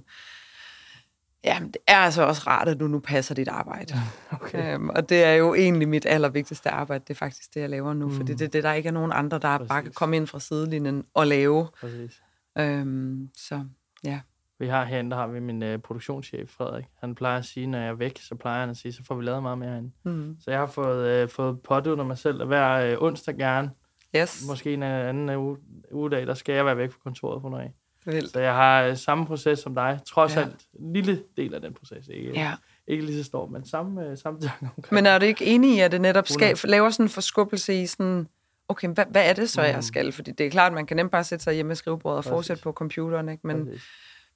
ja, 1.45 1.61
det 1.67 1.77
er 1.87 1.97
altså 1.97 2.23
også 2.23 2.43
rart, 2.47 2.69
at 2.69 2.81
du 2.81 2.87
nu 2.87 2.99
passer 3.01 3.35
dit 3.35 3.49
arbejde. 3.49 3.95
Okay. 4.31 4.75
Øhm, 4.75 4.89
og 4.89 5.09
det 5.09 5.25
er 5.25 5.33
jo 5.33 5.55
egentlig 5.55 5.89
mit 5.89 6.07
allervigtigste 6.07 6.71
arbejde, 6.71 7.05
det 7.09 7.15
er 7.15 7.19
faktisk 7.19 7.55
det, 7.55 7.61
jeg 7.61 7.71
laver 7.71 7.95
nu, 7.95 8.09
mm. 8.09 8.17
for 8.17 8.23
det 8.23 8.41
er 8.41 8.49
det, 8.49 8.63
der 8.63 8.73
ikke 8.73 8.87
er 8.87 8.93
nogen 8.93 9.13
andre, 9.13 9.39
der 9.39 9.59
Præcis. 9.59 9.69
bare 9.69 9.83
kan 9.83 9.93
komme 9.93 10.17
ind 10.17 10.27
fra 10.27 10.41
sidelinjen 10.41 11.05
og 11.15 11.27
lave. 11.27 11.69
Præcis. 11.81 12.23
Øhm, 12.59 13.31
så 13.37 13.65
ja. 14.05 14.21
Vi 14.61 14.69
har 14.69 14.85
herinde, 14.85 15.11
der 15.11 15.17
har 15.17 15.27
vi 15.27 15.41
min 15.41 15.63
uh, 15.63 15.77
produktionschef, 15.77 16.51
Frederik. 16.51 16.85
Han 17.01 17.15
plejer 17.15 17.39
at 17.39 17.45
sige, 17.45 17.67
når 17.67 17.79
jeg 17.79 17.89
er 17.89 17.93
væk, 17.93 18.19
så 18.21 18.35
plejer 18.35 18.61
han 18.61 18.71
at 18.71 18.77
sige, 18.77 18.93
så 18.93 19.05
får 19.05 19.15
vi 19.15 19.25
lavet 19.25 19.43
meget 19.43 19.59
mere 19.59 19.71
herinde. 19.71 19.91
Mm. 20.05 20.37
Så 20.41 20.51
jeg 20.51 20.61
har 20.61 20.67
fået, 20.67 21.23
uh, 21.23 21.29
fået 21.29 21.61
påduttet 21.63 22.07
mig 22.07 22.19
selv 22.19 22.41
at 22.41 22.47
hver 22.47 22.97
uh, 22.97 23.03
onsdag 23.03 23.37
gerne, 23.37 23.71
yes. 24.17 24.45
måske 24.49 24.75
en 24.75 24.83
anden 24.83 25.37
uge, 25.37 25.57
ugedag, 25.93 26.27
der 26.27 26.35
skal 26.35 26.55
jeg 26.55 26.67
være 26.67 26.77
væk 26.77 26.93
fra 26.93 26.99
kontoret 27.05 27.43
for 27.43 27.49
noget 27.49 27.65
af. 27.65 27.75
Vildt. 28.05 28.33
Så 28.33 28.41
jeg 28.41 28.55
har 28.55 28.89
uh, 28.89 28.97
samme 28.97 29.27
proces 29.27 29.59
som 29.59 29.75
dig. 29.75 30.01
Trods 30.07 30.37
ja. 30.37 30.41
alt 30.41 30.67
en 30.79 30.93
lille 30.93 31.23
del 31.37 31.55
af 31.55 31.61
den 31.61 31.75
proces. 31.75 32.09
Ikke, 32.09 32.31
ja. 32.31 32.55
ikke 32.87 33.05
lige 33.05 33.19
så 33.19 33.25
stor, 33.25 33.47
men 33.47 33.65
samme, 33.65 34.11
uh, 34.11 34.19
samme 34.19 34.41
tanke 34.49 34.69
omkring. 34.77 34.95
Men 34.95 35.07
er 35.07 35.19
du 35.19 35.25
ikke 35.25 35.45
enig 35.45 35.77
i, 35.77 35.81
at 35.81 35.93
det 35.93 36.01
netop 36.01 36.29
skal, 36.29 36.59
laver 36.65 36.91
sådan 36.91 37.05
en 37.05 37.11
forskubbelse 37.11 37.83
i 37.83 37.87
sådan 37.87 38.29
okay, 38.69 38.89
hvad, 38.89 39.05
hvad 39.11 39.29
er 39.29 39.33
det 39.33 39.51
så, 39.51 39.63
jeg 39.63 39.77
mm. 39.77 39.83
skal? 39.83 40.13
Fordi 40.13 40.33
det 40.33 40.47
er 40.47 40.51
klart, 40.51 40.73
man 40.73 40.87
kan 40.87 40.97
nemt 40.97 41.11
bare 41.11 41.25
sætte 41.25 41.45
sig 41.45 41.55
hjemme 41.55 41.69
med 41.69 41.77
skrivebordet 41.77 42.17
og 42.17 42.23
Præcis. 42.23 42.31
fortsætte 42.31 42.63
på 42.63 42.73
computeren, 42.73 43.29
ikke? 43.29 43.47
Men, 43.47 43.69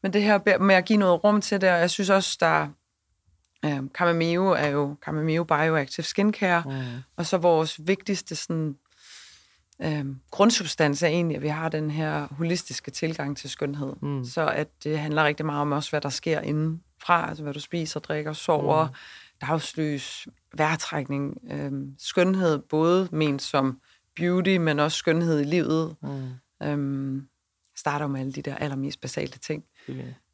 men 0.04 0.12
det 0.12 0.22
her 0.22 0.58
med 0.58 0.74
at 0.74 0.84
give 0.84 0.98
noget 0.98 1.24
rum 1.24 1.40
til 1.40 1.60
det, 1.60 1.70
og 1.70 1.78
jeg 1.78 1.90
synes 1.90 2.10
også, 2.10 2.36
der 2.40 2.68
øh, 3.64 3.88
Camameo 3.94 4.46
er 4.46 4.66
jo 4.66 4.96
Camameo 5.04 5.44
Bioactive 5.44 6.04
Skincare, 6.04 6.62
mm. 6.66 7.02
og 7.16 7.26
så 7.26 7.38
vores 7.38 7.80
vigtigste 7.86 8.36
sådan, 8.36 8.76
øh, 9.82 10.04
grundsubstans 10.30 11.02
er 11.02 11.06
egentlig, 11.06 11.36
at 11.36 11.42
vi 11.42 11.48
har 11.48 11.68
den 11.68 11.90
her 11.90 12.26
holistiske 12.30 12.90
tilgang 12.90 13.36
til 13.36 13.50
skønhed. 13.50 13.92
Mm. 14.02 14.24
Så 14.24 14.48
at 14.48 14.68
det 14.84 14.98
handler 14.98 15.24
rigtig 15.24 15.46
meget 15.46 15.60
om 15.60 15.72
også, 15.72 15.90
hvad 15.90 16.00
der 16.00 16.08
sker 16.08 16.40
indenfra, 16.40 17.28
altså 17.28 17.42
hvad 17.42 17.54
du 17.54 17.60
spiser, 17.60 18.00
drikker, 18.00 18.32
sover, 18.32 18.86
mm. 18.86 18.94
dagslys, 19.40 20.28
vejrtrækning, 20.56 21.38
øh, 21.50 21.72
skønhed, 21.98 22.58
både 22.58 23.08
ment 23.12 23.42
som 23.42 23.80
beauty, 24.16 24.56
men 24.56 24.78
også 24.78 24.98
skønhed 24.98 25.40
i 25.40 25.44
livet. 25.44 25.96
Mm. 26.02 26.30
Øhm, 26.62 27.28
starter 27.76 28.06
med 28.06 28.20
alle 28.20 28.32
de 28.32 28.42
der 28.42 28.56
allermest 28.56 29.00
basale 29.00 29.32
ting. 29.32 29.64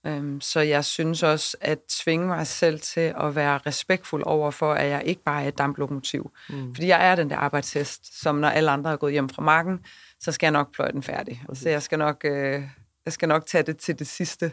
Øhm, 0.06 0.40
så 0.40 0.60
jeg 0.60 0.84
synes 0.84 1.22
også, 1.22 1.56
at 1.60 1.78
tvinge 1.88 2.26
mig 2.26 2.46
selv 2.46 2.80
til 2.80 3.14
at 3.20 3.34
være 3.34 3.58
respektfuld 3.58 4.22
over 4.26 4.50
for, 4.50 4.74
at 4.74 4.90
jeg 4.90 5.02
ikke 5.04 5.22
bare 5.22 5.44
er 5.44 5.48
et 5.48 5.58
damplokomotiv. 5.58 6.30
Mm. 6.48 6.74
Fordi 6.74 6.86
jeg 6.86 7.10
er 7.10 7.16
den 7.16 7.30
der 7.30 7.36
arbejdshest, 7.36 8.20
som 8.20 8.34
når 8.34 8.48
alle 8.48 8.70
andre 8.70 8.92
er 8.92 8.96
gået 8.96 9.12
hjem 9.12 9.28
fra 9.28 9.42
marken, 9.42 9.80
så 10.20 10.32
skal 10.32 10.46
jeg 10.46 10.52
nok 10.52 10.74
pløje 10.74 10.92
den 10.92 11.02
færdig. 11.02 11.42
Okay. 11.48 11.60
Så 11.60 11.68
jeg 11.68 11.82
skal 11.82 11.98
nok, 11.98 12.24
øh, 12.24 12.62
jeg 13.04 13.12
skal 13.12 13.28
nok 13.28 13.46
tage 13.46 13.62
det 13.62 13.76
til 13.76 13.98
det 13.98 14.06
sidste. 14.06 14.52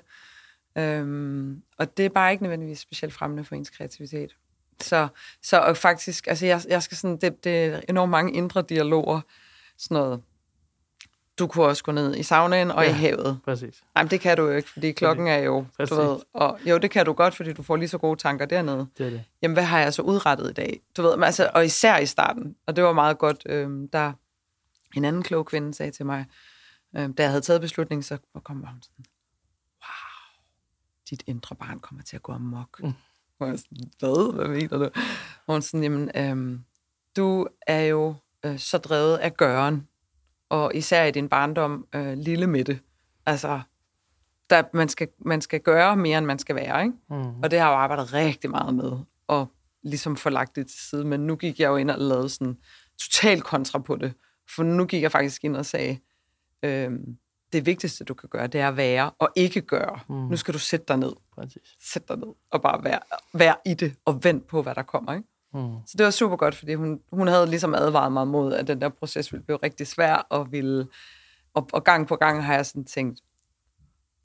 Øhm, 0.77 1.61
og 1.77 1.97
det 1.97 2.05
er 2.05 2.09
bare 2.09 2.31
ikke 2.31 2.43
nødvendigvis 2.43 2.79
specielt 2.79 3.13
fremmende 3.13 3.43
for 3.43 3.55
ens 3.55 3.69
kreativitet. 3.69 4.35
Så, 4.81 5.07
så 5.41 5.59
og 5.59 5.77
faktisk, 5.77 6.27
altså 6.27 6.45
jeg, 6.45 6.61
jeg 6.69 6.83
skal 6.83 6.97
sådan, 6.97 7.17
det, 7.17 7.43
det 7.43 7.65
er 7.65 7.81
enormt 7.89 8.11
mange 8.11 8.33
indre 8.33 8.61
dialoger, 8.69 9.21
sådan 9.77 9.95
noget, 9.95 10.21
du 11.39 11.47
kunne 11.47 11.65
også 11.65 11.83
gå 11.83 11.91
ned 11.91 12.15
i 12.15 12.23
saunaen 12.23 12.71
og 12.71 12.83
ja, 12.83 12.89
i 12.89 12.93
havet. 12.93 13.39
Præcis. 13.45 13.83
Nej, 13.95 14.03
men 14.03 14.11
det 14.11 14.21
kan 14.21 14.37
du 14.37 14.43
jo 14.43 14.55
ikke, 14.55 14.69
fordi 14.69 14.91
klokken 14.91 15.27
er 15.27 15.37
jo, 15.37 15.65
præcis. 15.77 15.89
du 15.89 16.01
ved, 16.01 16.17
og 16.33 16.59
jo, 16.65 16.77
det 16.77 16.91
kan 16.91 17.05
du 17.05 17.13
godt, 17.13 17.35
fordi 17.35 17.53
du 17.53 17.63
får 17.63 17.75
lige 17.75 17.89
så 17.89 17.97
gode 17.97 18.19
tanker 18.19 18.45
dernede. 18.45 18.87
Det 18.97 19.05
er 19.05 19.09
det. 19.09 19.23
Jamen, 19.41 19.53
hvad 19.53 19.63
har 19.63 19.79
jeg 19.79 19.93
så 19.93 20.01
udrettet 20.01 20.49
i 20.49 20.53
dag? 20.53 20.81
Du 20.97 21.01
ved, 21.01 21.23
altså, 21.23 21.51
og 21.53 21.65
især 21.65 21.97
i 21.97 22.05
starten, 22.05 22.55
og 22.65 22.75
det 22.75 22.83
var 22.83 22.93
meget 22.93 23.17
godt, 23.17 23.43
øh, 23.45 23.87
der 23.93 24.13
en 24.95 25.05
anden 25.05 25.23
klog 25.23 25.45
kvinde 25.45 25.73
sagde 25.73 25.91
til 25.91 26.05
mig, 26.05 26.25
øh, 26.97 27.09
da 27.17 27.23
jeg 27.23 27.29
havde 27.29 27.41
taget 27.41 27.61
beslutningen, 27.61 28.03
så 28.03 28.17
kom 28.43 28.55
hun 28.55 28.81
sådan, 28.81 29.05
wow, 29.81 30.41
dit 31.09 31.23
indre 31.27 31.55
barn 31.55 31.79
kommer 31.79 32.03
til 32.03 32.15
at 32.15 32.23
gå 32.23 32.31
amok. 32.31 32.79
Mm. 32.83 32.93
Og 33.39 33.47
jeg 33.47 33.59
sådan, 33.59 33.77
hvad? 33.99 34.33
Hvad 34.33 34.47
mener 34.47 34.77
du? 34.77 34.83
Og 35.47 35.53
hun 35.53 35.61
sådan, 35.61 35.83
jamen, 35.83 36.11
øhm, 36.15 36.63
du 37.17 37.47
er 37.67 37.81
jo 37.81 38.15
øh, 38.45 38.59
så 38.59 38.77
drevet 38.77 39.17
af 39.17 39.37
gøren, 39.37 39.87
og 40.49 40.75
især 40.75 41.03
i 41.03 41.11
din 41.11 41.29
barndom, 41.29 41.87
øh, 41.95 42.13
lille 42.13 42.47
midte. 42.47 42.79
Altså, 43.25 43.61
der, 44.49 44.63
man, 44.73 44.89
skal, 44.89 45.07
man 45.19 45.41
skal 45.41 45.59
gøre 45.59 45.97
mere, 45.97 46.17
end 46.17 46.25
man 46.25 46.39
skal 46.39 46.55
være, 46.55 46.83
ikke? 46.83 46.97
Mm-hmm. 47.09 47.43
Og 47.43 47.51
det 47.51 47.59
har 47.59 47.67
jeg 47.67 47.73
jo 47.73 47.77
arbejdet 47.77 48.13
rigtig 48.13 48.49
meget 48.49 48.75
med, 48.75 48.91
og 49.27 49.51
ligesom 49.83 50.17
få 50.17 50.29
lagt 50.29 50.55
det 50.55 50.67
til 50.67 50.79
side. 50.79 51.05
Men 51.05 51.19
nu 51.19 51.35
gik 51.35 51.59
jeg 51.59 51.67
jo 51.67 51.75
ind 51.75 51.91
og 51.91 51.99
lavede 51.99 52.29
sådan 52.29 52.57
total 52.97 53.41
kontra 53.41 53.79
på 53.79 53.95
det. 53.95 54.13
For 54.55 54.63
nu 54.63 54.85
gik 54.85 55.01
jeg 55.01 55.11
faktisk 55.11 55.43
ind 55.43 55.55
og 55.55 55.65
sagde, 55.65 55.99
øh, 56.63 56.91
det 57.53 57.65
vigtigste, 57.65 58.03
du 58.03 58.13
kan 58.13 58.29
gøre, 58.29 58.47
det 58.47 58.61
er 58.61 58.67
at 58.67 58.77
være 58.77 59.11
og 59.19 59.29
ikke 59.35 59.61
gøre. 59.61 59.99
Mm. 60.09 60.15
Nu 60.15 60.37
skal 60.37 60.53
du 60.53 60.59
sætte 60.59 60.85
dig 60.87 60.97
ned. 60.97 61.13
Præcis. 61.35 61.61
Sæt 61.79 62.07
dig 62.07 62.17
ned 62.17 62.27
og 62.51 62.61
bare 62.61 62.83
være, 62.83 62.99
være 63.33 63.55
i 63.65 63.73
det 63.73 63.95
og 64.05 64.23
vent 64.23 64.47
på, 64.47 64.61
hvad 64.61 64.75
der 64.75 64.83
kommer. 64.83 65.13
Ikke? 65.13 65.27
Mm. 65.53 65.73
Så 65.85 65.95
det 65.97 66.03
var 66.03 66.11
super 66.11 66.35
godt, 66.35 66.55
fordi 66.55 66.73
hun, 66.73 66.99
hun 67.11 67.27
havde 67.27 67.47
ligesom 67.47 67.75
advaret 67.75 68.11
mig 68.11 68.27
mod, 68.27 68.53
at 68.53 68.67
den 68.67 68.81
der 68.81 68.89
proces 68.89 69.31
ville 69.31 69.43
blive 69.43 69.59
rigtig 69.63 69.87
svær, 69.87 70.15
og, 70.15 70.51
ville, 70.51 70.87
og, 71.53 71.69
og 71.73 71.83
gang 71.83 72.07
på 72.07 72.15
gang 72.15 72.45
har 72.45 72.53
jeg 72.53 72.65
sådan 72.65 72.85
tænkt, 72.85 73.19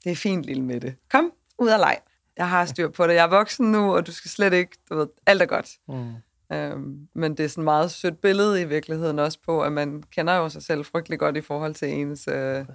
det 0.03 0.11
er 0.11 0.15
fint, 0.15 0.45
lille 0.45 0.63
Mette. 0.63 0.95
Kom, 1.11 1.31
ud 1.59 1.67
og 1.67 1.79
leg. 1.79 1.97
Jeg 2.37 2.49
har 2.49 2.65
styr 2.65 2.89
på 2.89 3.07
det. 3.07 3.13
Jeg 3.13 3.23
er 3.23 3.29
voksen 3.29 3.71
nu, 3.71 3.95
og 3.95 4.07
du 4.07 4.11
skal 4.11 4.31
slet 4.31 4.53
ikke, 4.53 4.77
du 4.89 4.95
ved, 4.95 5.07
alt 5.25 5.41
er 5.41 5.45
godt. 5.45 5.69
Mm. 5.87 6.13
Øhm, 6.55 7.07
men 7.15 7.37
det 7.37 7.43
er 7.43 7.47
sådan 7.49 7.61
et 7.61 7.65
meget 7.65 7.91
sødt 7.91 8.21
billede 8.21 8.61
i 8.61 8.65
virkeligheden 8.65 9.19
også 9.19 9.39
på, 9.45 9.61
at 9.61 9.71
man 9.71 10.03
kender 10.11 10.35
jo 10.35 10.49
sig 10.49 10.63
selv 10.63 10.85
frygtelig 10.85 11.19
godt 11.19 11.37
i 11.37 11.41
forhold 11.41 11.73
til 11.73 11.89
ens, 11.89 12.27
øh, 12.27 12.65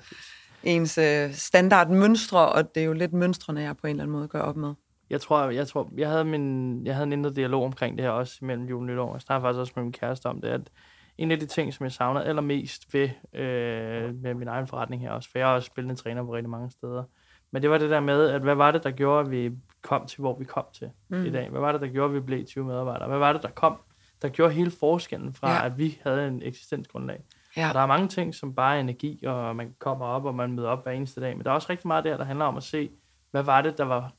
ens 0.63 0.99
øh, 0.99 1.35
standardmønstre, 1.35 2.49
og 2.49 2.75
det 2.75 2.81
er 2.81 2.85
jo 2.85 2.93
lidt 2.93 3.13
mønstrene, 3.13 3.61
jeg 3.61 3.77
på 3.77 3.87
en 3.87 3.91
eller 3.91 4.03
anden 4.03 4.17
måde 4.17 4.29
gør 4.29 4.41
op 4.41 4.57
med. 4.57 4.75
Jeg 5.11 5.21
tror, 5.21 5.51
jeg, 5.51 5.68
tror, 5.68 5.90
jeg 5.97 6.09
havde, 6.09 6.25
min, 6.25 6.87
jeg 6.87 6.94
havde 6.94 7.07
en 7.07 7.12
indre 7.12 7.31
dialog 7.31 7.64
omkring 7.64 7.99
det 7.99 8.05
her 8.05 8.11
også 8.11 8.38
mellem 8.40 8.66
jul 8.66 8.83
og 8.83 8.87
nytår. 8.87 9.14
Jeg 9.14 9.21
snakkede 9.21 9.47
faktisk 9.47 9.61
også 9.61 9.73
med 9.77 9.83
min 9.85 9.92
kæreste 9.92 10.27
om 10.27 10.40
det, 10.40 10.49
at 10.49 10.71
en 11.18 11.31
af 11.31 11.40
de 11.40 11.47
ting, 11.47 11.75
som 11.75 11.85
jeg 11.85 11.92
savner 11.92 12.21
allermest 12.21 12.94
ved 12.94 13.09
øh, 13.35 14.14
med 14.14 14.35
min 14.35 14.49
egen 14.49 14.66
forretning 14.66 15.03
her 15.03 15.11
også, 15.11 15.31
for 15.31 15.38
jeg 15.38 15.49
har 15.49 15.55
også 15.55 15.66
spillende 15.66 15.94
træner 15.94 16.25
på 16.25 16.35
rigtig 16.35 16.51
mange 16.51 16.71
steder, 16.71 17.05
men 17.51 17.62
det 17.62 17.71
var 17.71 17.79
det 17.79 17.90
der 17.90 18.01
med, 18.01 18.29
at 18.29 18.42
hvad 18.42 18.55
var 18.55 18.71
det, 18.71 18.85
der 18.85 18.90
gjorde, 18.90 19.21
at 19.21 19.31
vi 19.31 19.51
kom 19.83 20.07
til, 20.07 20.21
hvor 20.21 20.38
vi 20.38 20.44
kom 20.44 20.64
til 20.73 20.90
mm. 21.09 21.25
i 21.25 21.31
dag? 21.31 21.51
Hvad 21.51 21.61
var 21.61 21.73
det, 21.73 21.81
der 21.81 21.88
gjorde, 21.88 22.09
at 22.09 22.14
vi 22.14 22.21
blev 22.21 22.47
20 22.47 22.64
medarbejdere? 22.64 23.09
Hvad 23.09 23.18
var 23.18 23.33
det, 23.33 23.42
der 23.42 23.51
kom, 23.51 23.77
der 24.23 24.29
gjorde 24.29 24.53
hele 24.53 24.71
forskellen 24.71 25.35
fra, 25.35 25.51
ja. 25.51 25.66
at 25.66 25.79
vi 25.79 26.01
havde 26.03 26.29
en 26.29 26.42
eksistensgrundlag? 26.42 27.21
Ja. 27.57 27.68
Og 27.68 27.75
der 27.75 27.81
er 27.81 27.87
mange 27.87 28.09
ting, 28.09 28.35
som 28.35 28.55
bare 28.55 28.77
er 28.77 28.81
energi, 28.81 29.25
og 29.25 29.57
man 29.57 29.75
kommer 29.79 30.07
op, 30.07 30.25
og 30.25 30.35
man 30.35 30.53
møder 30.53 30.68
op 30.68 30.83
hver 30.83 30.92
eneste 30.92 31.21
dag. 31.21 31.37
Men 31.37 31.44
der 31.44 31.51
er 31.51 31.55
også 31.55 31.66
rigtig 31.71 31.88
meget 31.88 32.05
der, 32.05 32.16
der 32.16 32.25
handler 32.25 32.44
om 32.44 32.57
at 32.57 32.62
se, 32.62 32.90
hvad 33.31 33.42
var 33.42 33.62
det, 33.62 33.79
der 33.79 33.85
var 33.85 34.12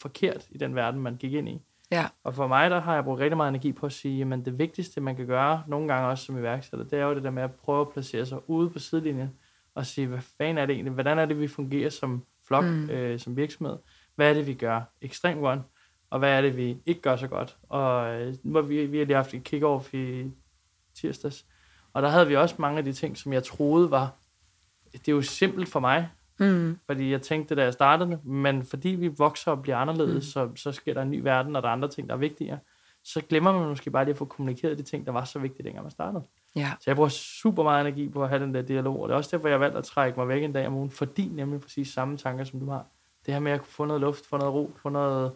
forkert 0.00 0.46
i 0.50 0.58
den 0.58 0.74
verden, 0.74 1.00
man 1.00 1.16
gik 1.16 1.32
ind 1.32 1.48
i. 1.48 1.62
Ja. 1.90 2.06
Og 2.24 2.34
for 2.34 2.46
mig, 2.46 2.70
der 2.70 2.80
har 2.80 2.94
jeg 2.94 3.04
brugt 3.04 3.20
rigtig 3.20 3.36
meget 3.36 3.48
energi 3.48 3.72
på 3.72 3.86
at 3.86 3.92
sige, 3.92 4.32
at 4.32 4.44
det 4.44 4.58
vigtigste, 4.58 5.00
man 5.00 5.16
kan 5.16 5.26
gøre, 5.26 5.62
nogle 5.66 5.88
gange 5.88 6.08
også 6.08 6.24
som 6.24 6.38
iværksætter, 6.38 6.86
det 6.86 6.98
er 6.98 7.04
jo 7.04 7.14
det 7.14 7.22
der 7.22 7.30
med 7.30 7.42
at 7.42 7.54
prøve 7.54 7.80
at 7.80 7.88
placere 7.88 8.26
sig 8.26 8.50
ude 8.50 8.70
på 8.70 8.78
sidelinjen, 8.78 9.30
og 9.74 9.86
sige, 9.86 10.06
hvad 10.06 10.20
fanden 10.38 10.58
er 10.58 10.66
det 10.66 10.74
egentlig? 10.74 10.92
Hvordan 10.92 11.18
er 11.18 11.26
det, 11.26 11.40
vi 11.40 11.48
fungerer 11.48 11.90
som 11.90 12.24
flok, 12.46 12.64
mm. 12.64 12.90
øh, 12.90 13.18
som 13.18 13.36
virksomhed? 13.36 13.78
Hvad 14.14 14.30
er 14.30 14.34
det, 14.34 14.46
vi 14.46 14.54
gør 14.54 14.80
ekstremt 15.00 15.40
godt? 15.40 15.60
Og 16.10 16.18
hvad 16.18 16.30
er 16.30 16.40
det, 16.40 16.56
vi 16.56 16.76
ikke 16.86 17.00
gør 17.00 17.16
så 17.16 17.28
godt? 17.28 17.56
Og 17.68 18.22
øh, 18.22 18.68
vi, 18.68 18.86
vi 18.86 18.98
har 18.98 19.04
lige 19.04 19.16
haft 19.16 19.34
et 19.34 19.52
kick-off 19.52 19.96
i 19.96 20.30
tirsdags, 20.94 21.46
og 21.92 22.02
der 22.02 22.08
havde 22.08 22.26
vi 22.26 22.36
også 22.36 22.54
mange 22.58 22.78
af 22.78 22.84
de 22.84 22.92
ting, 22.92 23.16
som 23.16 23.32
jeg 23.32 23.44
troede 23.44 23.90
var, 23.90 24.12
det 24.92 25.08
er 25.08 25.12
jo 25.12 25.22
simpelt 25.22 25.68
for 25.68 25.80
mig, 25.80 26.10
mm. 26.38 26.78
fordi 26.86 27.10
jeg 27.10 27.22
tænkte, 27.22 27.54
da 27.54 27.62
jeg 27.62 27.72
startede, 27.72 28.18
men 28.24 28.64
fordi 28.64 28.88
vi 28.88 29.08
vokser 29.08 29.50
og 29.50 29.62
bliver 29.62 29.76
anderledes, 29.76 30.14
mm. 30.14 30.20
så, 30.22 30.50
så 30.56 30.72
sker 30.72 30.94
der 30.94 31.02
en 31.02 31.10
ny 31.10 31.20
verden, 31.20 31.56
og 31.56 31.62
der 31.62 31.68
er 31.68 31.72
andre 31.72 31.88
ting, 31.88 32.08
der 32.08 32.14
er 32.14 32.18
vigtigere. 32.18 32.58
Så 33.04 33.22
glemmer 33.28 33.52
man 33.58 33.68
måske 33.68 33.90
bare 33.90 34.04
lige 34.04 34.12
at 34.12 34.18
få 34.18 34.24
kommunikeret 34.24 34.78
de 34.78 34.82
ting, 34.82 35.06
der 35.06 35.12
var 35.12 35.24
så 35.24 35.38
vigtige, 35.38 35.64
dengang 35.64 35.84
man 35.84 35.90
startede. 35.90 36.24
Ja. 36.56 36.72
Så 36.80 36.84
jeg 36.86 36.96
bruger 36.96 37.08
super 37.08 37.62
meget 37.62 37.80
energi 37.80 38.08
på 38.08 38.22
at 38.22 38.28
have 38.28 38.42
den 38.42 38.54
der 38.54 38.62
dialog, 38.62 39.00
og 39.00 39.08
det 39.08 39.12
er 39.12 39.16
også 39.16 39.36
derfor, 39.36 39.48
jeg 39.48 39.60
valgte 39.60 39.78
at 39.78 39.84
trække 39.84 40.18
mig 40.20 40.28
væk 40.28 40.42
en 40.42 40.52
dag 40.52 40.66
om 40.66 40.74
ugen, 40.74 40.90
fordi 40.90 41.28
nemlig 41.32 41.60
præcis 41.60 41.88
samme 41.88 42.16
tanker, 42.16 42.44
som 42.44 42.60
du 42.60 42.70
har. 42.70 42.86
Det 43.26 43.34
her 43.34 43.40
med 43.40 43.52
at 43.52 43.60
kunne 43.60 43.72
få 43.72 43.84
noget 43.84 44.00
luft, 44.00 44.26
få 44.26 44.36
noget 44.36 44.54
ro, 44.54 44.72
få 44.82 44.88
noget 44.88 45.32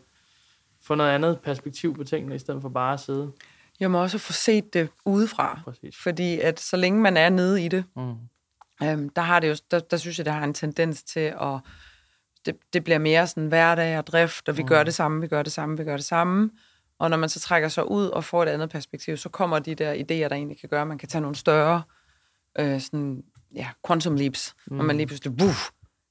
få 0.83 0.95
noget 0.95 1.11
andet 1.11 1.41
perspektiv 1.41 1.95
på 1.95 2.05
tingene, 2.05 2.35
i 2.35 2.39
stedet 2.39 2.63
for 2.63 2.69
bare 2.69 2.93
at 2.93 3.01
sidde. 3.01 3.33
Jeg 3.81 3.91
må 3.91 4.03
også 4.03 4.19
få 4.19 4.33
set 4.33 4.75
det 4.75 4.89
udefra. 5.05 5.61
Præcis. 5.65 5.97
Fordi 6.03 6.41
at 6.41 6.61
så 6.61 6.77
længe 6.77 7.01
man 7.01 7.17
er 7.17 7.29
nede 7.29 7.65
i 7.65 7.69
det, 7.69 7.85
Mm. 7.97 8.15
Øhm, 8.83 9.09
der, 9.09 9.23
har 9.23 9.41
det 9.41 9.49
jo, 9.49 9.57
der, 9.71 9.79
der 9.79 9.97
synes 9.97 10.19
jeg, 10.19 10.27
der 10.27 10.33
har 10.33 10.45
en 10.45 10.55
tendens 10.55 11.03
til 11.03 11.21
at... 11.21 11.61
Det, 12.47 12.57
det 12.73 12.85
bliver 12.85 12.99
mere 12.99 13.27
sådan 13.27 13.47
hverdag 13.49 13.99
og 13.99 14.07
drift, 14.07 14.49
og 14.49 14.57
vi 14.57 14.63
mm. 14.63 14.69
gør 14.69 14.83
det 14.83 14.95
samme, 14.95 15.21
vi 15.21 15.27
gør 15.29 15.43
det 15.43 15.53
samme, 15.53 15.79
vi 15.79 15.85
gør 15.85 15.97
det 15.97 16.05
samme. 16.05 16.51
Og 16.99 17.11
når 17.11 17.17
man 17.17 17.29
så 17.29 17.41
trækker 17.41 17.69
sig 17.69 17.91
ud 17.91 18.07
og 18.07 18.25
får 18.25 18.43
et 18.43 18.49
andet 18.49 18.71
perspektiv, 18.71 19.17
så 19.17 19.29
kommer 19.29 19.59
de 19.59 19.75
der 19.75 19.95
idéer, 19.95 20.29
der 20.29 20.33
egentlig 20.33 20.61
kan 20.61 20.69
gøre, 20.69 20.81
at 20.81 20.87
man 20.89 20.99
kan 20.99 21.09
tage 21.09 21.23
nogle 21.23 21.37
større 21.37 21.83
øh, 22.59 22.81
sådan, 22.81 23.25
ja, 23.55 23.69
quantum 23.87 24.17
leaps, 24.17 24.55
mm. 24.67 24.79
og 24.79 24.85
man 24.85 24.97
lige 24.97 25.07
pludselig, 25.07 25.37
buff, 25.37 25.71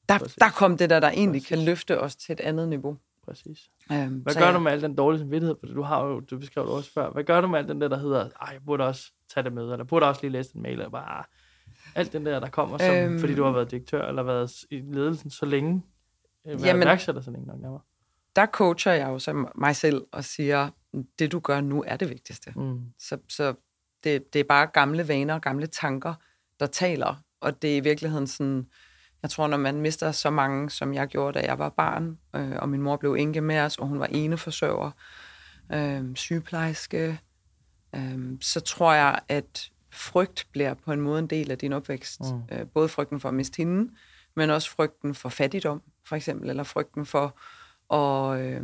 der, 0.10 0.18
Præcis. 0.18 0.36
der 0.36 0.50
kom 0.50 0.78
det 0.78 0.90
der, 0.90 1.00
der 1.00 1.10
egentlig 1.10 1.42
Præcis. 1.42 1.50
kan 1.50 1.66
løfte 1.66 2.02
os 2.02 2.16
til 2.16 2.34
et 2.34 2.40
andet 2.40 2.70
niveau. 2.70 2.98
Præcis. 3.26 3.70
Øhm, 3.92 4.16
Hvad 4.18 4.34
gør 4.36 4.46
jeg- 4.46 4.54
du 4.54 4.60
med 4.60 4.72
al 4.72 4.82
den 4.82 4.96
dårlige 4.96 5.20
samvittighed? 5.20 5.56
For 5.60 5.74
du 5.74 5.82
har 5.82 6.06
jo, 6.06 6.20
du 6.20 6.38
beskrev 6.38 6.64
det 6.64 6.72
også 6.74 6.94
før. 6.94 7.12
Hvad 7.12 7.24
gør 7.24 7.42
du 7.42 7.48
med 7.48 7.60
al 7.60 7.68
den 7.68 7.82
der, 7.82 7.88
der 7.88 7.98
hedder, 7.98 8.30
ej, 8.42 8.50
jeg 8.54 8.62
burde 8.66 8.84
også 8.84 9.12
tage 9.34 9.44
det 9.44 9.54
med, 9.54 9.64
eller 9.64 9.78
jeg 9.78 9.88
burde 9.88 10.06
også 10.06 10.22
lige 10.22 10.32
læse 10.32 10.54
den 10.54 10.62
mail, 10.62 10.74
eller 10.74 10.90
bare 10.90 11.24
alt 11.98 12.14
den 12.14 12.26
der, 12.26 12.40
der 12.40 12.50
kommer, 12.50 12.78
som, 12.78 12.96
øhm, 12.96 13.20
fordi 13.20 13.36
du 13.36 13.44
har 13.44 13.52
været 13.52 13.72
direktør, 13.72 14.08
eller 14.08 14.24
været 14.24 14.52
i 14.70 14.80
ledelsen 14.80 15.30
så 15.30 15.46
længe, 15.46 15.82
øh, 16.46 16.52
været 16.52 16.66
Jamen- 16.66 16.84
iværksætter 16.84 17.22
så 17.22 17.32
længe 17.32 17.48
nok 17.48 17.60
nærmere. 17.60 17.82
Der 18.36 18.46
coacher 18.46 18.92
jeg 18.92 19.08
jo 19.08 19.20
så 19.20 19.46
mig 19.56 19.76
selv 19.76 20.02
og 20.12 20.24
siger, 20.24 20.70
det 21.20 21.32
du 21.32 21.40
gør 21.40 21.62
nu 21.62 21.84
er 21.88 21.98
det 21.98 22.10
vigtigste. 22.10 22.54
Mm. 22.56 22.80
Så, 23.00 23.18
så 23.30 23.54
det, 24.04 24.34
det 24.34 24.40
er 24.40 24.44
bare 24.44 24.68
gamle 24.68 25.08
vaner 25.08 25.34
og 25.34 25.42
gamle 25.42 25.68
tanker, 25.68 26.14
der 26.60 26.66
taler. 26.66 27.16
Og 27.42 27.62
det 27.62 27.74
er 27.74 27.78
i 27.78 27.80
virkeligheden 27.80 28.28
sådan, 28.28 28.68
jeg 29.24 29.30
tror, 29.30 29.48
når 29.48 29.58
man 29.58 29.82
mister 29.82 30.12
så 30.12 30.30
mange, 30.30 30.70
som 30.70 30.94
jeg 30.94 31.08
gjorde, 31.08 31.40
da 31.40 31.46
jeg 31.46 31.60
var 31.60 31.70
barn, 31.70 32.18
øh, 32.36 32.52
og 32.60 32.70
min 32.70 32.82
mor 32.82 32.98
blev 32.98 33.14
enke 33.14 33.42
med 33.42 33.60
os, 33.60 33.78
og 33.78 33.88
hun 33.88 34.00
var 34.00 34.06
eneforsørger, 34.06 34.92
øh, 35.74 36.16
sygeplejerske, 36.16 37.20
øh, 37.96 38.20
så 38.42 38.60
tror 38.60 38.94
jeg, 38.94 39.20
at 39.30 39.72
frygt 39.98 40.48
bliver 40.52 40.74
på 40.74 40.92
en 40.92 41.02
måde 41.02 41.20
en 41.20 41.28
del 41.28 41.52
af 41.52 41.58
din 41.58 41.74
opvækst. 41.74 42.22
Mm. 42.22 42.42
Øh, 42.58 42.68
både 42.68 42.90
frygten 42.90 43.20
for 43.20 43.30
at 43.30 43.36
miste 43.36 43.58
hende, 43.58 43.92
men 44.36 44.50
også 44.50 44.70
frygten 44.72 45.16
for 45.16 45.30
fattigdom, 45.30 45.82
for 46.06 46.16
eksempel, 46.16 46.50
eller 46.50 46.64
frygten 46.64 47.06
for 47.06 47.40
at... 47.96 48.40
Øh, 48.42 48.64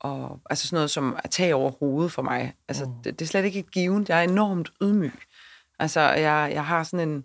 og, 0.00 0.40
altså 0.50 0.68
sådan 0.68 0.76
noget 0.76 0.90
som 0.90 1.16
at 1.24 1.30
tage 1.30 1.54
over 1.54 1.70
hovedet 1.70 2.12
for 2.12 2.22
mig. 2.22 2.54
Altså, 2.68 2.84
Mm. 2.84 2.92
det, 3.04 3.18
det 3.18 3.24
er 3.24 3.28
slet 3.28 3.44
ikke 3.44 3.58
et 3.58 3.70
given. 3.70 4.06
Jeg 4.08 4.18
er 4.18 4.22
enormt 4.28 4.72
ydmyg. 4.82 5.12
Altså, 5.78 6.00
jeg, 6.00 6.50
jeg 6.54 6.66
har 6.66 6.82
sådan 6.82 7.08
en, 7.08 7.24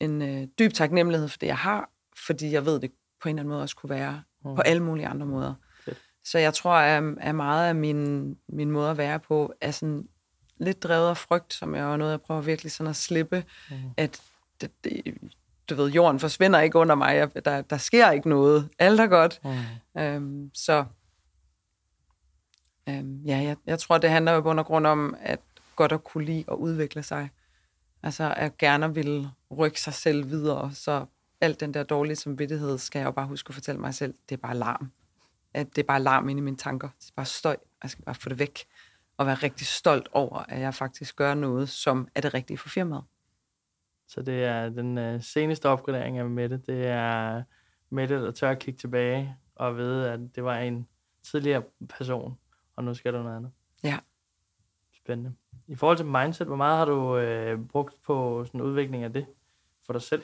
en 0.00 0.22
øh, 0.22 0.48
dyb 0.58 0.72
taknemmelighed 0.72 1.28
for 1.28 1.38
det, 1.38 1.46
jeg 1.46 1.56
har, 1.56 1.90
fordi 2.26 2.52
jeg 2.52 2.66
ved, 2.66 2.80
det 2.80 2.92
på 3.22 3.28
en 3.28 3.34
eller 3.34 3.40
anden 3.42 3.52
måde 3.52 3.62
også 3.62 3.76
kunne 3.76 3.90
være 3.90 4.22
mm. 4.44 4.54
på 4.54 4.60
alle 4.62 4.82
mulige 4.82 5.06
andre 5.06 5.26
måder. 5.26 5.54
Fedt. 5.84 5.98
Så 6.24 6.38
jeg 6.38 6.54
tror, 6.54 6.72
at, 6.74 7.02
at 7.20 7.34
meget 7.34 7.68
af 7.68 7.74
min, 7.74 8.34
min 8.48 8.70
måde 8.70 8.90
at 8.90 8.96
være 8.96 9.18
på 9.20 9.52
er 9.60 9.70
sådan 9.70 10.08
lidt 10.62 10.82
drevet 10.82 11.08
af 11.08 11.16
frygt, 11.16 11.54
som 11.54 11.74
jeg 11.74 11.92
er 11.92 11.96
noget, 11.96 12.10
jeg 12.10 12.20
prøver 12.20 12.40
virkelig 12.40 12.72
sådan 12.72 12.90
at 12.90 12.96
slippe, 12.96 13.44
Mm. 13.70 13.76
at 13.96 14.22
det, 14.60 14.70
det, 14.84 15.14
du 15.70 15.74
ved, 15.74 15.90
jorden 15.90 16.20
forsvinder 16.20 16.60
ikke 16.60 16.78
under 16.78 16.94
mig. 16.94 17.16
Jeg, 17.16 17.44
der, 17.44 17.62
der 17.62 17.76
sker 17.76 18.10
ikke 18.10 18.28
noget. 18.28 18.68
Alt 18.78 19.00
er 19.00 19.06
godt. 19.06 19.40
Mm. 19.44 20.00
Øhm, 20.02 20.50
så 20.54 20.84
øhm, 22.88 23.22
ja, 23.26 23.36
jeg, 23.38 23.56
jeg 23.66 23.78
tror, 23.78 23.98
det 23.98 24.10
handler 24.10 24.32
jo 24.32 24.40
bund 24.40 24.58
og 24.60 24.66
grund 24.66 24.86
om, 24.86 25.16
at 25.20 25.40
godt 25.76 25.92
at 25.92 26.04
kunne 26.04 26.24
lide 26.24 26.44
at 26.48 26.54
udvikle 26.54 27.02
sig. 27.02 27.30
Altså 28.02 28.34
at 28.36 28.58
gerne 28.58 28.94
vil 28.94 29.28
rykke 29.58 29.80
sig 29.80 29.94
selv 29.94 30.30
videre, 30.30 30.70
så 30.74 31.04
alt 31.40 31.60
den 31.60 31.74
der 31.74 31.82
dårlige 31.82 32.16
samvittighed, 32.16 32.78
skal 32.78 32.98
jeg 32.98 33.06
jo 33.06 33.10
bare 33.10 33.26
huske 33.26 33.48
at 33.50 33.54
fortælle 33.54 33.80
mig 33.80 33.94
selv, 33.94 34.14
det 34.28 34.34
er 34.34 34.40
bare 34.40 34.56
larm. 34.56 34.92
At 35.54 35.76
det 35.76 35.82
er 35.82 35.86
bare 35.86 36.02
larm 36.02 36.28
inde 36.28 36.38
i 36.40 36.42
mine 36.42 36.56
tanker. 36.56 36.88
Det 37.00 37.08
er 37.08 37.12
bare 37.16 37.26
støj. 37.26 37.56
Jeg 37.82 37.90
skal 37.90 38.04
bare 38.04 38.14
få 38.14 38.28
det 38.28 38.38
væk. 38.38 38.64
Og 39.16 39.26
være 39.26 39.34
rigtig 39.34 39.66
stolt 39.66 40.08
over, 40.12 40.38
at 40.38 40.60
jeg 40.60 40.74
faktisk 40.74 41.16
gør 41.16 41.34
noget, 41.34 41.68
som 41.68 42.08
er 42.14 42.20
det 42.20 42.34
rigtige 42.34 42.58
for 42.58 42.68
firmaet. 42.68 43.04
Så 44.08 44.22
det 44.22 44.44
er 44.44 44.68
den 44.68 44.98
øh, 44.98 45.22
seneste 45.22 45.68
opgradering 45.68 46.18
af 46.18 46.24
Mette. 46.24 46.56
Det 46.56 46.86
er 46.86 47.42
Mette, 47.90 48.14
der 48.14 48.30
tør 48.30 48.50
at 48.50 48.58
kigge 48.58 48.78
tilbage 48.78 49.36
og 49.54 49.76
ved, 49.76 50.04
at 50.04 50.20
det 50.34 50.44
var 50.44 50.58
en 50.58 50.88
tidligere 51.22 51.62
person, 51.88 52.38
og 52.76 52.84
nu 52.84 52.94
skal 52.94 53.12
der 53.12 53.22
noget 53.22 53.36
andet. 53.36 53.52
Ja. 53.84 53.98
Spændende. 54.92 55.34
I 55.66 55.74
forhold 55.74 55.96
til 55.96 56.06
mindset, 56.06 56.46
hvor 56.46 56.56
meget 56.56 56.78
har 56.78 56.84
du 56.84 57.16
øh, 57.16 57.66
brugt 57.66 58.02
på 58.02 58.44
sådan 58.44 58.60
udvikling 58.60 59.04
af 59.04 59.12
det 59.12 59.26
for 59.86 59.92
dig 59.92 60.02
selv? 60.02 60.22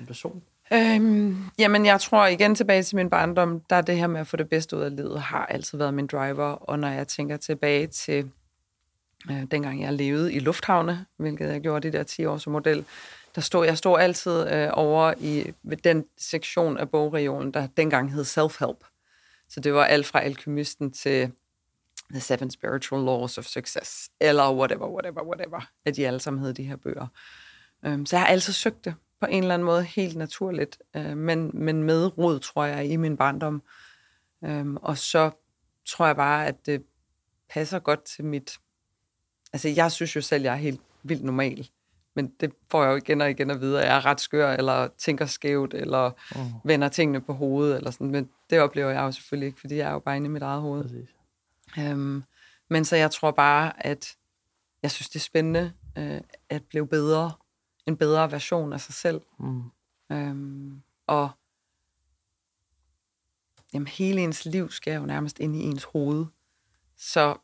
En 0.00 0.06
person? 0.06 0.42
Øhm, 0.74 1.36
jamen, 1.58 1.86
jeg 1.86 2.00
tror 2.00 2.26
igen 2.26 2.54
tilbage 2.54 2.82
til 2.82 2.96
min 2.96 3.10
barndom, 3.10 3.60
der 3.60 3.76
er 3.76 3.80
det 3.80 3.96
her 3.96 4.06
med 4.06 4.20
at 4.20 4.26
få 4.26 4.36
det 4.36 4.48
bedste 4.48 4.76
ud 4.76 4.82
af 4.82 4.96
livet, 4.96 5.20
har 5.20 5.46
altid 5.46 5.78
været 5.78 5.94
min 5.94 6.06
driver. 6.06 6.44
Og 6.44 6.78
når 6.78 6.88
jeg 6.88 7.08
tænker 7.08 7.36
tilbage 7.36 7.86
til 7.86 8.30
øh, 9.30 9.42
dengang 9.50 9.82
jeg 9.82 9.92
levede 9.92 10.32
i 10.32 10.38
lufthavne, 10.38 11.06
hvilket 11.16 11.48
jeg 11.48 11.60
gjorde 11.60 11.90
de 11.90 11.98
der 11.98 12.02
10 12.02 12.24
år 12.24 12.38
som 12.38 12.52
model, 12.52 12.84
der 13.34 13.40
stod, 13.40 13.66
jeg 13.66 13.78
stod 13.78 13.98
altid 14.00 14.52
øh, 14.52 14.68
over 14.72 15.14
i 15.20 15.52
ved 15.62 15.76
den 15.76 16.04
sektion 16.18 16.78
af 16.78 16.90
bogregionen, 16.90 17.54
der 17.54 17.66
dengang 17.66 18.12
hed 18.12 18.24
Self-Help. 18.24 18.90
Så 19.48 19.60
det 19.60 19.74
var 19.74 19.84
alt 19.84 20.06
fra 20.06 20.20
alkymisten 20.20 20.90
til 20.90 21.32
The 22.10 22.20
Seven 22.20 22.50
Spiritual 22.50 23.04
Laws 23.04 23.38
of 23.38 23.44
Success, 23.44 24.10
eller 24.20 24.54
whatever, 24.54 24.88
whatever, 24.88 25.22
whatever, 25.22 25.70
at 25.84 25.96
de 25.96 26.06
alle 26.06 26.20
sammen 26.20 26.42
hed 26.42 26.54
de 26.54 26.62
her 26.62 26.76
bøger. 26.76 27.06
Øhm, 27.84 28.06
så 28.06 28.16
jeg 28.16 28.20
har 28.20 28.26
altid 28.26 28.52
søgt 28.52 28.84
det 28.84 28.94
på 29.24 29.30
en 29.30 29.42
eller 29.42 29.54
anden 29.54 29.66
måde 29.66 29.82
helt 29.82 30.16
naturligt, 30.16 30.78
øh, 30.96 31.16
men, 31.16 31.50
men 31.54 31.82
med 31.82 32.18
rod, 32.18 32.40
tror 32.40 32.64
jeg, 32.64 32.86
i 32.86 32.96
min 32.96 33.16
barndom. 33.16 33.62
Øhm, 34.44 34.76
og 34.76 34.98
så 34.98 35.30
tror 35.86 36.06
jeg 36.06 36.16
bare, 36.16 36.46
at 36.46 36.66
det 36.66 36.82
passer 37.50 37.78
godt 37.78 38.02
til 38.04 38.24
mit... 38.24 38.58
Altså, 39.52 39.68
jeg 39.68 39.92
synes 39.92 40.16
jo 40.16 40.20
selv, 40.20 40.42
jeg 40.42 40.52
er 40.52 40.56
helt 40.56 40.80
vildt 41.02 41.24
normal. 41.24 41.68
Men 42.14 42.32
det 42.40 42.52
får 42.70 42.82
jeg 42.84 42.90
jo 42.90 42.96
igen 42.96 43.20
og 43.20 43.30
igen 43.30 43.50
at 43.50 43.60
vide, 43.60 43.80
at 43.82 43.88
jeg 43.88 43.96
er 43.96 44.06
ret 44.06 44.20
skør, 44.20 44.52
eller 44.52 44.88
tænker 44.98 45.26
skævt, 45.26 45.74
eller 45.74 46.10
Mm. 46.34 46.40
vender 46.64 46.88
tingene 46.88 47.20
på 47.20 47.32
hovedet, 47.32 47.76
eller 47.76 47.90
sådan. 47.90 48.10
Men 48.10 48.28
det 48.50 48.60
oplever 48.60 48.90
jeg 48.90 49.00
jo 49.00 49.12
selvfølgelig 49.12 49.46
ikke, 49.46 49.60
fordi 49.60 49.76
jeg 49.76 49.88
er 49.88 49.92
jo 49.92 49.98
bare 49.98 50.16
inde 50.16 50.26
i 50.26 50.30
mit 50.30 50.42
eget 50.42 50.60
hoved. 50.60 50.82
Præcis. 50.82 51.08
Øhm, 51.78 52.22
men 52.70 52.84
så 52.84 52.96
jeg 52.96 53.10
tror 53.10 53.30
bare, 53.30 53.86
at 53.86 54.16
jeg 54.82 54.90
synes, 54.90 55.08
det 55.08 55.16
er 55.16 55.20
spændende 55.20 55.72
øh, 55.98 56.20
at 56.50 56.62
blive 56.62 56.86
bedre, 56.86 57.32
en 57.86 57.96
bedre 57.96 58.32
version 58.32 58.72
af 58.72 58.80
sig 58.80 58.94
selv. 58.94 59.20
Mm. 59.38 59.62
Øhm, 60.12 60.82
og 61.06 61.30
jamen, 63.74 63.86
hele 63.86 64.20
ens 64.20 64.44
liv 64.44 64.70
skal 64.70 64.94
jo 64.94 65.06
nærmest 65.06 65.38
ind 65.38 65.56
i 65.56 65.60
ens 65.60 65.84
hoved. 65.84 66.26
Så 66.96 67.36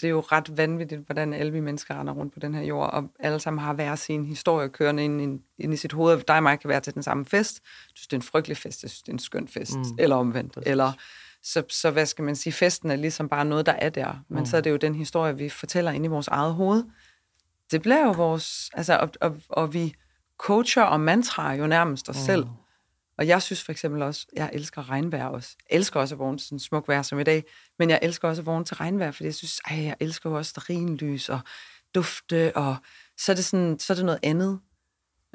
det 0.00 0.06
er 0.06 0.10
jo 0.10 0.20
ret 0.20 0.56
vanvittigt, 0.56 1.00
hvordan 1.06 1.32
alle 1.32 1.52
vi 1.52 1.60
mennesker 1.60 2.00
render 2.00 2.12
rundt 2.12 2.32
på 2.32 2.38
den 2.40 2.54
her 2.54 2.62
jord, 2.62 2.90
og 2.92 3.10
alle 3.18 3.40
sammen 3.40 3.64
har 3.64 3.72
hver 3.72 3.96
sin 3.96 4.26
historie 4.26 4.68
kørende 4.68 5.04
ind, 5.04 5.20
ind, 5.20 5.40
ind 5.58 5.72
i 5.74 5.76
sit 5.76 5.92
hoved. 5.92 6.22
Dig 6.28 6.36
og 6.36 6.42
mig 6.42 6.60
kan 6.60 6.68
være 6.68 6.80
til 6.80 6.94
den 6.94 7.02
samme 7.02 7.24
fest. 7.24 7.60
Du 7.64 7.92
synes, 7.94 8.06
det 8.06 8.12
er 8.16 8.18
en 8.18 8.22
frygtelig 8.22 8.56
fest, 8.56 8.82
jeg 8.82 8.90
synes, 8.90 9.02
det 9.02 9.08
er 9.08 9.12
en 9.12 9.18
skøn 9.18 9.48
fest, 9.48 9.76
Mm. 9.76 9.96
eller 9.98 10.16
omvendt. 10.16 10.52
Præcis. 10.52 10.70
Eller, 10.70 10.92
så, 11.42 11.62
så 11.68 11.90
hvad 11.90 12.06
skal 12.06 12.24
man 12.24 12.36
sige, 12.36 12.52
festen 12.52 12.90
er 12.90 12.96
ligesom 12.96 13.28
bare 13.28 13.44
noget, 13.44 13.66
der 13.66 13.72
er 13.72 13.90
der. 13.90 14.24
Men 14.28 14.38
mm. 14.38 14.46
så 14.46 14.56
er 14.56 14.60
det 14.60 14.70
jo 14.70 14.76
den 14.76 14.94
historie, 14.94 15.36
vi 15.36 15.48
fortæller 15.48 15.90
ind 15.90 16.04
i 16.04 16.08
vores 16.08 16.28
eget 16.28 16.54
hoved. 16.54 16.84
Det 17.70 17.82
bliver 17.82 18.04
jo 18.04 18.10
vores, 18.10 18.70
altså, 18.74 18.96
og, 18.96 19.10
og, 19.20 19.36
og 19.48 19.74
vi 19.74 19.94
coacher 20.38 20.82
og 20.82 21.00
mantraer 21.00 21.56
jo 21.56 21.66
nærmest 21.66 22.08
os 22.08 22.16
mm. 22.16 22.22
selv. 22.22 22.46
Og 23.18 23.26
jeg 23.26 23.42
synes 23.42 23.62
for 23.62 23.72
eksempel 23.72 24.02
også, 24.02 24.26
jeg 24.36 24.50
elsker 24.52 24.90
regnvejr 24.90 25.26
også. 25.26 25.56
Jeg 25.70 25.76
elsker 25.76 26.00
også 26.00 26.14
at 26.14 26.18
vågne 26.18 26.38
til 26.38 26.46
sådan 26.46 26.58
smuk 26.58 26.88
vejr 26.88 27.02
som 27.02 27.18
i 27.18 27.22
dag, 27.22 27.44
men 27.78 27.90
jeg 27.90 27.98
elsker 28.02 28.28
også 28.28 28.42
at 28.42 28.46
vågne 28.46 28.64
til 28.64 28.76
regnvejr, 28.76 29.10
fordi 29.10 29.24
jeg 29.24 29.34
synes, 29.34 29.60
ej, 29.70 29.84
jeg 29.84 29.96
elsker 30.00 30.30
jo 30.30 30.36
også 30.36 30.48
stearinlys 30.48 31.28
og 31.28 31.40
dufte, 31.94 32.56
og 32.56 32.76
så 33.18 33.32
er 33.32 33.36
det, 33.36 33.44
sådan, 33.44 33.78
så 33.78 33.92
er 33.92 33.94
det 33.94 34.04
noget 34.04 34.20
andet. 34.22 34.60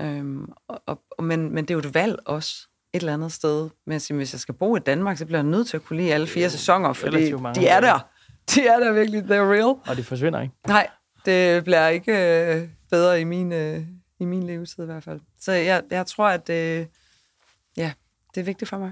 Øhm, 0.02 0.52
og, 0.68 0.82
og, 0.88 1.24
men, 1.24 1.54
men 1.54 1.66
det 1.66 1.72
er 1.72 1.76
jo 1.76 1.80
et 1.80 1.94
valg 1.94 2.20
også, 2.26 2.68
et 2.94 3.00
eller 3.00 3.14
andet 3.14 3.32
sted. 3.32 3.70
Men 3.86 3.94
jeg 3.94 4.02
siger, 4.02 4.16
hvis 4.16 4.34
jeg 4.34 4.40
skal 4.40 4.56
bo 4.56 4.76
i 4.76 4.80
Danmark, 4.80 5.18
så 5.18 5.26
bliver 5.26 5.40
jeg 5.40 5.48
nødt 5.48 5.68
til 5.68 5.78
at 5.78 5.84
kunne 5.84 5.98
lide 5.98 6.14
alle 6.14 6.28
fire 6.28 6.50
sæsoner, 6.50 6.94
fordi 6.94 7.32
de 7.56 7.68
er 7.68 7.80
der. 7.80 8.00
De 8.56 8.68
er 8.68 8.80
der 8.80 8.92
virkelig, 8.92 9.24
they're 9.24 9.52
real. 9.54 9.76
Og 9.88 9.96
det 9.96 10.06
forsvinder 10.06 10.42
ikke. 10.42 10.54
Nej, 10.68 10.88
det 11.26 11.64
bliver 11.64 11.88
ikke 11.88 12.12
øh, 12.12 12.70
bedre 12.90 13.22
i 13.22 13.24
min, 13.24 13.52
øh, 13.52 13.86
i 14.20 14.26
min 14.26 14.44
levetid 14.44 14.84
i 14.84 14.86
hvert 14.86 15.04
fald. 15.04 15.22
Så 15.40 15.52
jeg, 15.52 15.84
jeg 15.90 16.08
tror, 16.08 16.28
at 16.28 16.48
det, 16.48 16.88
ja, 17.78 17.94
det 18.36 18.42
er 18.42 18.46
vigtigt 18.46 18.70
for 18.70 18.78
mig. 18.78 18.92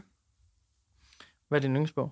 Hvad 1.48 1.60
er 1.60 1.62
din 1.62 1.70
yndlingsbog? 1.70 2.12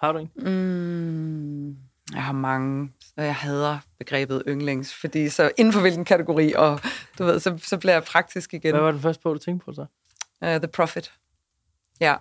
Har 0.00 0.12
du 0.12 0.18
en? 0.18 0.30
Mm, 0.36 1.68
jeg 2.14 2.24
har 2.24 2.32
mange, 2.32 2.92
og 3.16 3.24
jeg 3.24 3.34
hader 3.34 3.78
begrebet 3.98 4.42
yndlings, 4.48 4.94
fordi 4.94 5.28
så 5.28 5.50
inden 5.58 5.72
for 5.72 5.80
hvilken 5.80 6.04
kategori, 6.04 6.52
og 6.52 6.80
du 7.18 7.24
ved, 7.24 7.40
så, 7.40 7.58
så 7.62 7.78
bliver 7.78 7.92
jeg 7.92 8.04
praktisk 8.04 8.54
igen. 8.54 8.70
Hvad 8.70 8.82
var 8.82 8.90
den 8.90 9.00
første 9.00 9.22
bog, 9.22 9.34
du 9.34 9.38
tænkte 9.38 9.64
på 9.64 9.72
så? 9.72 9.86
Uh, 10.40 10.48
The 10.48 10.68
Prophet. 10.68 11.12
Ja, 12.00 12.16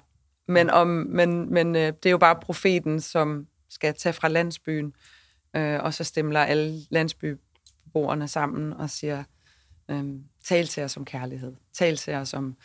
men, 0.48 0.70
om, 0.70 0.88
men, 0.88 1.54
men 1.54 1.68
uh, 1.68 1.82
det 1.82 2.06
er 2.06 2.10
jo 2.10 2.18
bare 2.18 2.36
profeten, 2.36 3.02
som 3.02 3.48
skal 3.70 3.96
tage 3.96 4.14
fra 4.14 4.28
landsbyen, 4.28 4.94
øh, 5.56 5.84
og 5.84 5.94
så 5.94 6.04
stemler 6.04 6.40
alle 6.40 6.80
landsbyboerne 6.90 8.28
sammen 8.28 8.74
og 8.74 8.90
siger, 8.90 9.24
øh, 9.90 10.06
tal 10.44 10.68
til 10.68 10.84
os 10.84 10.98
om 10.98 11.06
kærlighed, 11.06 11.56
tal 11.74 11.96
til 11.96 12.14
os 12.14 12.34
om 12.34 12.56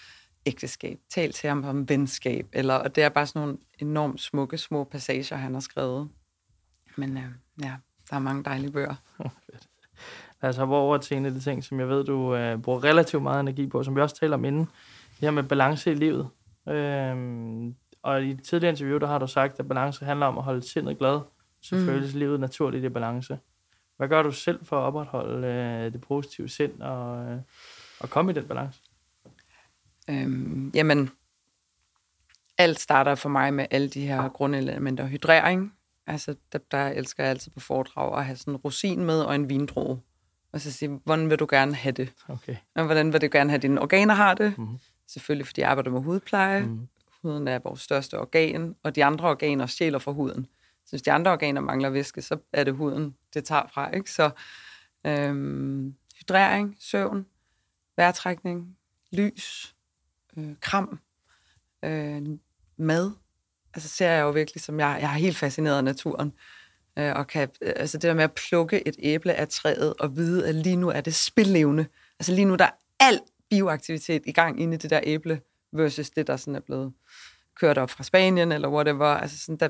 ægteskab. 0.47 0.99
Tal 1.11 1.33
til 1.33 1.49
ham 1.49 1.65
om 1.65 1.89
venskab. 1.89 2.49
Eller, 2.53 2.75
og 2.75 2.97
det 2.97 3.05
er 3.05 3.09
bare 3.09 3.27
sådan 3.27 3.43
nogle 3.43 3.59
enormt 3.79 4.21
smukke, 4.21 4.59
små 4.59 4.85
passager, 4.85 5.37
han 5.37 5.55
har 5.55 5.61
skrevet. 5.61 6.09
Men 6.97 7.17
øh, 7.17 7.25
ja, 7.63 7.73
der 8.11 8.17
er 8.17 8.21
mange 8.21 8.45
dejlige 8.45 8.73
bøger. 8.73 8.95
Lad 10.43 10.51
os 10.51 10.57
hoppe 10.57 10.75
over 10.75 10.99
til 10.99 11.17
en 11.17 11.27
af 11.27 11.33
de 11.33 11.41
ting, 11.41 11.65
som 11.65 11.81
jeg 11.81 11.89
ved, 11.89 12.05
du 12.05 12.35
øh, 12.35 12.59
bruger 12.59 12.85
relativt 12.85 13.23
meget 13.23 13.41
energi 13.41 13.67
på, 13.67 13.83
som 13.83 13.97
vi 13.97 14.01
også 14.01 14.17
taler 14.17 14.37
om 14.37 14.45
inden. 14.45 14.69
Det 15.11 15.21
her 15.21 15.31
med 15.31 15.43
balance 15.43 15.91
i 15.91 15.95
livet. 15.95 16.29
Øhm, 16.69 17.75
og 18.03 18.23
i 18.25 18.31
et 18.31 18.43
tidligere 18.43 18.73
interview, 18.73 18.99
der 18.99 19.07
har 19.07 19.19
du 19.19 19.27
sagt, 19.27 19.61
at 19.61 19.69
balance 19.69 20.05
handler 20.05 20.27
om 20.27 20.39
at 20.39 20.45
holde 20.45 20.63
sindet 20.63 20.99
glad. 20.99 21.21
Så 21.65 21.77
mm. 21.77 21.87
føles 21.87 22.15
livet 22.15 22.41
naturligt 22.41 22.85
i 22.85 22.89
balance. 22.89 23.39
Hvad 23.97 24.09
gør 24.09 24.23
du 24.23 24.33
selv 24.33 24.65
for 24.65 24.79
at 24.79 24.83
opretholde 24.83 25.47
øh, 25.47 25.93
det 25.93 26.01
positive 26.01 26.49
sind 26.49 26.83
og, 26.83 27.33
øh, 27.33 27.39
og 28.01 28.11
komme 28.11 28.33
i 28.33 28.35
den 28.35 28.49
balance? 28.49 28.81
Øhm, 30.11 30.71
jamen, 30.75 31.11
alt 32.59 32.81
starter 32.81 33.15
for 33.15 33.29
mig 33.29 33.55
med 33.55 33.67
alle 33.71 33.89
de 33.89 34.07
her 34.07 34.29
grundelementer. 34.29 35.07
Hydrering, 35.07 35.75
altså 36.07 36.35
der, 36.53 36.59
der 36.71 36.87
elsker 36.87 37.23
jeg 37.23 37.31
altid 37.31 37.53
på 37.53 37.61
foredrag 37.61 38.19
at 38.19 38.25
have 38.25 38.37
sådan 38.37 38.55
en 38.55 38.57
rosin 38.57 39.05
med 39.05 39.21
og 39.21 39.35
en 39.35 39.49
vindrue. 39.49 40.01
Og 40.53 40.61
så 40.61 40.73
sige, 40.73 41.01
hvordan 41.05 41.31
vil 41.31 41.39
du 41.39 41.47
gerne 41.51 41.75
have 41.75 41.93
det? 41.93 42.13
Okay. 42.29 42.57
Og 42.75 42.85
hvordan 42.85 43.13
vil 43.13 43.21
du 43.21 43.29
gerne 43.33 43.51
have, 43.51 43.57
at 43.57 43.63
dine 43.63 43.81
organer 43.81 44.15
har 44.15 44.35
det? 44.35 44.59
Mhm. 44.59 44.79
Selvfølgelig, 45.07 45.47
fordi 45.47 45.61
jeg 45.61 45.71
arbejder 45.71 45.91
med 45.91 46.01
hudpleje. 46.01 46.61
Mhm. 46.61 46.89
Huden 47.23 47.49
er 47.49 47.59
vores 47.59 47.81
største 47.81 48.21
organ, 48.21 48.77
og 48.83 48.97
de 48.97 49.05
andre 49.05 49.29
organer 49.29 49.67
stjæler 49.67 49.99
fra 49.99 50.13
huden. 50.13 50.47
Så 50.85 50.91
hvis 50.91 51.03
de 51.03 51.13
andre 51.13 51.31
organer 51.33 51.61
mangler 51.61 51.91
væske, 51.91 52.23
så 52.23 52.39
er 52.53 52.65
det 52.65 52.75
huden, 52.75 53.17
det 53.35 53.45
tager 53.45 53.67
fra. 53.75 53.91
Ikke? 53.95 54.11
Så 54.11 54.31
øhm, 55.07 55.95
hydrering, 56.19 56.77
søvn, 56.81 57.27
vejrtrækning, 57.97 58.77
lys, 59.13 59.75
øh, 60.37 60.55
kram, 60.61 61.01
øh, 61.85 62.23
mad. 62.77 63.13
Altså 63.75 63.89
ser 63.89 64.11
jeg 64.11 64.23
jo 64.23 64.31
virkelig 64.31 64.63
som, 64.63 64.81
jeg, 64.81 64.99
jeg 65.01 65.11
er 65.11 65.19
helt 65.19 65.37
fascineret 65.37 65.77
af 65.77 65.85
naturen. 65.85 66.33
Øh, 66.99 67.13
og 67.17 67.27
kan, 67.27 67.49
øh, 67.63 67.73
altså 67.77 67.99
det 67.99 68.03
der 68.03 68.15
med 68.15 68.25
at 68.25 68.33
plukke 68.33 68.89
et 68.89 68.97
æble 68.99 69.35
af 69.35 69.49
træet 69.49 69.95
og 70.01 70.17
vide, 70.17 70.49
at 70.49 70.55
lige 70.55 70.77
nu 70.77 70.89
er 70.89 71.01
det 71.01 71.15
spillevende. 71.15 71.87
Altså 72.19 72.33
lige 72.33 72.45
nu 72.45 72.55
der 72.55 72.65
er 72.65 72.71
al 73.01 73.21
bioaktivitet 73.51 74.23
i 74.27 74.33
gang 74.33 74.61
inde 74.61 74.75
i 74.75 74.79
det 74.79 74.91
der 74.91 75.01
æble, 75.03 75.41
versus 75.73 76.11
det, 76.11 76.27
der 76.27 76.37
sådan 76.37 76.55
er 76.55 76.61
blevet 76.61 76.93
kørt 77.61 77.79
op 77.79 77.91
fra 77.91 78.05
Spanien, 78.05 78.53
eller 78.53 78.69
whatever. 78.69 79.07
Altså 79.07 79.39
sådan, 79.39 79.57
der, 79.57 79.69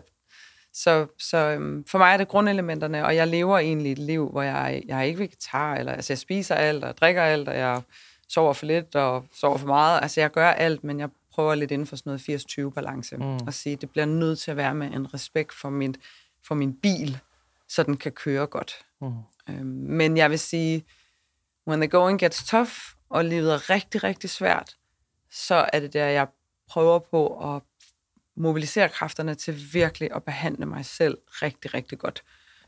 så, 0.74 1.06
så 1.18 1.36
øhm, 1.36 1.84
for 1.86 1.98
mig 1.98 2.12
er 2.12 2.16
det 2.16 2.28
grundelementerne, 2.28 3.04
og 3.04 3.16
jeg 3.16 3.28
lever 3.28 3.58
egentlig 3.58 3.92
et 3.92 3.98
liv, 3.98 4.28
hvor 4.28 4.42
jeg, 4.42 4.82
jeg 4.86 4.98
er 4.98 5.02
ikke 5.02 5.18
vegetar, 5.18 5.74
eller 5.74 5.92
altså 5.92 6.12
jeg 6.12 6.18
spiser 6.18 6.54
alt, 6.54 6.84
og 6.84 6.96
drikker 6.96 7.22
alt, 7.22 7.48
og 7.48 7.56
jeg 7.56 7.82
sover 8.28 8.52
for 8.52 8.66
lidt, 8.66 8.94
og 8.94 9.24
sover 9.34 9.56
for 9.58 9.66
meget. 9.66 10.02
Altså 10.02 10.20
jeg 10.20 10.30
gør 10.30 10.50
alt, 10.50 10.84
men 10.84 11.00
jeg 11.00 11.08
prøver 11.32 11.54
lidt 11.54 11.70
inden 11.70 11.86
for 11.86 11.96
sådan 11.96 12.20
noget 12.28 12.68
80-20 12.68 12.70
balance, 12.70 13.16
mm. 13.16 13.36
og 13.36 13.54
sige, 13.54 13.76
det 13.76 13.90
bliver 13.90 14.04
nødt 14.06 14.38
til 14.38 14.50
at 14.50 14.56
være 14.56 14.74
med 14.74 14.86
en 14.86 15.14
respekt 15.14 15.54
for 15.54 15.70
min, 15.70 15.96
for 16.42 16.54
min 16.54 16.74
bil, 16.74 17.18
så 17.68 17.82
den 17.82 17.96
kan 17.96 18.12
køre 18.12 18.46
godt. 18.46 18.74
Mm. 19.00 19.12
Øhm, 19.48 19.66
men 19.66 20.16
jeg 20.16 20.30
vil 20.30 20.38
sige, 20.38 20.84
when 21.68 21.80
the 21.80 21.88
going 21.88 22.20
gets 22.20 22.44
tough, 22.44 22.72
og 23.08 23.24
livet 23.24 23.52
er 23.52 23.70
rigtig, 23.70 24.04
rigtig 24.04 24.30
svært, 24.30 24.76
så 25.30 25.70
er 25.72 25.80
det 25.80 25.92
der, 25.92 26.06
jeg 26.06 26.26
prøver 26.68 26.98
på 26.98 27.54
at 27.54 27.62
mobilisere 28.36 28.88
kræfterne 28.88 29.34
til 29.34 29.60
virkelig 29.72 30.08
at 30.14 30.24
behandle 30.24 30.66
mig 30.66 30.84
selv 30.84 31.18
rigtig, 31.28 31.74
rigtig 31.74 31.98
godt. 31.98 32.22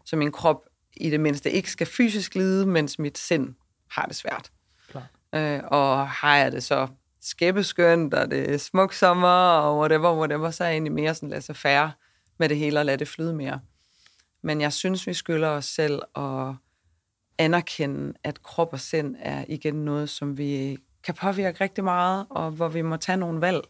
Så 0.05 0.17
min 0.17 0.33
krop 0.33 0.65
i 0.97 1.11
det 1.11 1.21
mindste 1.21 1.51
ikke 1.51 1.71
skal 1.71 1.87
fysisk 1.87 2.35
lide, 2.35 2.67
mens 2.67 2.99
mit 2.99 3.19
sind 3.19 3.55
har 3.91 4.07
det 4.07 4.17
svært. 4.17 4.51
Klar. 4.89 5.07
Øh, 5.35 5.61
og 5.65 6.09
har 6.09 6.37
jeg 6.37 6.53
det 6.53 6.63
så 6.63 6.89
skæbbeskønt, 7.21 8.15
og 8.15 8.31
det 8.31 8.55
er 8.55 8.59
smuk 8.59 8.93
sommer, 8.93 9.29
og 9.29 9.79
whatever, 9.79 10.17
whatever, 10.17 10.51
så 10.51 10.65
er 10.65 10.69
jeg 10.69 10.75
egentlig 10.75 10.93
mere 10.93 11.15
sådan, 11.15 11.29
lad 11.29 11.41
sig 11.41 11.57
færre 11.57 11.93
med 12.39 12.49
det 12.49 12.57
hele, 12.57 12.79
og 12.79 12.87
lade 12.87 12.97
det 12.97 13.09
flyde 13.09 13.35
mere. 13.35 13.61
Men 14.43 14.61
jeg 14.61 14.73
synes, 14.73 15.07
vi 15.07 15.15
skylder 15.15 15.49
os 15.49 15.65
selv 15.65 16.03
at 16.17 16.55
anerkende, 17.39 18.13
at 18.25 18.43
krop 18.43 18.73
og 18.73 18.81
sind 18.81 19.17
er 19.19 19.45
igen 19.49 19.75
noget, 19.75 20.11
som 20.11 20.39
vi 20.39 20.79
kan 21.05 21.15
påvirke 21.15 21.65
rigtig 21.65 21.85
meget, 21.85 22.27
og 22.31 22.51
hvor 22.51 22.69
vi 22.69 22.83
må 22.83 22.97
tage 22.97 23.17
nogle 23.17 23.41
valg. 23.41 23.61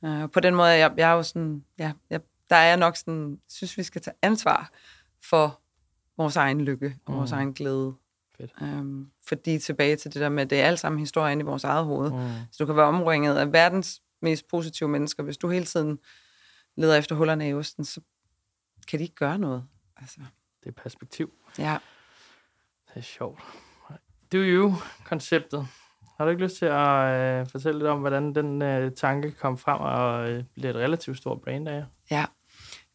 Uh, 0.00 0.30
på 0.30 0.40
den 0.40 0.54
måde, 0.54 0.68
jeg, 0.68 0.94
jeg 0.96 1.10
er 1.10 1.14
jo 1.14 1.22
sådan, 1.22 1.64
ja, 1.78 1.92
jeg, 2.10 2.20
der 2.50 2.56
er 2.56 2.68
jeg 2.68 2.76
nok 2.76 2.96
sådan, 2.96 3.40
synes 3.48 3.76
vi 3.76 3.82
skal 3.82 4.00
tage 4.02 4.14
ansvar 4.22 4.70
for 5.22 5.60
vores 6.16 6.36
egen 6.36 6.60
lykke 6.60 6.96
og 7.06 7.14
vores 7.14 7.30
Mm. 7.32 7.36
egen 7.38 7.52
glæde. 7.54 7.94
Fedt. 8.36 8.52
Um, 8.60 9.10
fordi 9.28 9.58
tilbage 9.58 9.96
til 9.96 10.12
det 10.14 10.20
der 10.20 10.28
med, 10.28 10.42
at 10.42 10.50
det 10.50 10.60
er 10.60 10.66
alt 10.66 10.78
sammen 10.80 10.98
historier 11.00 11.32
inde 11.32 11.42
i 11.42 11.44
vores 11.44 11.64
eget 11.64 11.84
hoved. 11.84 12.10
Mm. 12.10 12.18
Så 12.52 12.56
du 12.58 12.66
kan 12.66 12.76
være 12.76 12.86
omringet 12.86 13.36
af 13.36 13.52
verdens 13.52 14.02
mest 14.22 14.48
positive 14.48 14.88
mennesker. 14.88 15.22
Hvis 15.22 15.36
du 15.36 15.48
hele 15.48 15.64
tiden 15.64 15.98
leder 16.76 16.96
efter 16.96 17.14
hullerne 17.16 17.48
i 17.48 17.54
osten, 17.54 17.84
så 17.84 18.00
kan 18.88 18.98
de 18.98 19.04
ikke 19.04 19.14
gøre 19.14 19.38
noget. 19.38 19.64
Altså, 19.96 20.20
Det 20.64 20.68
er 20.68 20.82
perspektiv. 20.82 21.32
ja. 21.58 21.78
Det 22.88 22.96
er 22.96 23.00
sjovt. 23.00 23.40
Do 24.32 24.38
you-konceptet. 24.38 25.66
Har 26.18 26.24
du 26.24 26.30
ikke 26.30 26.42
lyst 26.42 26.56
til 26.56 26.66
at 26.66 27.40
øh, 27.40 27.46
fortælle 27.46 27.78
lidt 27.78 27.88
om, 27.88 28.00
hvordan 28.00 28.34
den 28.34 28.62
øh, 28.62 28.92
tanke 28.92 29.30
kom 29.30 29.58
frem 29.58 29.80
og 29.80 30.30
øh, 30.30 30.44
blev 30.54 30.70
et 30.70 30.76
relativt 30.76 31.16
stort 31.16 31.40
brand 31.40 31.68
af 31.68 31.74
jer? 31.76 31.84
Ja, 32.10 32.24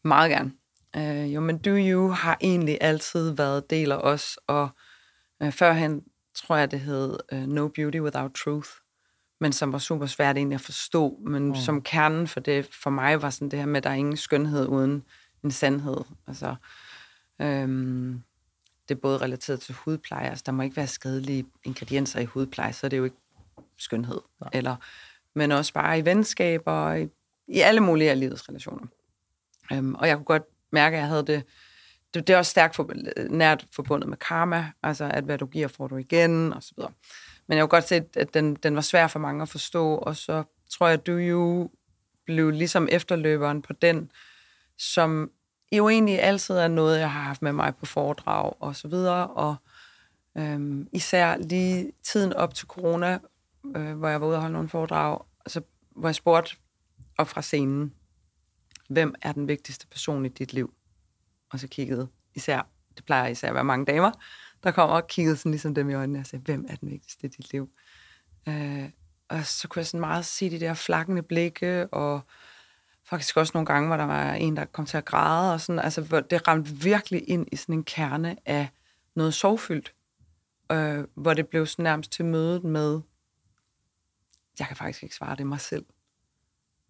meget 0.04 0.30
gerne. 0.30 0.52
Øh, 0.96 1.34
jo, 1.34 1.40
men 1.40 1.58
Do 1.58 1.70
You 1.70 2.08
har 2.08 2.38
egentlig 2.40 2.78
altid 2.80 3.30
været 3.30 3.70
del 3.70 3.92
af 3.92 3.96
os, 3.96 4.38
og 4.46 4.68
øh, 5.42 5.52
førhen 5.52 6.02
tror 6.34 6.56
jeg, 6.56 6.70
det 6.70 6.80
hed 6.80 7.16
øh, 7.32 7.38
No 7.46 7.68
Beauty 7.68 7.98
Without 7.98 8.32
Truth, 8.44 8.68
men 9.40 9.52
som 9.52 9.72
var 9.72 9.78
super 9.78 10.06
svært 10.06 10.36
egentlig 10.36 10.54
at 10.54 10.60
forstå, 10.60 11.18
men 11.26 11.48
Mm. 11.48 11.54
som 11.54 11.82
kernen 11.82 12.26
for 12.28 12.40
det, 12.40 12.68
for 12.82 12.90
mig 12.90 13.22
var 13.22 13.30
sådan 13.30 13.48
det 13.48 13.58
her 13.58 13.66
med, 13.66 13.76
at 13.76 13.84
der 13.84 13.90
er 13.90 13.94
ingen 13.94 14.16
skønhed 14.16 14.66
uden 14.66 15.02
en 15.44 15.50
sandhed. 15.50 15.96
Altså, 16.26 16.54
øhm, 17.40 18.22
det 18.88 18.94
er 18.94 19.00
både 19.00 19.18
relateret 19.18 19.60
til 19.60 19.74
hudpleje, 19.74 20.28
altså 20.28 20.42
der 20.46 20.52
må 20.52 20.62
ikke 20.62 20.76
være 20.76 20.86
skadelige 20.86 21.46
ingredienser 21.64 22.20
i 22.20 22.24
hudpleje, 22.24 22.72
så 22.72 22.86
er 22.86 22.88
det 22.88 22.96
jo 22.98 23.04
ikke 23.04 23.16
skønhed. 23.78 24.20
Nej. 24.40 24.50
Eller, 24.52 24.76
men 25.34 25.52
også 25.52 25.72
bare 25.72 25.98
i 25.98 26.04
venskaber, 26.04 26.72
og 26.72 27.00
i, 27.00 27.08
i 27.48 27.60
alle 27.60 27.80
mulige 27.80 28.10
af 28.10 28.20
livets 28.20 28.48
relationer. 28.48 28.86
Øhm, 29.72 29.94
og 29.94 30.08
jeg 30.08 30.16
kunne 30.16 30.24
godt 30.24 30.42
mærke, 30.72 30.96
at 30.96 31.00
jeg 31.00 31.08
havde 31.08 31.26
det, 31.26 31.44
det, 32.14 32.26
det 32.26 32.34
er 32.34 32.38
også 32.38 32.50
stærkt 32.50 32.76
for, 32.76 32.90
nært 33.30 33.66
forbundet 33.72 34.08
med 34.08 34.16
karma, 34.16 34.72
altså 34.82 35.04
at 35.04 35.24
hvad 35.24 35.38
du 35.38 35.46
giver, 35.46 35.68
får 35.68 35.88
du 35.88 35.96
igen, 35.96 36.52
og 36.52 36.62
så 36.62 36.72
videre. 36.76 36.92
Men 37.46 37.58
jeg 37.58 37.62
kunne 37.62 37.68
godt 37.68 37.88
se, 37.88 38.04
at 38.16 38.34
den, 38.34 38.54
den 38.54 38.74
var 38.74 38.80
svær 38.80 39.06
for 39.06 39.18
mange 39.18 39.42
at 39.42 39.48
forstå, 39.48 39.94
og 39.94 40.16
så 40.16 40.42
tror 40.70 40.86
jeg, 40.86 40.94
at 40.94 41.06
Do 41.06 41.12
You 41.12 41.70
blev 42.24 42.50
ligesom 42.50 42.88
efterløberen 42.90 43.62
på 43.62 43.72
den, 43.72 44.10
som 44.78 45.30
jo 45.76 45.88
egentlig 45.88 46.22
altid 46.22 46.54
er 46.54 46.68
noget, 46.68 46.98
jeg 46.98 47.12
har 47.12 47.20
haft 47.20 47.42
med 47.42 47.52
mig 47.52 47.76
på 47.76 47.86
foredrag 47.86 48.52
og 48.60 48.76
så 48.76 48.88
videre, 48.88 49.26
og 49.26 49.56
øhm, 50.36 50.88
især 50.92 51.36
lige 51.36 51.92
tiden 52.02 52.32
op 52.32 52.54
til 52.54 52.66
corona, 52.66 53.18
øh, 53.76 53.92
hvor 53.98 54.08
jeg 54.08 54.20
var 54.20 54.26
ude 54.26 54.36
og 54.36 54.40
holde 54.40 54.52
nogle 54.52 54.68
foredrag, 54.68 55.18
så, 55.46 55.60
hvor 55.90 56.08
jeg 56.08 56.14
spurgte 56.14 56.56
op 57.18 57.28
fra 57.28 57.42
scenen, 57.42 57.94
hvem 58.88 59.14
er 59.22 59.32
den 59.32 59.48
vigtigste 59.48 59.86
person 59.86 60.24
i 60.24 60.28
dit 60.28 60.52
liv? 60.52 60.74
Og 61.50 61.60
så 61.60 61.68
kiggede 61.68 62.08
især, 62.34 62.68
det 62.96 63.04
plejer 63.04 63.28
især 63.28 63.48
at 63.48 63.54
være 63.54 63.64
mange 63.64 63.86
damer, 63.86 64.10
der 64.62 64.70
kommer 64.70 64.96
og 64.96 65.06
kiggede 65.06 65.36
sådan 65.36 65.52
ligesom 65.52 65.74
dem 65.74 65.90
i 65.90 65.94
øjnene 65.94 66.18
og 66.18 66.26
sagde, 66.26 66.42
hvem 66.42 66.66
er 66.68 66.76
den 66.76 66.90
vigtigste 66.90 67.26
i 67.26 67.30
dit 67.30 67.52
liv? 67.52 67.70
Øh, 68.48 68.90
og 69.28 69.44
så 69.44 69.68
kunne 69.68 69.80
jeg 69.80 69.86
sådan 69.86 70.00
meget 70.00 70.24
se 70.24 70.50
de 70.50 70.60
der 70.60 70.74
flakkende 70.74 71.22
blikke, 71.22 71.86
og 71.86 72.20
faktisk 73.04 73.36
også 73.36 73.50
nogle 73.54 73.66
gange, 73.66 73.86
hvor 73.86 73.96
der 73.96 74.04
var 74.04 74.32
en, 74.32 74.56
der 74.56 74.64
kom 74.64 74.86
til 74.86 74.96
at 74.96 75.04
græde, 75.04 75.52
og 75.52 75.60
sådan, 75.60 75.78
altså, 75.78 76.00
hvor 76.00 76.20
det 76.20 76.48
ramte 76.48 76.70
virkelig 76.70 77.28
ind 77.28 77.46
i 77.52 77.56
sådan 77.56 77.74
en 77.74 77.84
kerne 77.84 78.36
af 78.46 78.68
noget 79.14 79.34
sorgfyldt, 79.34 79.92
øh, 80.72 81.04
hvor 81.14 81.34
det 81.34 81.48
blev 81.48 81.66
sådan 81.66 81.82
nærmest 81.82 82.12
til 82.12 82.24
mødet 82.24 82.64
med, 82.64 83.00
jeg 84.58 84.66
kan 84.66 84.76
faktisk 84.76 85.02
ikke 85.02 85.14
svare 85.14 85.36
det 85.36 85.46
mig 85.46 85.60
selv. 85.60 85.84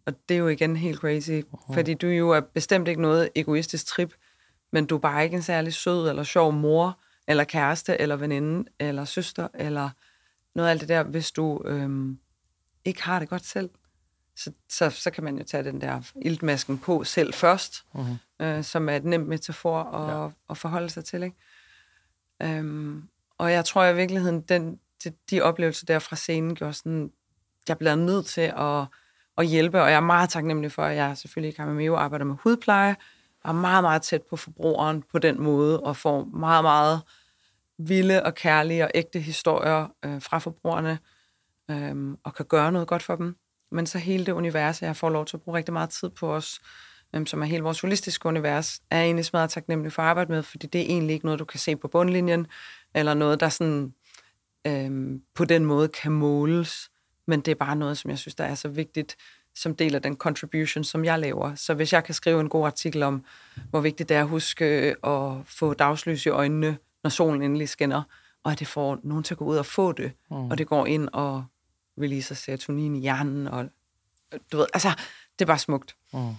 Og 0.06 0.28
det 0.28 0.34
er 0.34 0.38
jo 0.38 0.48
igen 0.48 0.76
helt 0.76 0.98
crazy, 0.98 1.40
uh-huh. 1.40 1.74
fordi 1.74 1.94
du 1.94 2.06
jo 2.06 2.30
er 2.30 2.40
bestemt 2.40 2.88
ikke 2.88 3.02
noget 3.02 3.30
egoistisk 3.34 3.86
trip, 3.86 4.14
men 4.72 4.86
du 4.86 4.94
er 4.94 5.00
bare 5.00 5.24
ikke 5.24 5.36
en 5.36 5.42
særlig 5.42 5.74
sød 5.74 6.08
eller 6.08 6.22
sjov 6.22 6.52
mor, 6.52 6.98
eller 7.26 7.44
kæreste, 7.44 8.00
eller 8.00 8.16
veninde, 8.16 8.70
eller 8.78 9.04
søster, 9.04 9.48
eller 9.54 9.90
noget 10.54 10.68
af 10.68 10.72
alt 10.72 10.80
det 10.80 10.88
der, 10.88 11.02
hvis 11.02 11.32
du 11.32 11.62
øhm, 11.64 12.18
ikke 12.84 13.02
har 13.02 13.18
det 13.18 13.28
godt 13.28 13.44
selv. 13.44 13.70
Så, 14.37 14.53
så, 14.68 14.91
så 14.91 15.11
kan 15.11 15.24
man 15.24 15.39
jo 15.39 15.45
tage 15.45 15.64
den 15.64 15.80
der 15.80 16.01
iltmasken 16.22 16.78
på 16.78 17.05
selv 17.05 17.35
først, 17.35 17.85
Mm-hmm. 17.95 18.16
øh, 18.47 18.64
som 18.64 18.89
er 18.89 18.97
et 18.97 19.05
nemt 19.05 19.28
metafor 19.28 19.82
at, 19.82 20.22
Ja. 20.24 20.28
at 20.51 20.59
forholde 20.59 20.91
sig 20.91 21.05
til. 21.05 21.22
Ikke? 21.22 21.37
Øhm, 22.43 23.09
og 23.39 23.53
jeg 23.53 23.64
tror 23.64 23.85
i 23.85 23.97
virkeligheden, 23.97 24.41
den, 24.41 24.78
de, 25.05 25.12
de 25.30 25.43
oplevelser 25.43 25.87
der 25.87 25.99
fra 25.99 26.16
scenen 26.16 26.55
gjorde 26.55 26.72
sådan, 26.72 27.11
jeg 27.68 27.78
bliver 27.78 27.95
nødt 27.95 28.26
til 28.26 28.53
at, 28.57 28.85
at 29.39 29.47
hjælpe, 29.47 29.82
og 29.82 29.89
jeg 29.91 29.97
er 29.97 30.01
meget 30.01 30.30
taknemmelig 30.30 30.72
for, 30.72 30.82
at 30.85 30.97
jeg 30.97 31.18
selvfølgelig 31.18 31.53
i 31.53 31.57
Camameo 31.57 31.97
arbejder 31.97 32.24
med 32.24 32.37
hudpleje, 32.43 32.97
og 33.45 33.51
er 33.51 33.55
meget, 33.55 33.82
meget 33.85 34.03
tæt 34.03 34.22
på 34.22 34.37
forbrugeren 34.37 35.03
på 35.12 35.18
den 35.18 35.43
måde, 35.43 35.80
og 35.80 35.97
får 35.97 36.24
meget, 36.24 36.64
meget 36.64 37.03
vilde 37.78 38.22
og 38.22 38.35
kærlige 38.35 38.85
og 38.85 38.91
ægte 38.95 39.20
historier 39.20 39.87
øh, 40.05 40.22
fra 40.22 40.39
forbrugerne, 40.39 40.99
øh, 41.70 42.16
og 42.24 42.35
kan 42.35 42.47
gøre 42.47 42.72
noget 42.72 42.89
godt 42.89 43.03
for 43.03 43.16
dem. 43.16 43.37
Men 43.74 43.86
så 43.86 43.98
hele 43.98 44.26
det 44.26 44.32
univers, 44.32 44.82
jeg 44.82 44.96
får 44.96 45.10
lov 45.10 45.26
til 45.26 45.36
at 45.36 45.42
bruge 45.42 45.56
rigtig 45.56 45.72
meget 45.72 45.90
tid 45.90 46.10
på 46.10 46.34
os, 46.34 46.60
øhm, 47.14 47.26
som 47.26 47.42
er 47.42 47.46
hele 47.46 47.62
vores 47.62 47.80
holistiske 47.80 48.26
univers, 48.26 48.80
er 48.90 48.96
jeg 48.96 49.04
egentlig 49.04 49.24
smadret 49.24 49.50
taknemmelig 49.50 49.92
for 49.92 50.02
at 50.02 50.08
arbejde 50.08 50.32
med, 50.32 50.42
fordi 50.42 50.66
det 50.66 50.80
er 50.80 50.84
egentlig 50.84 51.14
ikke 51.14 51.26
noget, 51.26 51.38
du 51.38 51.44
kan 51.44 51.60
se 51.60 51.76
på 51.76 51.88
bundlinjen, 51.88 52.46
eller 52.94 53.14
noget, 53.14 53.40
der 53.40 53.48
sådan 53.48 53.94
øhm, 54.66 55.22
på 55.34 55.44
den 55.44 55.64
måde 55.64 55.88
kan 55.88 56.12
måles, 56.12 56.90
men 57.26 57.40
det 57.40 57.50
er 57.50 57.54
bare 57.54 57.76
noget, 57.76 57.98
som 57.98 58.10
jeg 58.10 58.18
synes, 58.18 58.34
der 58.34 58.44
er 58.44 58.54
så 58.54 58.68
vigtigt, 58.68 59.16
som 59.54 59.76
del 59.76 59.94
af 59.94 60.02
den 60.02 60.16
contribution, 60.16 60.84
som 60.84 61.04
jeg 61.04 61.18
laver. 61.18 61.54
Så 61.54 61.74
hvis 61.74 61.92
jeg 61.92 62.04
kan 62.04 62.14
skrive 62.14 62.40
en 62.40 62.48
god 62.48 62.66
artikel 62.66 63.02
om, 63.02 63.24
hvor 63.70 63.80
vigtigt 63.80 64.08
det 64.08 64.16
er 64.16 64.20
at 64.20 64.28
huske 64.28 64.64
at 65.04 65.32
få 65.44 65.74
dagslys 65.74 66.26
i 66.26 66.28
øjnene, 66.28 66.78
når 67.02 67.10
solen 67.10 67.42
endelig 67.42 67.68
skinner, 67.68 68.02
og 68.44 68.52
at 68.52 68.58
det 68.58 68.66
får 68.66 68.98
nogen 69.02 69.24
til 69.24 69.34
at 69.34 69.38
gå 69.38 69.44
ud 69.44 69.56
og 69.56 69.66
få 69.66 69.92
det, 69.92 70.12
mm. 70.30 70.50
og 70.50 70.58
det 70.58 70.66
går 70.66 70.86
ind 70.86 71.08
og 71.12 71.44
releaser 72.01 72.34
serotonin 72.34 72.97
i 72.97 73.01
hjernen, 73.01 73.47
og 73.49 73.68
du 74.53 74.57
ved, 74.57 74.66
altså, 74.74 74.88
det 75.38 75.45
er 75.45 75.47
bare 75.47 75.59
smukt. 75.59 75.97
Mm. 76.12 76.34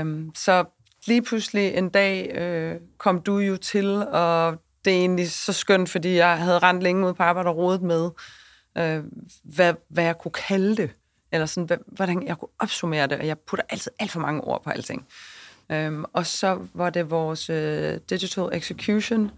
Um, 0.00 0.32
så 0.34 0.64
lige 1.06 1.22
pludselig 1.22 1.74
en 1.74 1.88
dag 1.88 2.30
øh, 2.34 2.80
kom 2.98 3.20
du 3.20 3.38
jo 3.38 3.56
til, 3.56 3.86
og 4.06 4.62
det 4.84 4.92
er 4.92 4.98
egentlig 4.98 5.30
så 5.30 5.52
skønt, 5.52 5.88
fordi 5.88 6.14
jeg 6.14 6.38
havde 6.38 6.58
rent 6.58 6.82
længe 6.82 7.06
ud 7.06 7.14
på 7.14 7.22
arbejde 7.22 7.48
og 7.48 7.56
rodet 7.56 7.82
med, 7.82 8.10
øh, 8.78 9.04
hvad, 9.42 9.74
hvad 9.88 10.04
jeg 10.04 10.18
kunne 10.18 10.32
kalde 10.32 10.76
det, 10.76 10.90
eller 11.32 11.46
sådan, 11.46 11.78
hvordan 11.86 12.26
jeg 12.26 12.38
kunne 12.38 12.48
opsummere 12.58 13.06
det, 13.06 13.18
og 13.18 13.26
jeg 13.26 13.38
putter 13.38 13.64
altid 13.68 13.92
alt 13.98 14.10
for 14.10 14.20
mange 14.20 14.40
ord 14.40 14.64
på 14.64 14.70
alting. 14.70 15.06
Um, 15.74 16.04
og 16.12 16.26
så 16.26 16.66
var 16.74 16.90
det 16.90 17.10
vores 17.10 17.50
uh, 17.50 18.00
digital 18.10 18.48
execution, 18.52 19.30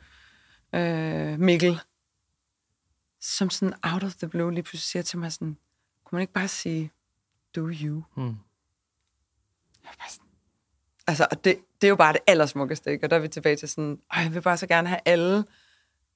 uh, 0.73 1.41
Mikkel, 1.41 1.81
som 3.27 3.51
sådan 3.51 3.75
out 3.83 4.05
of 4.05 4.15
the 4.15 4.29
blue 4.29 4.53
lige 4.53 4.63
pludselig 4.63 4.83
siger 4.83 5.03
til 5.03 5.19
mig 5.19 5.33
sådan, 5.33 5.57
kunne 6.05 6.17
man 6.17 6.21
ikke 6.21 6.33
bare 6.33 6.49
sige, 6.49 6.93
do 7.57 7.71
you? 7.83 8.03
Mm. 8.17 8.37
Sådan, 10.09 10.27
altså, 11.07 11.27
det, 11.45 11.59
det 11.81 11.87
er 11.87 11.89
jo 11.89 11.97
bare 11.97 12.13
det 12.13 12.21
allersmukkeste, 12.27 12.91
ikke? 12.91 13.07
Og 13.07 13.11
der 13.11 13.17
er 13.17 13.21
vi 13.21 13.29
tilbage 13.29 13.57
til 13.57 13.69
sådan, 13.69 13.99
jeg 14.17 14.35
vil 14.35 14.41
bare 14.41 14.57
så 14.57 14.67
gerne 14.67 14.89
have 14.89 15.01
alle 15.05 15.45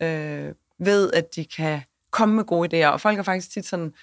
øh, 0.03 0.55
ved, 0.79 1.13
at 1.13 1.35
de 1.35 1.45
kan 1.45 1.81
komme 2.11 2.35
med 2.35 2.45
gode 2.45 2.85
idéer. 2.85 2.89
Og 2.89 3.01
folk 3.01 3.19
er 3.19 3.23
faktisk 3.23 3.51
tit 3.51 3.67
sådan 3.67 3.95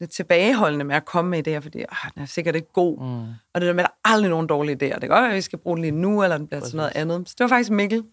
lidt 0.00 0.10
tilbageholdende 0.10 0.84
med 0.84 0.96
at 0.96 1.04
komme 1.04 1.30
med 1.30 1.48
idéer, 1.48 1.58
fordi 1.58 1.78
ah, 1.78 2.10
den 2.14 2.22
er 2.22 2.26
sikkert 2.26 2.54
ikke 2.54 2.72
god. 2.72 2.98
Mm. 2.98 3.34
Og 3.52 3.60
det 3.60 3.62
der 3.62 3.72
med, 3.72 3.84
at 3.84 3.90
der 3.90 4.10
er 4.10 4.12
aldrig 4.14 4.30
nogen 4.30 4.46
dårlige 4.46 4.74
idéer. 4.74 4.94
Det 4.94 5.00
kan 5.00 5.08
godt 5.08 5.22
være, 5.22 5.30
at 5.30 5.36
vi 5.36 5.40
skal 5.40 5.58
bruge 5.58 5.76
den 5.76 5.82
lige 5.82 5.92
nu, 5.92 6.22
eller 6.22 6.38
den 6.38 6.46
bliver 6.46 6.60
til 6.60 6.76
noget 6.76 6.92
andet. 6.94 7.28
Så 7.28 7.34
det 7.38 7.44
var 7.44 7.48
faktisk 7.48 7.70
Mikkel, 7.70 8.04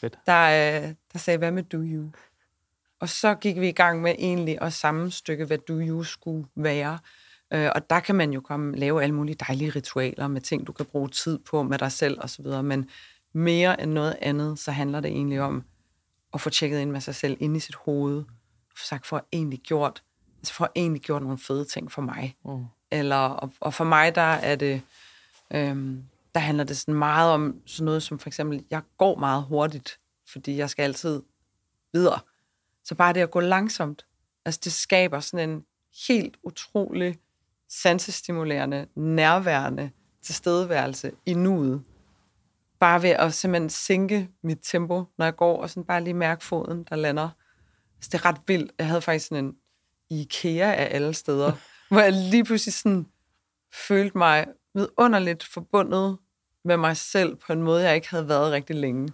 Fedt. 0.00 0.18
der, 0.26 0.82
øh, 0.82 0.94
der 1.12 1.18
sagde, 1.18 1.38
hvad 1.38 1.50
med 1.50 1.62
do 1.62 1.78
you? 1.78 2.10
Og 3.00 3.08
så 3.08 3.34
gik 3.34 3.60
vi 3.60 3.68
i 3.68 3.72
gang 3.72 4.02
med 4.02 4.14
egentlig 4.18 4.62
at 4.62 4.72
sammenstykke, 4.72 5.44
hvad 5.44 5.58
do 5.58 5.80
you 5.80 6.04
skulle 6.04 6.46
være. 6.54 6.98
Øh, 7.52 7.70
og 7.74 7.90
der 7.90 8.00
kan 8.00 8.14
man 8.14 8.32
jo 8.32 8.40
komme 8.40 8.76
lave 8.76 9.02
alle 9.02 9.14
mulige 9.14 9.36
dejlige 9.48 9.70
ritualer 9.70 10.28
med 10.28 10.40
ting, 10.40 10.66
du 10.66 10.72
kan 10.72 10.86
bruge 10.86 11.08
tid 11.08 11.38
på 11.38 11.62
med 11.62 11.78
dig 11.78 11.92
selv 11.92 12.18
osv. 12.20 12.46
Men 12.46 12.88
mere 13.32 13.82
end 13.82 13.92
noget 13.92 14.16
andet, 14.20 14.58
så 14.58 14.72
handler 14.72 15.00
det 15.00 15.10
egentlig 15.10 15.40
om 15.40 15.64
at 16.34 16.40
få 16.40 16.50
tjekket 16.50 16.80
ind 16.80 16.90
med 16.90 17.00
sig 17.00 17.14
selv 17.14 17.36
ind 17.40 17.56
i 17.56 17.60
sit 17.60 17.74
hoved. 17.74 18.16
Og 18.70 18.78
sagt, 18.84 19.06
for 19.06 19.26
egentlig 19.32 19.58
gjort, 19.58 20.02
altså 20.38 20.54
for 20.54 20.72
egentlig 20.74 21.02
gjort 21.02 21.22
nogle 21.22 21.38
fede 21.38 21.64
ting 21.64 21.92
for 21.92 22.02
mig. 22.02 22.36
Mm. 22.44 22.64
Eller, 22.90 23.16
og, 23.16 23.52
og 23.60 23.74
for 23.74 23.84
mig, 23.84 24.14
der 24.14 24.20
er 24.20 24.56
det, 24.56 24.82
øhm, 25.50 26.04
der 26.34 26.40
handler 26.40 26.64
det 26.64 26.76
sådan 26.76 26.94
meget 26.94 27.32
om 27.32 27.60
sådan 27.66 27.84
noget 27.84 28.02
som 28.02 28.18
for 28.18 28.28
eksempel, 28.28 28.64
jeg 28.70 28.82
går 28.98 29.18
meget 29.18 29.42
hurtigt, 29.42 29.98
fordi 30.32 30.56
jeg 30.56 30.70
skal 30.70 30.82
altid 30.82 31.22
videre. 31.92 32.18
Så 32.84 32.94
bare 32.94 33.12
det 33.12 33.20
at 33.20 33.30
gå 33.30 33.40
langsomt, 33.40 34.06
altså 34.44 34.60
det 34.64 34.72
skaber 34.72 35.20
sådan 35.20 35.50
en 35.50 35.64
helt 36.08 36.36
utrolig 36.42 37.18
sansestimulerende, 37.68 38.86
nærværende 38.96 39.90
tilstedeværelse 40.22 41.12
i 41.26 41.34
nuet. 41.34 41.82
Bare 42.80 43.02
ved 43.02 43.10
at 43.10 43.34
simpelthen 43.34 43.70
sænke 43.70 44.28
mit 44.42 44.58
tempo, 44.62 45.04
når 45.18 45.24
jeg 45.26 45.36
går, 45.36 45.62
og 45.62 45.70
sådan 45.70 45.84
bare 45.84 46.04
lige 46.04 46.14
mærke 46.14 46.44
foden, 46.44 46.84
der 46.90 46.96
lander. 46.96 47.28
Så 48.00 48.08
det 48.12 48.14
er 48.14 48.24
ret 48.24 48.40
vildt. 48.46 48.72
Jeg 48.78 48.86
havde 48.86 49.02
faktisk 49.02 49.26
sådan 49.28 49.44
en 49.44 49.54
IKEA 50.10 50.74
af 50.74 50.88
alle 50.90 51.14
steder, 51.14 51.52
hvor 51.90 52.00
jeg 52.00 52.12
lige 52.12 52.44
pludselig 52.44 52.74
sådan 52.74 53.06
følte 53.72 54.18
mig 54.18 54.46
vidunderligt 54.74 55.44
forbundet 55.44 56.18
med 56.64 56.76
mig 56.76 56.96
selv 56.96 57.36
på 57.36 57.52
en 57.52 57.62
måde, 57.62 57.84
jeg 57.84 57.94
ikke 57.94 58.10
havde 58.10 58.28
været 58.28 58.52
rigtig 58.52 58.76
længe. 58.76 59.08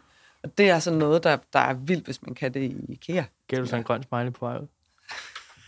Det 0.59 0.71
er 0.71 0.75
altså 0.75 0.91
noget, 0.91 1.25
der, 1.25 1.37
der 1.53 1.59
er 1.59 1.75
vildt, 1.75 2.05
hvis 2.05 2.23
man 2.23 2.35
kan 2.35 2.55
det 2.55 2.61
i 2.61 2.85
IKEA. 2.89 3.25
Gav 3.49 3.61
du 3.61 3.67
så 3.67 3.77
en 3.77 3.83
grøn 3.83 4.03
smiley 4.03 4.33
på 4.33 4.47
vej 4.47 4.59
ud? 4.59 4.67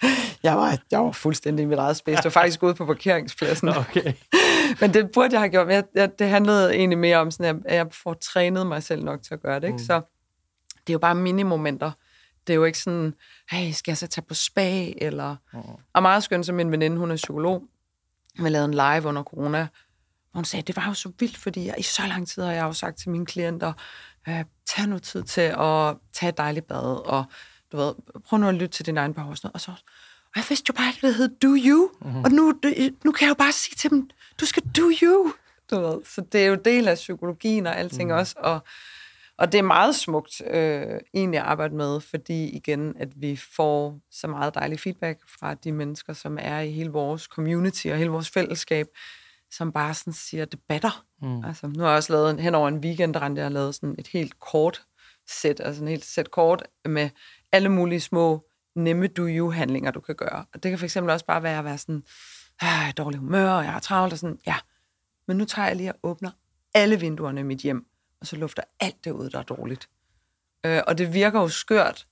jeg 0.42 0.56
var, 0.56 0.78
jeg 0.90 1.00
var 1.00 1.12
fuldstændig 1.12 1.62
i 1.62 1.66
mit 1.66 1.78
eget 1.78 1.96
space. 1.96 2.16
Det 2.16 2.24
var 2.24 2.30
faktisk 2.30 2.62
ude 2.62 2.74
på 2.74 2.86
parkeringspladsen. 2.86 3.68
Okay. 3.78 4.12
Men 4.80 4.94
det 4.94 5.10
burde 5.10 5.32
jeg 5.32 5.40
have 5.40 5.50
gjort. 5.50 5.68
Jeg, 5.68 5.84
jeg, 5.94 6.18
det 6.18 6.28
handlede 6.28 6.74
egentlig 6.74 6.98
mere 6.98 7.16
om, 7.16 7.30
sådan, 7.30 7.62
at 7.66 7.76
jeg 7.76 7.86
får 7.90 8.14
trænet 8.14 8.66
mig 8.66 8.82
selv 8.82 9.04
nok 9.04 9.22
til 9.22 9.34
at 9.34 9.42
gøre 9.42 9.60
det. 9.60 9.66
Ikke? 9.66 9.72
Mm. 9.72 9.84
Så 9.84 9.94
det 10.86 10.90
er 10.90 10.94
jo 10.94 10.98
bare 10.98 11.14
minimomenter. 11.14 11.92
Det 12.46 12.52
er 12.52 12.54
jo 12.54 12.64
ikke 12.64 12.78
sådan, 12.78 13.14
hey, 13.50 13.72
skal 13.72 13.90
jeg 13.90 13.98
så 13.98 14.06
tage 14.06 14.24
på 14.28 14.34
spa? 14.34 14.92
Eller... 14.96 15.36
Mm. 15.52 15.60
Og 15.92 16.02
meget 16.02 16.22
skønt, 16.22 16.46
som 16.46 16.54
min 16.54 16.72
veninde, 16.72 16.96
hun 16.96 17.10
er 17.10 17.16
psykolog. 17.16 17.64
Vi 18.38 18.48
lavede 18.48 18.64
en 18.64 18.74
live 18.74 19.08
under 19.08 19.22
corona, 19.22 19.68
hun 20.34 20.44
sagde, 20.44 20.62
det 20.62 20.76
var 20.76 20.86
jo 20.86 20.94
så 20.94 21.12
vildt, 21.18 21.36
fordi 21.36 21.66
jeg, 21.66 21.74
i 21.78 21.82
så 21.82 22.02
lang 22.06 22.28
tid 22.28 22.42
har 22.42 22.52
jeg 22.52 22.62
jo 22.62 22.72
sagt 22.72 22.98
til 22.98 23.10
mine 23.10 23.26
klienter, 23.26 23.72
øh, 24.28 24.44
tag 24.66 24.86
nu 24.86 24.98
tid 24.98 25.22
til 25.22 25.40
at 25.40 25.96
tage 26.12 26.30
et 26.30 26.38
dejligt 26.38 26.66
bad, 26.66 27.06
og 27.06 27.24
du 27.72 27.76
ved, 27.76 27.94
prøv 28.26 28.38
nu 28.38 28.48
at 28.48 28.54
lytte 28.54 28.68
til 28.68 28.86
din 28.86 28.96
egen 28.96 29.14
behov. 29.14 29.30
Og, 29.30 29.36
sådan 29.36 29.48
noget. 29.48 29.54
og 29.54 29.60
så, 29.60 29.70
og 30.24 30.36
jeg 30.36 30.44
vidste 30.48 30.64
jo 30.68 30.74
bare 30.74 30.88
ikke, 30.88 31.06
det 31.06 31.14
hed 31.14 31.28
do 31.28 31.56
you. 31.66 31.90
Mm-hmm. 32.00 32.24
Og 32.24 32.30
nu, 32.30 32.54
nu 33.04 33.12
kan 33.12 33.26
jeg 33.26 33.28
jo 33.28 33.34
bare 33.34 33.52
sige 33.52 33.74
til 33.76 33.90
dem, 33.90 34.10
du 34.40 34.46
skal 34.46 34.62
do 34.76 34.90
you. 35.02 35.32
Du 35.70 35.80
ved. 35.80 36.00
Så 36.04 36.20
det 36.32 36.42
er 36.42 36.46
jo 36.46 36.54
del 36.54 36.88
af 36.88 36.94
psykologien 36.94 37.66
og 37.66 37.76
alting 37.76 38.10
mm. 38.10 38.16
også. 38.16 38.34
Og, 38.38 38.60
og 39.38 39.52
det 39.52 39.58
er 39.58 39.62
meget 39.62 39.94
smukt 39.94 40.42
øh, 40.50 41.00
egentlig 41.14 41.40
at 41.40 41.46
arbejde 41.46 41.74
med, 41.74 42.00
fordi 42.00 42.48
igen, 42.48 42.94
at 42.98 43.08
vi 43.16 43.36
får 43.56 44.00
så 44.10 44.26
meget 44.26 44.54
dejlig 44.54 44.80
feedback 44.80 45.20
fra 45.38 45.54
de 45.54 45.72
mennesker, 45.72 46.12
som 46.12 46.38
er 46.40 46.60
i 46.60 46.70
hele 46.70 46.90
vores 46.90 47.22
community 47.22 47.86
og 47.86 47.96
hele 47.96 48.10
vores 48.10 48.30
fællesskab, 48.30 48.86
som 49.50 49.72
bare 49.72 49.94
sådan 49.94 50.12
siger, 50.12 50.44
det 50.44 50.60
batter. 50.68 51.06
Mm. 51.22 51.44
Altså, 51.44 51.66
nu 51.66 51.82
har 51.82 51.88
jeg 51.88 51.96
også 51.96 52.12
lavet 52.12 52.30
en, 52.30 52.38
hen 52.38 52.54
over 52.54 52.68
en 52.68 52.78
weekend, 52.78 53.14
der 53.14 53.20
jeg 53.20 53.44
har 53.44 53.48
lavet 53.48 53.74
sådan 53.74 53.94
et 53.98 54.06
helt 54.06 54.40
kort 54.40 54.82
sæt, 55.28 55.60
altså 55.60 55.82
en 55.82 55.88
helt 55.88 56.04
sæt 56.04 56.30
kort 56.30 56.66
med 56.84 57.10
alle 57.52 57.68
mulige 57.68 58.00
små 58.00 58.42
nemme 58.74 59.06
do-you-handlinger, 59.06 59.90
du 59.90 60.00
kan 60.00 60.14
gøre. 60.14 60.44
Og 60.54 60.62
det 60.62 60.70
kan 60.70 60.78
fx 60.78 60.96
også 60.96 61.26
bare 61.26 61.42
være 61.42 61.58
at 61.58 61.64
være 61.64 61.78
sådan, 61.78 62.02
ah, 62.60 62.92
dårlig 62.96 63.20
humør, 63.20 63.50
og 63.50 63.64
jeg 63.64 63.72
har 63.72 63.80
travlt, 63.80 64.12
og 64.12 64.18
sådan, 64.18 64.38
ja. 64.46 64.56
Men 65.28 65.36
nu 65.36 65.44
tager 65.44 65.68
jeg 65.68 65.76
lige 65.76 65.92
og 65.92 65.98
åbner 66.02 66.30
alle 66.74 67.00
vinduerne 67.00 67.40
i 67.40 67.44
mit 67.44 67.58
hjem, 67.58 67.86
og 68.20 68.26
så 68.26 68.36
lufter 68.36 68.62
alt 68.80 69.04
det 69.04 69.10
ud, 69.10 69.30
der 69.30 69.38
er 69.38 69.42
dårligt. 69.42 69.88
Øh, 70.66 70.82
og 70.86 70.98
det 70.98 71.14
virker 71.14 71.40
jo 71.40 71.48
skørt, 71.48 72.06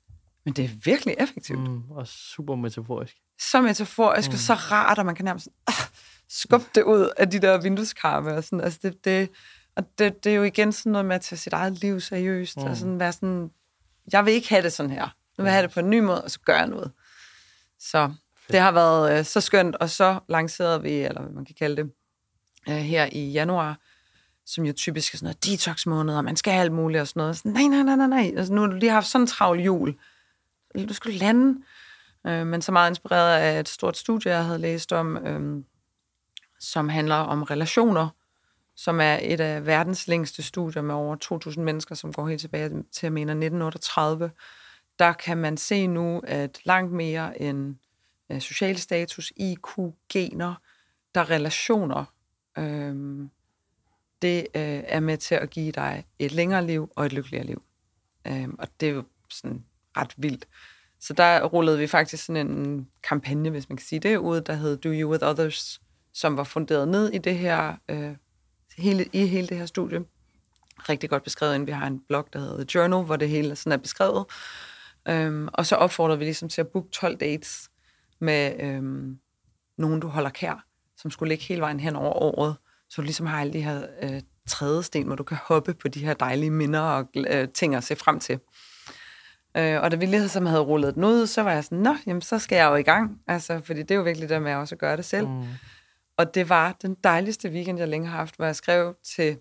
men 0.44 0.54
det 0.54 0.64
er 0.64 0.68
virkelig 0.84 1.16
effektivt. 1.18 1.60
Mm, 1.60 1.90
og 1.90 2.06
super 2.06 2.54
metaforisk. 2.54 3.16
Så 3.40 3.60
metaforisk, 3.60 4.28
mm. 4.28 4.32
og 4.34 4.38
så 4.38 4.54
rart, 4.54 4.98
at 4.98 5.06
man 5.06 5.14
kan 5.14 5.24
nærmest 5.24 5.48
ah, 5.66 5.74
skubbe 6.28 6.66
det 6.74 6.82
ud 6.82 7.10
af 7.16 7.30
de 7.30 7.38
der 7.38 7.58
vindueskarme. 7.58 8.34
Og 8.34 8.44
sådan. 8.44 8.60
Altså 8.60 8.78
det, 8.82 9.04
det, 9.04 9.30
og 9.76 9.98
det, 9.98 10.24
det 10.24 10.32
er 10.32 10.36
jo 10.36 10.42
igen 10.42 10.72
sådan 10.72 10.92
noget 10.92 11.06
med 11.06 11.16
at 11.16 11.20
tage 11.20 11.38
sit 11.38 11.52
eget 11.52 11.72
liv 11.72 12.00
seriøst, 12.00 12.56
mm. 12.56 12.62
og 12.62 12.76
sådan 12.76 13.00
være 13.00 13.12
sådan, 13.12 13.50
jeg 14.12 14.24
vil 14.24 14.34
ikke 14.34 14.48
have 14.48 14.62
det 14.62 14.72
sådan 14.72 14.90
her. 14.90 15.04
Nu 15.38 15.44
vil 15.44 15.44
jeg 15.44 15.52
have 15.52 15.62
det 15.62 15.74
på 15.74 15.80
en 15.80 15.90
ny 15.90 16.00
måde, 16.00 16.24
og 16.24 16.30
så 16.30 16.40
gør 16.40 16.56
jeg 16.56 16.66
noget. 16.66 16.92
Så 17.78 18.06
Fedt. 18.06 18.52
det 18.52 18.60
har 18.60 18.72
været 18.72 19.18
øh, 19.18 19.24
så 19.24 19.40
skønt, 19.40 19.76
og 19.76 19.90
så 19.90 20.20
lancerede 20.28 20.82
vi, 20.82 20.92
eller 20.92 21.20
hvad 21.22 21.32
man 21.32 21.44
kan 21.44 21.54
kalde 21.58 21.76
det, 21.76 21.92
øh, 22.68 22.74
her 22.74 23.08
i 23.12 23.30
januar, 23.30 23.78
som 24.46 24.64
jo 24.64 24.72
typisk 24.72 25.14
er 25.14 25.18
sådan 25.18 25.26
noget 25.26 25.44
detox-måned, 25.44 26.16
og 26.16 26.24
man 26.24 26.36
skal 26.36 26.52
have 26.52 26.62
alt 26.62 26.72
muligt 26.72 27.00
og 27.00 27.08
sådan 27.08 27.20
noget. 27.20 27.36
Så, 27.36 27.48
nej, 27.48 27.62
nej, 27.62 27.82
nej, 27.82 27.96
nej, 27.96 28.06
nej. 28.06 28.32
Altså, 28.36 28.52
nu 28.52 28.60
har 28.60 28.68
du 28.68 28.76
lige 28.76 28.90
haft 28.90 29.06
sådan 29.06 29.22
en 29.22 29.26
travl 29.26 29.60
jul. 29.60 29.94
Du 30.88 30.94
skal 30.94 31.12
lande. 31.12 31.62
Øh, 32.26 32.46
men 32.46 32.62
så 32.62 32.72
meget 32.72 32.90
inspireret 32.90 33.40
af 33.40 33.60
et 33.60 33.68
stort 33.68 33.96
studie, 33.96 34.32
jeg 34.32 34.44
havde 34.44 34.58
læst 34.58 34.92
om, 34.92 35.16
øh, 35.16 35.64
som 36.58 36.88
handler 36.88 37.14
om 37.14 37.42
relationer, 37.42 38.08
som 38.76 39.00
er 39.00 39.18
et 39.22 39.40
af 39.40 39.66
verdens 39.66 40.08
længste 40.08 40.42
studier 40.42 40.82
med 40.82 40.94
over 40.94 41.16
2.000 41.50 41.60
mennesker, 41.60 41.94
som 41.94 42.12
går 42.12 42.28
helt 42.28 42.40
tilbage 42.40 42.68
til, 42.68 43.06
jeg 43.06 43.12
mener, 43.12 43.32
1938 43.32 44.30
der 44.98 45.12
kan 45.12 45.38
man 45.38 45.56
se 45.56 45.86
nu, 45.86 46.20
at 46.24 46.60
langt 46.64 46.92
mere 46.92 47.42
end 47.42 47.76
øh, 48.30 48.40
social 48.40 48.78
status, 48.78 49.32
IQ, 49.36 49.78
gener, 50.08 50.54
der 51.14 51.30
relationer, 51.30 52.04
øh, 52.58 53.28
det 54.22 54.38
øh, 54.38 54.82
er 54.86 55.00
med 55.00 55.18
til 55.18 55.34
at 55.34 55.50
give 55.50 55.72
dig 55.72 56.04
et 56.18 56.32
længere 56.32 56.66
liv 56.66 56.92
og 56.96 57.06
et 57.06 57.12
lykkeligere 57.12 57.46
liv. 57.46 57.62
Øh, 58.26 58.48
og 58.58 58.68
det 58.80 58.88
er 58.88 58.92
jo 58.92 59.04
sådan 59.30 59.64
ret 59.96 60.14
vildt. 60.16 60.46
Så 61.06 61.12
der 61.12 61.44
rullede 61.44 61.78
vi 61.78 61.86
faktisk 61.86 62.24
sådan 62.24 62.48
en 62.48 62.88
kampagne, 63.02 63.50
hvis 63.50 63.68
man 63.68 63.76
kan 63.76 63.86
sige 63.86 63.98
det, 64.00 64.16
ud, 64.16 64.40
der 64.40 64.54
hed 64.54 64.76
Do 64.76 64.88
You 64.88 65.10
With 65.10 65.24
Others, 65.24 65.80
som 66.14 66.36
var 66.36 66.44
funderet 66.44 66.88
ned 66.88 67.12
i 67.12 67.18
det 67.18 67.38
her, 67.38 67.74
øh, 67.88 68.16
hele, 68.78 69.04
i 69.12 69.26
hele 69.26 69.46
det 69.46 69.56
her 69.56 69.66
studie. 69.66 70.04
Rigtig 70.88 71.10
godt 71.10 71.22
beskrevet, 71.22 71.54
inden 71.54 71.66
vi 71.66 71.72
har 71.72 71.86
en 71.86 72.00
blog, 72.08 72.28
der 72.32 72.38
hedder 72.38 72.56
The 72.56 72.66
Journal, 72.74 73.04
hvor 73.04 73.16
det 73.16 73.28
hele 73.28 73.56
sådan 73.56 73.72
er 73.72 73.76
beskrevet. 73.76 74.24
Øhm, 75.08 75.48
og 75.52 75.66
så 75.66 75.76
opfordrer 75.76 76.16
vi 76.16 76.24
ligesom 76.24 76.48
til 76.48 76.60
at 76.60 76.68
booke 76.68 76.90
12 76.90 77.16
dates 77.16 77.70
med 78.20 78.60
øhm, 78.60 79.18
nogen, 79.78 80.00
du 80.00 80.08
holder 80.08 80.30
kær. 80.30 80.64
som 80.96 81.10
skulle 81.10 81.28
ligge 81.28 81.44
hele 81.44 81.60
vejen 81.60 81.80
hen 81.80 81.96
over 81.96 82.12
året, 82.12 82.56
så 82.88 83.02
du 83.02 83.04
ligesom 83.04 83.26
har 83.26 83.40
alle 83.40 83.52
de 83.52 83.62
her 83.62 83.86
øh, 84.02 84.20
trædesten, 84.48 85.06
hvor 85.06 85.16
du 85.16 85.24
kan 85.24 85.38
hoppe 85.42 85.74
på 85.74 85.88
de 85.88 86.04
her 86.04 86.14
dejlige 86.14 86.50
minder 86.50 86.80
og 86.80 87.08
øh, 87.16 87.48
ting 87.48 87.74
at 87.74 87.84
se 87.84 87.96
frem 87.96 88.20
til. 88.20 88.40
Øh, 89.56 89.82
og 89.82 89.90
da 89.90 89.96
vi 89.96 90.06
ligesom 90.06 90.46
havde 90.46 90.60
rullet 90.60 90.94
den 90.94 91.04
ud, 91.04 91.26
så 91.26 91.42
var 91.42 91.52
jeg 91.52 91.64
sådan, 91.64 91.78
nå, 91.78 91.96
jamen, 92.06 92.22
så 92.22 92.38
skal 92.38 92.56
jeg 92.56 92.66
jo 92.70 92.74
i 92.74 92.82
gang. 92.82 93.20
Altså, 93.26 93.60
fordi 93.60 93.80
det 93.80 93.90
er 93.90 93.94
jo 93.94 94.02
virkelig 94.02 94.28
det 94.28 94.42
med 94.42 94.52
at 94.52 94.56
også 94.56 94.76
gøre 94.76 94.96
det 94.96 95.04
selv. 95.04 95.28
Mm. 95.28 95.44
Og 96.16 96.34
det 96.34 96.48
var 96.48 96.76
den 96.82 96.96
dejligste 97.04 97.50
weekend, 97.50 97.78
jeg 97.78 97.88
længe 97.88 98.08
har 98.08 98.16
haft, 98.16 98.36
hvor 98.36 98.44
jeg 98.44 98.56
skrev 98.56 98.94
til 99.04 99.38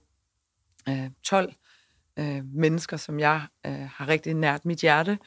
øh, 0.89 1.09
12 1.24 1.53
øh, 2.20 2.41
mennesker, 2.53 2.97
som 2.97 3.20
jeg 3.20 3.41
øh, 3.66 3.89
har 3.95 4.07
rigtig 4.07 4.34
nært 4.34 4.66
mit 4.66 4.80
hjerte, 4.80 5.18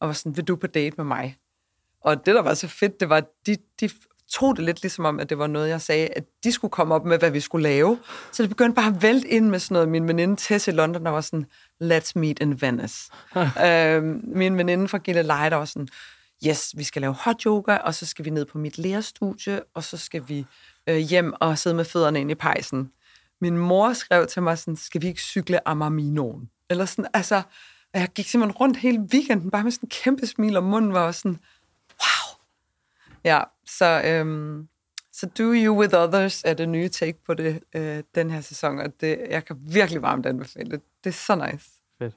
og 0.00 0.08
var 0.08 0.14
sådan, 0.14 0.36
vil 0.36 0.44
du 0.44 0.56
på 0.56 0.66
date 0.66 0.94
med 0.96 1.04
mig? 1.04 1.36
Og 2.00 2.26
det, 2.26 2.34
der 2.34 2.42
var 2.42 2.54
så 2.54 2.68
fedt, 2.68 3.00
det 3.00 3.08
var, 3.08 3.22
de, 3.46 3.56
de 3.80 3.90
tog 4.32 4.56
det 4.56 4.64
lidt 4.64 4.82
ligesom 4.82 5.04
om, 5.04 5.20
at 5.20 5.30
det 5.30 5.38
var 5.38 5.46
noget, 5.46 5.68
jeg 5.68 5.80
sagde, 5.80 6.06
at 6.06 6.24
de 6.44 6.52
skulle 6.52 6.70
komme 6.70 6.94
op 6.94 7.04
med, 7.04 7.18
hvad 7.18 7.30
vi 7.30 7.40
skulle 7.40 7.62
lave. 7.62 7.98
Så 8.32 8.42
det 8.42 8.50
begyndte 8.50 8.74
bare 8.74 8.86
at 8.86 9.02
vælte 9.02 9.28
ind 9.28 9.48
med 9.50 9.58
sådan 9.58 9.74
noget. 9.74 9.88
Min 9.88 10.08
veninde 10.08 10.36
Tess 10.36 10.68
i 10.68 10.70
London, 10.70 11.04
der 11.04 11.10
var 11.10 11.20
sådan, 11.20 11.46
let's 11.82 12.12
meet 12.14 12.38
in 12.40 12.60
Venice. 12.60 13.12
øh, 13.66 14.02
min 14.36 14.58
veninde 14.58 14.88
fra 14.88 14.98
Gilleleje, 14.98 15.50
der 15.50 15.56
var 15.56 15.64
sådan, 15.64 15.88
yes, 16.46 16.74
vi 16.76 16.84
skal 16.84 17.02
lave 17.02 17.14
hot 17.14 17.42
yoga, 17.42 17.76
og 17.76 17.94
så 17.94 18.06
skal 18.06 18.24
vi 18.24 18.30
ned 18.30 18.44
på 18.44 18.58
mit 18.58 18.78
lærerstudie, 18.78 19.60
og 19.74 19.84
så 19.84 19.96
skal 19.96 20.22
vi 20.26 20.46
øh, 20.86 20.96
hjem 20.96 21.34
og 21.40 21.58
sidde 21.58 21.76
med 21.76 21.84
fødderne 21.84 22.20
ind 22.20 22.30
i 22.30 22.34
pejsen. 22.34 22.90
Min 23.40 23.58
mor 23.58 23.92
skrev 23.92 24.26
til 24.26 24.42
mig 24.42 24.58
sådan, 24.58 24.76
skal 24.76 25.02
vi 25.02 25.06
ikke 25.06 25.20
cykle 25.20 25.68
Amarminoen? 25.68 26.50
Eller 26.70 26.84
sådan, 26.84 27.06
altså, 27.14 27.42
jeg 27.94 28.08
gik 28.14 28.28
simpelthen 28.28 28.56
rundt 28.56 28.76
hele 28.76 29.00
weekenden, 29.12 29.50
bare 29.50 29.64
med 29.64 29.72
sådan 29.72 29.86
en 29.86 29.90
kæmpe 29.90 30.26
smil 30.26 30.56
om 30.56 30.64
munden, 30.64 30.92
var 30.92 31.12
sådan, 31.12 31.38
wow. 32.00 32.38
Ja, 33.24 33.42
så, 33.68 34.02
øhm, 34.04 34.68
så 35.12 35.26
Do 35.38 35.44
You 35.44 35.80
With 35.80 35.94
Others 35.96 36.44
er 36.44 36.54
det 36.54 36.68
nye 36.68 36.88
take 36.88 37.18
på 37.26 37.34
det, 37.34 37.60
øh, 37.74 38.02
den 38.14 38.30
her 38.30 38.40
sæson, 38.40 38.78
og 38.78 39.00
det, 39.00 39.26
jeg 39.30 39.44
kan 39.44 39.56
virkelig 39.60 40.02
varmt 40.02 40.26
anbefale 40.26 40.70
det. 40.70 40.80
Det 41.04 41.10
er 41.10 41.14
så 41.14 41.34
nice. 41.34 41.70
Fedt. 41.98 42.14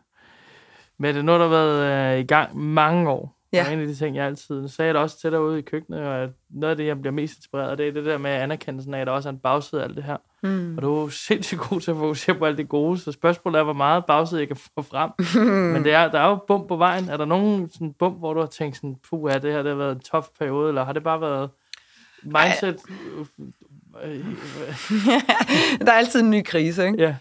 Men 0.97 1.15
det 1.15 1.25
er 1.25 1.31
har 1.31 1.39
der 1.39 1.49
været 1.49 2.13
øh, 2.13 2.19
i 2.19 2.23
gang 2.23 2.57
mange 2.57 3.09
år. 3.09 3.40
Ja. 3.53 3.65
Og 3.65 3.73
en 3.73 3.79
af 3.79 3.87
de 3.87 3.95
ting, 3.95 4.15
jeg 4.15 4.25
altid 4.25 4.67
sagde 4.67 4.93
det 4.93 5.01
også 5.01 5.19
til 5.19 5.31
dig 5.31 5.41
ude 5.41 5.59
i 5.59 5.61
køkkenet, 5.61 5.99
og 5.99 6.29
noget 6.49 6.71
af 6.71 6.77
det, 6.77 6.85
jeg 6.85 7.01
bliver 7.01 7.13
mest 7.13 7.37
inspireret 7.37 7.69
af, 7.69 7.77
det 7.77 7.87
er 7.87 7.91
det 7.91 8.05
der 8.05 8.17
med 8.17 8.31
anerkendelsen 8.31 8.93
af, 8.93 9.01
at 9.01 9.07
der 9.07 9.13
også 9.13 9.29
er 9.29 9.33
en 9.33 9.39
bagside 9.39 9.81
af 9.81 9.85
alt 9.85 9.95
det 9.95 10.03
her. 10.03 10.17
Mm. 10.43 10.77
Og 10.77 10.83
du 10.83 11.05
er 11.05 11.09
sindssygt 11.09 11.61
god 11.61 11.81
til 11.81 11.91
at 11.91 11.97
fokusere 11.97 12.35
på 12.35 12.45
alt 12.45 12.57
det 12.57 12.69
gode, 12.69 12.99
så 12.99 13.11
spørgsmålet 13.11 13.59
er, 13.59 13.63
hvor 13.63 13.73
meget 13.73 14.05
bagside 14.05 14.39
jeg 14.39 14.47
kan 14.47 14.57
få 14.57 14.81
frem. 14.81 15.11
Men 15.73 15.83
det 15.83 15.93
er, 15.93 16.11
der 16.11 16.19
er 16.19 16.29
jo 16.29 16.39
bump 16.47 16.67
på 16.67 16.75
vejen. 16.75 17.09
Er 17.09 17.17
der 17.17 17.25
nogen 17.25 17.69
sådan 17.69 17.93
bump, 17.93 18.19
hvor 18.19 18.33
du 18.33 18.39
har 18.39 18.47
tænkt 18.47 18.75
sådan, 18.75 18.95
puh, 19.09 19.31
ja, 19.31 19.37
det 19.37 19.51
her 19.51 19.63
det 19.63 19.71
har 19.71 19.77
været 19.77 19.95
en 19.95 19.99
tof 19.99 20.27
periode, 20.39 20.67
eller 20.67 20.83
har 20.83 20.93
det 20.93 21.03
bare 21.03 21.21
været 21.21 21.49
mindset? 22.23 22.81
der 25.85 25.91
er 25.91 25.97
altid 25.97 26.21
en 26.21 26.29
ny 26.29 26.43
krise, 26.43 26.85
ikke? 26.85 27.03
Ja. 27.03 27.15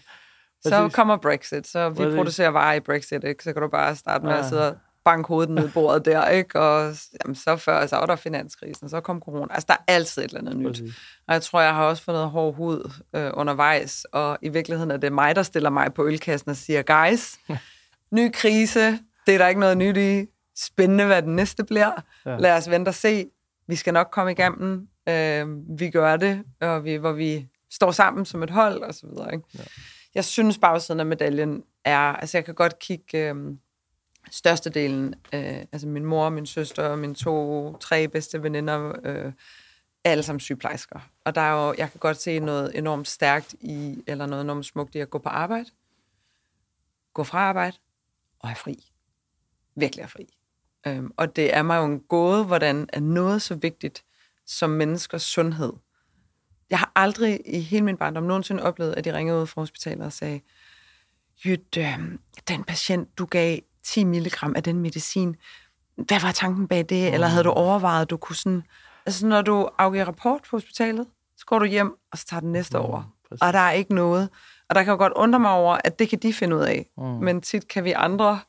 Så 0.63 0.89
kommer 0.93 1.17
Brexit, 1.17 1.67
så 1.67 1.89
vi 1.89 2.15
producerer 2.15 2.49
varer 2.49 2.73
i 2.73 2.79
Brexit, 2.79 3.23
ikke? 3.23 3.43
så 3.43 3.53
kan 3.53 3.61
du 3.61 3.67
bare 3.67 3.95
starte 3.95 4.25
med 4.25 4.33
ja. 4.33 4.39
at 4.39 4.45
sidde 4.45 4.69
og 4.69 4.75
banke 5.05 5.27
hovedet 5.27 5.49
ned 5.49 5.69
i 5.69 5.71
bordet 5.71 6.05
der, 6.05 6.27
ikke? 6.27 6.59
Og 6.59 6.95
jamen, 7.23 7.35
så 7.35 7.55
før, 7.55 7.85
så 7.85 7.95
var 7.95 8.05
der 8.05 8.15
finanskrisen, 8.15 8.89
så 8.89 9.01
kom 9.01 9.19
corona. 9.19 9.53
Altså, 9.53 9.65
der 9.67 9.73
er 9.73 9.93
altid 9.93 10.21
et 10.21 10.27
eller 10.27 10.39
andet 10.39 10.57
nyt. 10.57 10.67
Præcis. 10.67 10.95
Og 11.27 11.33
jeg 11.33 11.41
tror, 11.41 11.61
jeg 11.61 11.73
har 11.73 11.83
også 11.83 12.03
fået 12.03 12.15
noget 12.15 12.29
hård 12.29 12.55
hud 12.55 12.91
øh, 13.15 13.31
undervejs, 13.33 14.05
og 14.11 14.37
i 14.41 14.49
virkeligheden 14.49 14.91
er 14.91 14.97
det 14.97 15.13
mig, 15.13 15.35
der 15.35 15.43
stiller 15.43 15.69
mig 15.69 15.93
på 15.93 16.05
ølkassen 16.05 16.49
og 16.49 16.55
siger, 16.55 16.81
guys, 16.81 17.39
ny 18.17 18.31
krise, 18.33 18.99
det 19.27 19.33
er 19.33 19.37
der 19.37 19.47
ikke 19.47 19.61
noget 19.61 19.77
nyt 19.77 19.97
i. 19.97 20.25
Spændende, 20.55 21.05
hvad 21.05 21.21
den 21.21 21.35
næste 21.35 21.63
bliver. 21.63 21.91
Ja. 22.25 22.37
Lad 22.37 22.57
os 22.57 22.69
vente 22.69 22.89
og 22.89 22.95
se. 22.95 23.25
Vi 23.67 23.75
skal 23.75 23.93
nok 23.93 24.07
komme 24.11 24.31
igennem. 24.31 24.87
Øh, 25.09 25.47
vi 25.79 25.89
gør 25.89 26.17
det, 26.17 26.43
og 26.61 26.83
vi, 26.83 26.95
hvor 26.95 27.11
vi 27.11 27.47
står 27.71 27.91
sammen 27.91 28.25
som 28.25 28.43
et 28.43 28.49
hold, 28.49 28.81
og 28.81 28.93
så 28.93 29.07
videre. 29.07 29.33
Ikke? 29.33 29.45
Ja. 29.57 29.63
Jeg 30.15 30.25
synes, 30.25 30.57
bagsiden 30.57 30.99
af 30.99 31.05
medaljen 31.05 31.63
er, 31.85 31.99
altså 31.99 32.37
jeg 32.37 32.45
kan 32.45 32.55
godt 32.55 32.79
kigge... 32.79 33.29
Øh, 33.29 33.35
størstedelen, 34.29 35.15
øh, 35.33 35.65
altså 35.71 35.87
min 35.87 36.05
mor, 36.05 36.29
min 36.29 36.45
søster 36.45 36.83
og 36.83 36.99
mine 36.99 37.15
to, 37.15 37.77
tre 37.77 38.07
bedste 38.07 38.43
veninder, 38.43 38.93
øh, 39.03 39.31
alle 40.03 40.23
sammen 40.23 40.39
sygeplejersker. 40.39 40.99
Og 41.25 41.35
der 41.35 41.41
er 41.41 41.67
jo, 41.67 41.75
jeg 41.77 41.91
kan 41.91 41.99
godt 41.99 42.17
se 42.17 42.39
noget 42.39 42.77
enormt 42.77 43.07
stærkt 43.07 43.55
i, 43.59 44.03
eller 44.07 44.25
noget 44.25 44.43
enormt 44.43 44.65
smukt 44.65 44.95
i 44.95 44.99
at 44.99 45.09
gå 45.09 45.17
på 45.17 45.29
arbejde, 45.29 45.69
gå 47.13 47.23
fra 47.23 47.39
arbejde 47.39 47.77
og 48.39 48.49
have 48.49 48.55
fri. 48.55 48.91
Virkelig 49.75 50.03
have 50.03 50.09
fri. 50.09 50.37
Øhm, 50.87 51.11
og 51.17 51.35
det 51.35 51.55
er 51.55 51.61
mig 51.61 51.77
jo 51.77 51.85
en 51.85 51.99
gåde, 51.99 52.45
hvordan 52.45 52.89
er 52.93 52.99
noget 52.99 53.41
så 53.41 53.55
vigtigt 53.55 54.03
som 54.45 54.69
menneskers 54.69 55.23
sundhed. 55.23 55.73
Jeg 56.69 56.79
har 56.79 56.91
aldrig 56.95 57.41
i 57.45 57.59
hele 57.59 57.85
min 57.85 57.97
barndom 57.97 58.23
nogensinde 58.23 58.63
oplevet, 58.63 58.93
at 58.93 59.05
de 59.05 59.13
ringede 59.13 59.41
ud 59.41 59.47
fra 59.47 59.61
hospitalet 59.61 60.05
og 60.05 60.13
sagde, 60.13 60.41
Jyt, 61.45 61.77
øh, 61.77 61.99
den 62.47 62.63
patient, 62.63 63.17
du 63.17 63.25
gav 63.25 63.59
10 63.83 64.03
milligram 64.03 64.53
af 64.55 64.63
den 64.63 64.79
medicin. 64.79 65.35
Hvad 65.95 66.21
var 66.21 66.31
tanken 66.31 66.67
bag 66.67 66.85
det? 66.89 67.07
Mm. 67.07 67.13
Eller 67.13 67.27
havde 67.27 67.43
du 67.43 67.49
overvejet, 67.49 68.01
at 68.01 68.09
du 68.09 68.17
kunne 68.17 68.35
sådan... 68.35 68.63
Altså, 69.05 69.27
når 69.27 69.41
du 69.41 69.69
afgiver 69.77 70.05
rapport 70.05 70.41
på 70.41 70.55
hospitalet, 70.55 71.07
så 71.37 71.45
går 71.45 71.59
du 71.59 71.65
hjem, 71.65 71.91
og 72.11 72.17
så 72.17 72.25
tager 72.25 72.41
den 72.41 72.51
næste 72.51 72.77
mm, 72.77 72.85
over. 72.85 73.15
Præcis. 73.29 73.41
Og 73.41 73.53
der 73.53 73.59
er 73.59 73.71
ikke 73.71 73.95
noget. 73.95 74.29
Og 74.69 74.75
der 74.75 74.83
kan 74.83 74.91
jo 74.91 74.97
godt 74.97 75.13
undre 75.15 75.39
mig 75.39 75.51
over, 75.51 75.77
at 75.83 75.99
det 75.99 76.09
kan 76.09 76.19
de 76.19 76.33
finde 76.33 76.55
ud 76.55 76.61
af. 76.61 76.85
Mm. 76.97 77.03
Men 77.03 77.41
tit 77.41 77.67
kan 77.67 77.83
vi 77.83 77.91
andre 77.91 78.39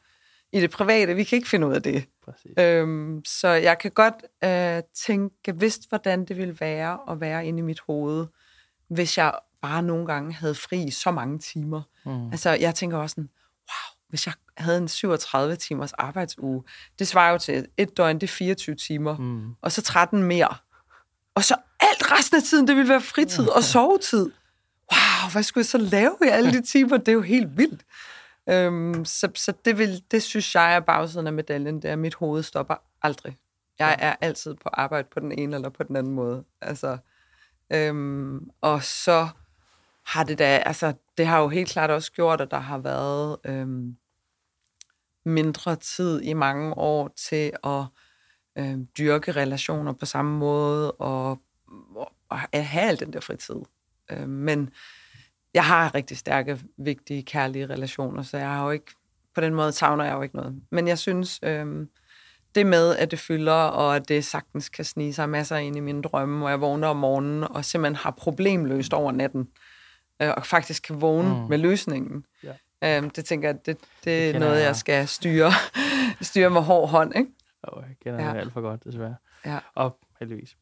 i 0.52 0.60
det 0.60 0.70
private, 0.70 1.14
vi 1.14 1.24
kan 1.24 1.36
ikke 1.36 1.48
finde 1.48 1.66
ud 1.66 1.74
af 1.74 1.82
det. 1.82 2.04
Øhm, 2.58 3.24
så 3.24 3.48
jeg 3.48 3.78
kan 3.78 3.90
godt 3.90 4.14
øh, 4.44 4.82
tænke 5.06 5.60
vidst, 5.60 5.88
hvordan 5.88 6.24
det 6.24 6.36
ville 6.36 6.56
være 6.60 6.98
at 7.08 7.20
være 7.20 7.46
inde 7.46 7.58
i 7.58 7.62
mit 7.62 7.80
hoved, 7.86 8.26
hvis 8.88 9.18
jeg 9.18 9.34
bare 9.62 9.82
nogle 9.82 10.06
gange 10.06 10.32
havde 10.32 10.54
fri 10.54 10.90
så 10.90 11.10
mange 11.10 11.38
timer. 11.38 11.82
Mm. 12.04 12.30
Altså, 12.30 12.50
jeg 12.50 12.74
tænker 12.74 12.98
også 12.98 13.14
sådan, 13.14 13.30
hvis 14.12 14.26
jeg 14.26 14.34
havde 14.56 14.78
en 14.78 14.88
37 14.88 15.56
timers 15.56 15.92
arbejdsuge, 15.92 16.62
det 16.98 17.08
svarer 17.08 17.32
jo 17.32 17.38
til 17.38 17.66
et 17.76 17.96
døgn, 17.96 18.14
det 18.16 18.22
er 18.22 18.32
24 18.32 18.76
timer, 18.76 19.16
mm. 19.16 19.54
og 19.62 19.72
så 19.72 19.82
13 19.82 20.22
mere. 20.22 20.54
Og 21.34 21.44
så 21.44 21.56
alt 21.80 22.12
resten 22.12 22.36
af 22.36 22.42
tiden, 22.42 22.68
det 22.68 22.76
ville 22.76 22.88
være 22.88 23.00
fritid 23.00 23.48
og 23.48 23.64
sovetid. 23.64 24.30
Wow, 24.92 25.30
hvad 25.32 25.42
skulle 25.42 25.62
jeg 25.62 25.66
så 25.66 25.78
lave 25.78 26.16
i 26.24 26.28
alle 26.28 26.52
de 26.52 26.62
timer? 26.72 26.96
Det 26.96 27.08
er 27.08 27.12
jo 27.12 27.20
helt 27.20 27.56
vildt. 27.56 27.82
Øhm, 28.48 29.04
så 29.04 29.28
så 29.34 29.52
det, 29.64 29.78
vil, 29.78 30.02
det 30.10 30.22
synes 30.22 30.54
jeg 30.54 30.74
er 30.74 30.80
bagsiden 30.80 31.26
af 31.26 31.32
medaljen, 31.32 31.76
det 31.76 31.84
er, 31.84 31.92
at 31.92 31.98
mit 31.98 32.14
hoved 32.14 32.42
stopper 32.42 32.74
aldrig. 33.02 33.36
Jeg 33.78 33.96
er 33.98 34.16
altid 34.20 34.54
på 34.54 34.68
arbejde 34.72 35.08
på 35.14 35.20
den 35.20 35.32
ene 35.32 35.56
eller 35.56 35.68
på 35.68 35.82
den 35.82 35.96
anden 35.96 36.12
måde. 36.12 36.44
Altså, 36.60 36.98
øhm, 37.70 38.50
og 38.60 38.82
så 38.82 39.28
har 40.06 40.24
det 40.24 40.38
da, 40.38 40.44
altså, 40.44 40.92
det 41.18 41.26
har 41.26 41.40
jo 41.40 41.48
helt 41.48 41.68
klart 41.68 41.90
også 41.90 42.12
gjort, 42.12 42.40
at 42.40 42.50
der 42.50 42.58
har 42.58 42.78
været 42.78 43.36
øhm, 43.44 43.96
mindre 45.24 45.76
tid 45.76 46.20
i 46.22 46.32
mange 46.32 46.78
år 46.78 47.08
til 47.16 47.52
at 47.64 47.84
øh, 48.58 48.78
dyrke 48.98 49.32
relationer 49.32 49.92
på 49.92 50.06
samme 50.06 50.38
måde 50.38 50.92
og, 50.92 51.38
og 52.28 52.38
have 52.54 52.88
al 52.88 53.00
den 53.00 53.12
der 53.12 53.20
fritid. 53.20 53.56
Øh, 54.10 54.28
men 54.28 54.70
jeg 55.54 55.64
har 55.64 55.94
rigtig 55.94 56.18
stærke, 56.18 56.60
vigtige, 56.76 57.22
kærlige 57.22 57.66
relationer, 57.66 58.22
så 58.22 58.38
jeg 58.38 58.48
har 58.48 58.64
jo 58.64 58.70
ikke, 58.70 58.92
på 59.34 59.40
den 59.40 59.54
måde 59.54 59.72
savner 59.72 60.04
jeg 60.04 60.14
jo 60.14 60.22
ikke 60.22 60.36
noget. 60.36 60.62
Men 60.70 60.88
jeg 60.88 60.98
synes, 60.98 61.40
øh, 61.42 61.86
det 62.54 62.66
med, 62.66 62.96
at 62.96 63.10
det 63.10 63.18
fylder, 63.18 63.52
og 63.52 63.96
at 63.96 64.08
det 64.08 64.24
sagtens 64.24 64.68
kan 64.68 64.84
snige 64.84 65.14
sig 65.14 65.28
masser 65.28 65.56
ind 65.56 65.76
i 65.76 65.80
mine 65.80 66.02
drømme, 66.02 66.38
hvor 66.38 66.48
jeg 66.48 66.60
vågner 66.60 66.88
om 66.88 66.96
morgenen 66.96 67.44
og 67.44 67.64
simpelthen 67.64 67.96
har 67.96 68.10
problemløst 68.10 68.94
over 68.94 69.12
natten, 69.12 69.48
øh, 70.22 70.30
og 70.36 70.46
faktisk 70.46 70.82
kan 70.82 71.00
vågne 71.00 71.28
mm. 71.28 71.48
med 71.48 71.58
løsningen. 71.58 72.24
Ja. 72.42 72.52
Øhm, 72.84 73.10
det 73.10 73.24
tænker 73.24 73.48
jeg, 73.48 73.66
det, 73.66 73.66
det, 73.66 74.04
det 74.04 74.30
er 74.30 74.38
noget, 74.38 74.56
jeg, 74.56 74.64
jeg 74.66 74.76
skal 74.76 75.08
styre, 75.08 75.50
styre 76.20 76.50
med 76.50 76.60
hård 76.60 76.88
hånd. 76.88 77.16
Ikke? 77.16 77.30
Jo, 77.66 77.80
jeg 77.80 77.96
kender 78.04 78.24
ja. 78.26 78.32
det 78.32 78.40
alt 78.40 78.52
for 78.52 78.60
godt, 78.60 78.84
desværre. 78.84 79.16
Ja. 79.46 79.58
Og 79.74 79.96
heldigvis. 80.20 80.56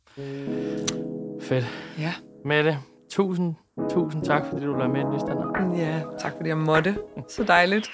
Fedt. 1.43 1.65
Ja. 1.99 2.15
Mette, 2.45 2.79
tusind, 3.11 3.55
tusind 3.91 4.25
tak, 4.25 4.43
fordi 4.51 4.65
du 4.65 4.73
lavede 4.73 4.93
med 4.93 5.01
i 5.01 5.15
listerne. 5.15 5.77
Ja, 5.77 6.03
tak 6.21 6.33
fordi 6.37 6.49
jeg 6.49 6.59
måtte. 6.59 6.99
Så 7.29 7.45
dejligt. 7.45 7.91